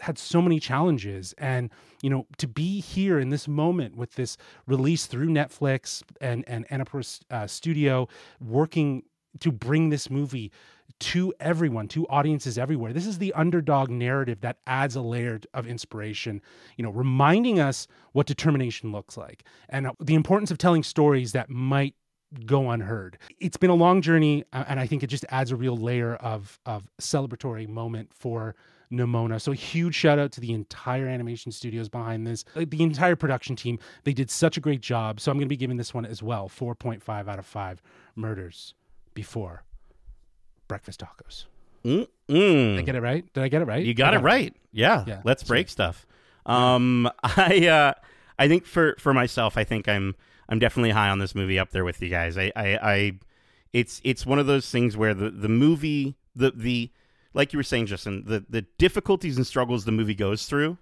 had 0.00 0.18
so 0.18 0.40
many 0.40 0.60
challenges, 0.60 1.34
and 1.38 1.70
you 2.02 2.10
know, 2.10 2.26
to 2.38 2.46
be 2.46 2.80
here 2.80 3.18
in 3.18 3.30
this 3.30 3.48
moment 3.48 3.96
with 3.96 4.14
this 4.14 4.36
release 4.66 5.06
through 5.06 5.28
Netflix 5.28 6.02
and 6.20 6.44
and 6.46 6.68
Annapurna 6.68 7.20
uh, 7.30 7.46
Studio 7.46 8.08
working 8.40 9.02
to 9.40 9.52
bring 9.52 9.90
this 9.90 10.10
movie 10.10 10.52
to 10.98 11.34
everyone, 11.40 11.88
to 11.88 12.06
audiences 12.08 12.58
everywhere. 12.58 12.92
This 12.92 13.06
is 13.06 13.18
the 13.18 13.32
underdog 13.34 13.90
narrative 13.90 14.40
that 14.40 14.58
adds 14.66 14.96
a 14.96 15.00
layer 15.00 15.40
of 15.52 15.66
inspiration, 15.66 16.40
you 16.76 16.84
know, 16.84 16.90
reminding 16.90 17.60
us 17.60 17.86
what 18.12 18.26
determination 18.26 18.92
looks 18.92 19.16
like 19.16 19.44
and 19.68 19.88
uh, 19.88 19.92
the 20.00 20.14
importance 20.14 20.50
of 20.50 20.58
telling 20.58 20.82
stories 20.82 21.32
that 21.32 21.50
might 21.50 21.94
go 22.44 22.70
unheard. 22.70 23.18
It's 23.38 23.56
been 23.56 23.70
a 23.70 23.74
long 23.74 24.02
journey, 24.02 24.44
and 24.52 24.80
I 24.80 24.86
think 24.86 25.02
it 25.02 25.08
just 25.08 25.24
adds 25.28 25.52
a 25.52 25.56
real 25.56 25.76
layer 25.76 26.16
of 26.16 26.58
of 26.66 26.88
celebratory 27.00 27.68
moment 27.68 28.12
for 28.12 28.56
Nimona. 28.92 29.40
So 29.40 29.52
huge 29.52 29.94
shout 29.94 30.18
out 30.18 30.32
to 30.32 30.40
the 30.40 30.52
entire 30.52 31.06
animation 31.06 31.52
studios 31.52 31.88
behind 31.88 32.26
this, 32.26 32.44
uh, 32.54 32.64
the 32.68 32.82
entire 32.82 33.16
production 33.16 33.56
team. 33.56 33.78
They 34.04 34.12
did 34.12 34.30
such 34.30 34.56
a 34.56 34.60
great 34.60 34.80
job. 34.80 35.20
So 35.20 35.30
I'm 35.30 35.38
going 35.38 35.46
to 35.46 35.48
be 35.48 35.56
giving 35.56 35.76
this 35.76 35.92
one 35.92 36.06
as 36.06 36.22
well 36.22 36.48
4.5 36.48 37.28
out 37.28 37.38
of 37.38 37.46
5 37.46 37.82
murders 38.14 38.74
before 39.16 39.64
breakfast 40.68 41.00
tacos. 41.00 41.46
Mm-mm. 41.84 42.06
Did 42.28 42.78
I 42.78 42.82
get 42.82 42.94
it 42.94 43.00
right? 43.02 43.32
Did 43.32 43.42
I 43.42 43.48
get 43.48 43.62
it 43.62 43.64
right? 43.64 43.84
You 43.84 43.94
got 43.94 44.14
it 44.14 44.18
right. 44.20 44.54
Yeah. 44.72 45.04
Yeah, 45.06 45.20
Let's 45.24 45.42
break 45.42 45.68
stuff. 45.68 46.06
Um, 46.44 47.08
I 47.24 47.66
uh, 47.66 47.92
I 48.38 48.46
think 48.48 48.66
for 48.66 48.94
for 49.00 49.12
myself, 49.14 49.56
I 49.56 49.64
think 49.64 49.88
I'm 49.88 50.14
I'm 50.48 50.58
definitely 50.60 50.90
high 50.90 51.08
on 51.08 51.18
this 51.18 51.34
movie, 51.34 51.58
up 51.58 51.70
there 51.70 51.84
with 51.84 52.00
you 52.02 52.08
guys. 52.08 52.38
I 52.38 52.52
I, 52.54 52.78
I 52.82 53.12
it's 53.72 54.00
it's 54.04 54.24
one 54.26 54.38
of 54.38 54.46
those 54.46 54.70
things 54.70 54.96
where 54.96 55.14
the 55.14 55.30
the 55.30 55.48
movie 55.48 56.16
the 56.34 56.50
the 56.52 56.90
like 57.34 57.52
you 57.52 57.58
were 57.58 57.62
saying, 57.64 57.86
Justin, 57.86 58.24
the 58.26 58.44
the 58.48 58.62
difficulties 58.78 59.36
and 59.36 59.46
struggles 59.46 59.84
the 59.84 59.92
movie 59.92 60.14
goes 60.14 60.46
through 60.46 60.78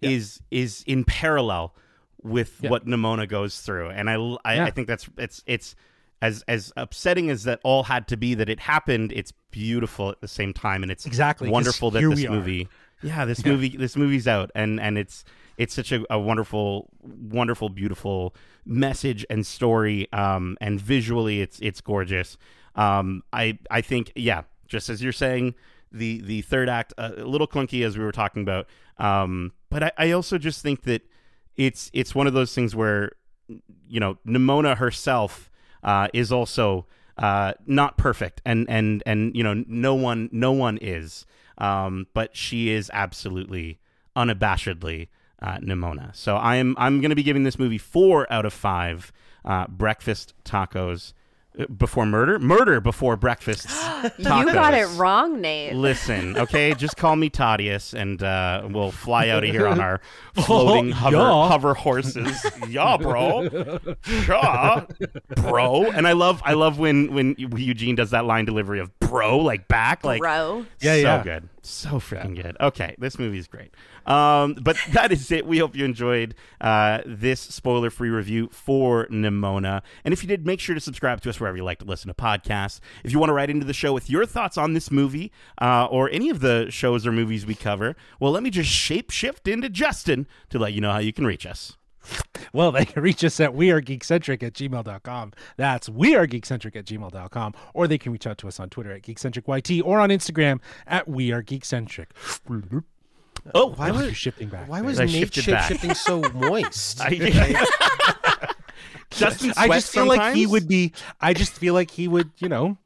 Yeah. 0.00 0.10
is 0.10 0.40
is 0.50 0.82
in 0.86 1.04
parallel 1.04 1.74
with 2.22 2.58
Yeah. 2.60 2.70
what 2.70 2.86
Nimona 2.86 3.28
goes 3.28 3.60
through, 3.60 3.90
and 3.90 4.08
I 4.10 4.14
I. 4.44 4.60
I 4.66 4.70
think 4.70 4.86
that's 4.88 5.08
it's 5.18 5.42
it's 5.46 5.74
as 6.22 6.42
as 6.48 6.72
upsetting 6.78 7.28
as 7.28 7.44
that 7.44 7.60
all 7.62 7.82
had 7.82 8.08
to 8.08 8.16
be 8.16 8.32
that 8.34 8.48
it 8.48 8.60
happened. 8.60 9.12
It's 9.12 9.32
beautiful 9.50 10.08
at 10.08 10.22
the 10.22 10.28
same 10.28 10.54
time, 10.54 10.82
and 10.82 10.90
it's 10.90 11.04
exactly 11.04 11.50
wonderful 11.50 11.90
that 11.90 12.00
this 12.00 12.16
we 12.16 12.26
are. 12.26 12.30
movie 12.30 12.68
yeah 13.02 13.24
this 13.24 13.44
movie 13.44 13.76
this 13.76 13.96
movie's 13.96 14.28
out 14.28 14.50
and 14.54 14.80
and 14.80 14.96
it's 14.96 15.24
it's 15.58 15.74
such 15.74 15.92
a, 15.92 16.04
a 16.10 16.18
wonderful 16.18 16.88
wonderful 17.00 17.68
beautiful 17.68 18.34
message 18.64 19.26
and 19.28 19.46
story 19.46 20.10
um 20.12 20.56
and 20.60 20.80
visually 20.80 21.40
it's 21.40 21.58
it's 21.60 21.80
gorgeous 21.80 22.36
um 22.76 23.22
i 23.32 23.58
i 23.70 23.80
think 23.80 24.12
yeah 24.14 24.42
just 24.68 24.88
as 24.88 25.02
you're 25.02 25.12
saying 25.12 25.54
the 25.90 26.20
the 26.22 26.42
third 26.42 26.68
act 26.68 26.94
uh, 26.96 27.10
a 27.16 27.24
little 27.24 27.48
clunky 27.48 27.84
as 27.84 27.98
we 27.98 28.04
were 28.04 28.12
talking 28.12 28.42
about 28.42 28.66
um 28.98 29.52
but 29.68 29.82
i 29.82 29.92
i 29.98 30.10
also 30.12 30.38
just 30.38 30.62
think 30.62 30.82
that 30.82 31.02
it's 31.56 31.90
it's 31.92 32.14
one 32.14 32.26
of 32.26 32.32
those 32.32 32.54
things 32.54 32.74
where 32.74 33.12
you 33.88 34.00
know 34.00 34.16
nimona 34.26 34.76
herself 34.76 35.50
uh 35.82 36.08
is 36.12 36.32
also 36.32 36.86
uh 37.18 37.52
not 37.66 37.96
perfect 37.96 38.40
and 38.44 38.68
and 38.68 39.02
and 39.06 39.36
you 39.36 39.42
know 39.42 39.64
no 39.66 39.94
one 39.94 40.28
no 40.32 40.52
one 40.52 40.78
is 40.80 41.26
um 41.58 42.06
but 42.14 42.36
she 42.36 42.70
is 42.70 42.90
absolutely 42.92 43.78
unabashedly 44.16 45.08
uh, 45.42 45.58
Nimona. 45.58 46.14
So 46.14 46.36
I'm 46.36 46.76
I'm 46.78 47.00
going 47.00 47.10
to 47.10 47.16
be 47.16 47.22
giving 47.22 47.42
this 47.42 47.58
movie 47.58 47.78
four 47.78 48.32
out 48.32 48.46
of 48.46 48.52
five 48.52 49.12
uh, 49.44 49.66
breakfast 49.66 50.34
tacos 50.44 51.12
before 51.76 52.06
murder, 52.06 52.38
murder 52.38 52.80
before 52.80 53.16
breakfast. 53.16 53.68
You 54.18 54.24
got 54.24 54.74
it 54.74 54.86
wrong, 54.98 55.40
Nate. 55.40 55.74
Listen, 55.74 56.36
okay, 56.36 56.74
just 56.74 56.96
call 56.96 57.14
me 57.14 57.28
Thoddeus, 57.28 57.94
and 57.94 58.20
uh, 58.20 58.66
we'll 58.68 58.90
fly 58.90 59.28
out 59.28 59.44
of 59.44 59.50
here 59.50 59.68
on 59.68 59.80
our 59.80 60.00
floating 60.34 60.90
hover, 60.90 61.16
yeah. 61.16 61.48
hover 61.48 61.74
horses. 61.74 62.44
yeah, 62.68 62.96
bro. 62.96 63.42
Yeah, 64.26 64.86
bro. 65.36 65.84
And 65.92 66.08
I 66.08 66.12
love, 66.12 66.42
I 66.44 66.54
love 66.54 66.80
when 66.80 67.14
when 67.14 67.36
Eugene 67.38 67.94
does 67.94 68.10
that 68.10 68.24
line 68.24 68.44
delivery 68.44 68.80
of 68.80 68.98
"bro" 68.98 69.38
like 69.38 69.68
back, 69.68 70.02
like 70.02 70.20
Bro. 70.20 70.66
Yeah, 70.80 70.94
so 70.94 71.00
yeah. 71.00 71.22
good, 71.22 71.48
so 71.62 71.90
freaking 71.92 72.34
good. 72.40 72.56
Okay, 72.60 72.94
this 72.98 73.18
movie 73.18 73.38
is 73.38 73.46
great. 73.46 73.74
Um, 74.06 74.54
but 74.54 74.76
that 74.90 75.12
is 75.12 75.30
it. 75.30 75.46
We 75.46 75.58
hope 75.58 75.76
you 75.76 75.84
enjoyed 75.84 76.34
uh, 76.60 77.00
this 77.06 77.40
spoiler-free 77.40 78.10
review 78.10 78.48
for 78.52 79.06
Nimona. 79.06 79.82
And 80.04 80.12
if 80.12 80.22
you 80.22 80.28
did, 80.28 80.46
make 80.46 80.60
sure 80.60 80.74
to 80.74 80.80
subscribe 80.80 81.20
to 81.22 81.30
us 81.30 81.38
wherever 81.40 81.56
you 81.56 81.64
like 81.64 81.78
to 81.80 81.84
listen 81.84 82.08
to 82.08 82.14
podcasts. 82.14 82.80
If 83.04 83.12
you 83.12 83.18
want 83.18 83.30
to 83.30 83.34
write 83.34 83.50
into 83.50 83.66
the 83.66 83.72
show 83.72 83.92
with 83.92 84.10
your 84.10 84.26
thoughts 84.26 84.58
on 84.58 84.72
this 84.72 84.90
movie 84.90 85.32
uh, 85.60 85.86
or 85.86 86.10
any 86.10 86.30
of 86.30 86.40
the 86.40 86.70
shows 86.70 87.06
or 87.06 87.12
movies 87.12 87.46
we 87.46 87.54
cover, 87.54 87.96
well, 88.18 88.32
let 88.32 88.42
me 88.42 88.50
just 88.50 88.70
shape 88.70 89.10
shift 89.10 89.46
into 89.46 89.68
Justin 89.68 90.26
to 90.50 90.58
let 90.58 90.72
you 90.72 90.80
know 90.80 90.92
how 90.92 90.98
you 90.98 91.12
can 91.12 91.26
reach 91.26 91.46
us. 91.46 91.76
Well, 92.52 92.70
they 92.72 92.84
can 92.84 93.02
reach 93.02 93.24
us 93.24 93.40
at 93.40 93.52
wearegeekcentric 93.52 94.42
at 94.42 94.52
gmail.com. 94.52 95.32
That's 95.56 95.88
wearegeekcentric 95.88 96.76
at 96.76 96.84
gmail.com. 96.84 97.54
Or 97.74 97.88
they 97.88 97.98
can 97.98 98.12
reach 98.12 98.26
out 98.26 98.38
to 98.38 98.48
us 98.48 98.60
on 98.60 98.68
Twitter 98.70 98.92
at 98.92 99.02
geekcentricyt 99.02 99.82
or 99.84 99.98
on 100.00 100.10
Instagram 100.10 100.60
at 100.86 101.08
wearegeekcentric. 101.08 102.06
Oh, 103.54 103.68
Why 103.74 103.88
You're 103.88 103.96
was 103.96 104.16
shifting 104.16 104.48
back. 104.48 104.68
why 104.68 104.82
was 104.82 104.98
Nate 104.98 105.10
shifted 105.10 105.46
back. 105.46 105.68
shifting 105.68 105.94
so 105.94 106.20
moist? 106.34 107.00
I, 107.00 107.66
Justin 109.10 109.52
I 109.56 109.68
just 109.68 109.92
feel 109.92 110.06
like 110.06 110.34
he 110.34 110.46
would 110.46 110.68
be. 110.68 110.92
I 111.20 111.34
just 111.34 111.52
feel 111.52 111.74
like 111.74 111.90
he 111.90 112.06
would, 112.08 112.30
you 112.38 112.48
know, 112.48 112.78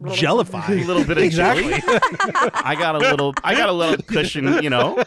jellify. 0.00 0.68
a 0.68 0.84
little 0.86 1.04
bit 1.04 1.18
of 1.18 1.24
Exactly. 1.24 1.80
chili. 1.80 1.82
I 2.54 2.74
got 2.78 2.96
a 2.96 2.98
little. 2.98 3.34
I 3.44 3.54
got 3.54 3.68
a 3.68 3.72
little 3.72 3.96
cushion. 4.04 4.62
You 4.62 4.70
know, 4.70 5.02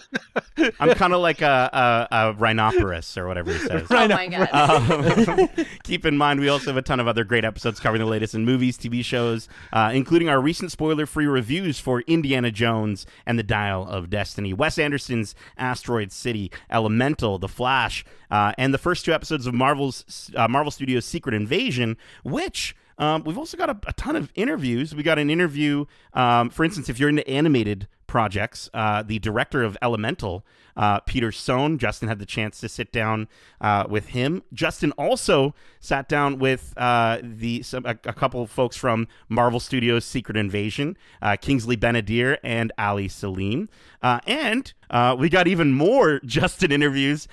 I'm 0.79 0.93
kind 0.95 1.13
of 1.13 1.21
like 1.21 1.41
a, 1.41 2.07
a, 2.11 2.15
a 2.15 2.33
rhinoceros 2.33 3.17
or 3.17 3.27
whatever 3.27 3.51
he 3.51 3.59
says. 3.59 3.88
Oh 3.97 4.07
my 4.07 4.27
god. 4.27 4.49
Um, 4.51 5.49
keep 5.83 6.05
in 6.05 6.17
mind, 6.17 6.39
we 6.39 6.49
also 6.49 6.67
have 6.67 6.77
a 6.77 6.81
ton 6.81 6.99
of 6.99 7.07
other 7.07 7.23
great 7.23 7.43
episodes 7.43 7.79
covering 7.79 7.99
the 8.01 8.05
latest 8.09 8.33
in 8.35 8.45
movies, 8.45 8.77
TV 8.77 9.03
shows, 9.03 9.49
uh, 9.73 9.91
including 9.93 10.29
our 10.29 10.39
recent 10.39 10.71
spoiler-free 10.71 11.25
reviews 11.25 11.79
for 11.79 12.01
Indiana 12.01 12.51
Jones 12.51 13.05
and 13.25 13.38
the 13.39 13.43
Dial 13.43 13.85
of 13.88 14.09
Destiny, 14.09 14.53
Wes 14.53 14.77
Anderson's 14.77 15.35
Asteroid 15.57 16.11
City, 16.11 16.51
Elemental, 16.69 17.38
The 17.39 17.47
Flash, 17.47 18.05
uh, 18.29 18.53
and 18.57 18.73
the 18.73 18.77
first 18.77 19.03
two 19.05 19.13
episodes 19.13 19.47
of 19.47 19.53
Marvel's 19.53 20.31
uh, 20.35 20.47
Marvel 20.47 20.71
Studios' 20.71 21.05
Secret 21.05 21.33
Invasion, 21.35 21.97
which. 22.23 22.75
Um, 22.97 23.23
we've 23.23 23.37
also 23.37 23.57
got 23.57 23.69
a, 23.69 23.77
a 23.87 23.93
ton 23.93 24.15
of 24.15 24.31
interviews. 24.35 24.95
We 24.95 25.03
got 25.03 25.19
an 25.19 25.29
interview, 25.29 25.85
um, 26.13 26.49
for 26.49 26.63
instance, 26.63 26.89
if 26.89 26.99
you're 26.99 27.09
into 27.09 27.27
animated 27.27 27.87
projects, 28.07 28.69
uh, 28.73 29.03
the 29.03 29.19
director 29.19 29.63
of 29.63 29.77
Elemental, 29.81 30.45
uh, 30.75 30.99
Peter 31.01 31.31
Sohn, 31.31 31.77
Justin 31.77 32.07
had 32.07 32.19
the 32.19 32.25
chance 32.25 32.59
to 32.61 32.69
sit 32.69 32.91
down 32.91 33.27
uh, 33.59 33.85
with 33.89 34.07
him. 34.09 34.43
Justin 34.53 34.91
also 34.93 35.53
sat 35.79 36.07
down 36.07 36.39
with 36.39 36.73
uh, 36.77 37.19
the 37.21 37.61
some, 37.63 37.85
a, 37.85 37.91
a 38.05 38.13
couple 38.13 38.41
of 38.41 38.49
folks 38.49 38.77
from 38.77 39.07
Marvel 39.27 39.59
Studios' 39.59 40.05
Secret 40.05 40.37
Invasion, 40.37 40.97
uh, 41.21 41.35
Kingsley 41.35 41.75
Ben-Adir 41.75 42.37
and 42.43 42.71
Ali 42.77 43.07
Selim, 43.07 43.69
uh, 44.01 44.19
and 44.25 44.73
we 45.19 45.29
got 45.29 45.47
even 45.47 45.73
more 45.73 46.19
Justin 46.25 46.71
interviews 46.71 47.27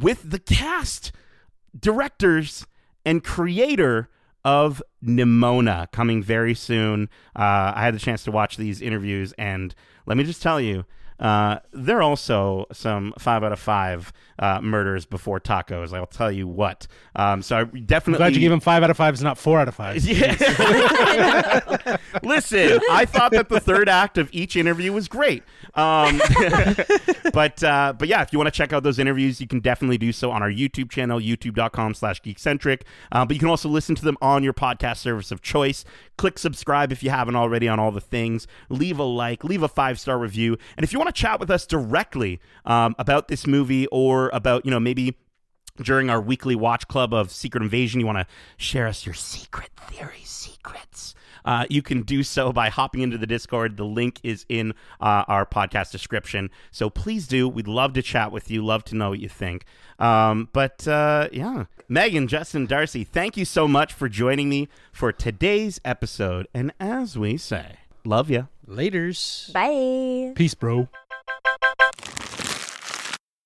with 0.00 0.30
the 0.30 0.38
cast 0.38 1.12
directors 1.78 2.66
and 3.04 3.24
creator 3.24 4.08
of 4.44 4.82
Nimona 5.04 5.90
coming 5.92 6.22
very 6.22 6.54
soon. 6.54 7.08
Uh, 7.36 7.72
I 7.74 7.82
had 7.82 7.94
the 7.94 7.98
chance 8.00 8.24
to 8.24 8.30
watch 8.30 8.56
these 8.56 8.80
interviews, 8.80 9.32
and 9.38 9.74
let 10.06 10.16
me 10.16 10.24
just 10.24 10.42
tell 10.42 10.60
you, 10.60 10.84
uh, 11.18 11.58
they're 11.72 12.02
also 12.02 12.66
some 12.72 13.14
five 13.18 13.42
out 13.42 13.52
of 13.52 13.58
five 13.58 14.12
uh, 14.38 14.60
murders 14.60 15.04
before 15.06 15.40
tacos. 15.40 15.92
I'll 15.92 16.06
tell 16.06 16.32
you 16.32 16.48
what. 16.48 16.86
Um, 17.14 17.42
so 17.42 17.56
I 17.56 17.60
I'm 17.60 17.84
definitely 17.84 18.18
glad 18.18 18.34
you 18.34 18.40
gave 18.40 18.52
him 18.52 18.60
five 18.60 18.82
out 18.82 18.90
of 18.90 18.96
fives, 18.96 19.22
not 19.22 19.38
four 19.38 19.60
out 19.60 19.68
of 19.68 19.74
fives. 19.74 20.06
yeah. 20.08 20.36
Listen, 22.22 22.80
I 22.90 23.04
thought 23.04 23.32
that 23.32 23.48
the 23.48 23.60
third 23.60 23.88
act 23.88 24.18
of 24.18 24.28
each 24.32 24.56
interview 24.56 24.92
was 24.92 25.08
great. 25.08 25.42
Um, 25.74 26.20
but 27.32 27.62
uh, 27.62 27.94
but 27.98 28.08
yeah, 28.08 28.22
if 28.22 28.32
you 28.32 28.38
want 28.38 28.48
to 28.48 28.56
check 28.56 28.72
out 28.72 28.82
those 28.82 28.98
interviews, 28.98 29.40
you 29.40 29.46
can 29.46 29.60
definitely 29.60 29.98
do 29.98 30.12
so 30.12 30.30
on 30.30 30.42
our 30.42 30.50
YouTube 30.50 30.90
channel, 30.90 31.20
youtube.com 31.20 31.94
slash 31.94 32.20
geekcentric. 32.22 32.82
Uh, 33.10 33.24
but 33.24 33.34
you 33.34 33.40
can 33.40 33.48
also 33.48 33.68
listen 33.68 33.94
to 33.94 34.04
them 34.04 34.16
on 34.20 34.42
your 34.42 34.52
podcast 34.52 34.98
service 34.98 35.30
of 35.30 35.40
choice. 35.40 35.84
Click 36.16 36.38
subscribe 36.38 36.92
if 36.92 37.02
you 37.02 37.10
haven't 37.10 37.36
already 37.36 37.68
on 37.68 37.78
all 37.78 37.90
the 37.90 38.00
things. 38.00 38.46
Leave 38.68 38.98
a 38.98 39.04
like, 39.04 39.44
leave 39.44 39.62
a 39.62 39.68
five 39.68 39.98
star 39.98 40.18
review. 40.18 40.58
And 40.76 40.84
if 40.84 40.92
you 40.92 40.98
want 41.02 41.14
to 41.14 41.20
chat 41.20 41.40
with 41.40 41.50
us 41.50 41.66
directly 41.66 42.40
um, 42.64 42.94
about 42.98 43.28
this 43.28 43.46
movie 43.46 43.86
or 43.88 44.30
about, 44.32 44.64
you 44.64 44.70
know, 44.70 44.80
maybe 44.80 45.16
during 45.82 46.10
our 46.10 46.20
weekly 46.20 46.54
watch 46.54 46.86
club 46.86 47.12
of 47.12 47.30
Secret 47.30 47.62
Invasion, 47.62 47.98
you 47.98 48.06
want 48.06 48.18
to 48.18 48.26
share 48.56 48.86
us 48.86 49.04
your 49.04 49.14
secret 49.14 49.70
theory 49.88 50.22
secrets. 50.22 51.14
Uh, 51.44 51.66
you 51.68 51.82
can 51.82 52.02
do 52.02 52.22
so 52.22 52.52
by 52.52 52.68
hopping 52.68 53.00
into 53.00 53.18
the 53.18 53.26
Discord. 53.26 53.76
The 53.76 53.84
link 53.84 54.20
is 54.22 54.46
in 54.48 54.74
uh, 55.00 55.24
our 55.26 55.44
podcast 55.44 55.90
description. 55.90 56.50
So 56.70 56.88
please 56.88 57.26
do. 57.26 57.48
We'd 57.48 57.66
love 57.66 57.94
to 57.94 58.02
chat 58.02 58.30
with 58.30 58.48
you. 58.48 58.64
Love 58.64 58.84
to 58.84 58.94
know 58.94 59.10
what 59.10 59.18
you 59.18 59.28
think. 59.28 59.64
Um, 59.98 60.50
but 60.52 60.86
uh, 60.86 61.30
yeah, 61.32 61.64
Megan, 61.88 62.28
Justin, 62.28 62.66
Darcy, 62.66 63.02
thank 63.02 63.36
you 63.36 63.44
so 63.44 63.66
much 63.66 63.92
for 63.92 64.08
joining 64.08 64.48
me 64.48 64.68
for 64.92 65.10
today's 65.10 65.80
episode. 65.84 66.46
And 66.54 66.72
as 66.78 67.18
we 67.18 67.36
say, 67.38 67.78
love 68.04 68.30
you. 68.30 68.46
Laters. 68.72 69.52
Bye. 69.52 70.32
Peace, 70.34 70.54
bro. 70.54 70.88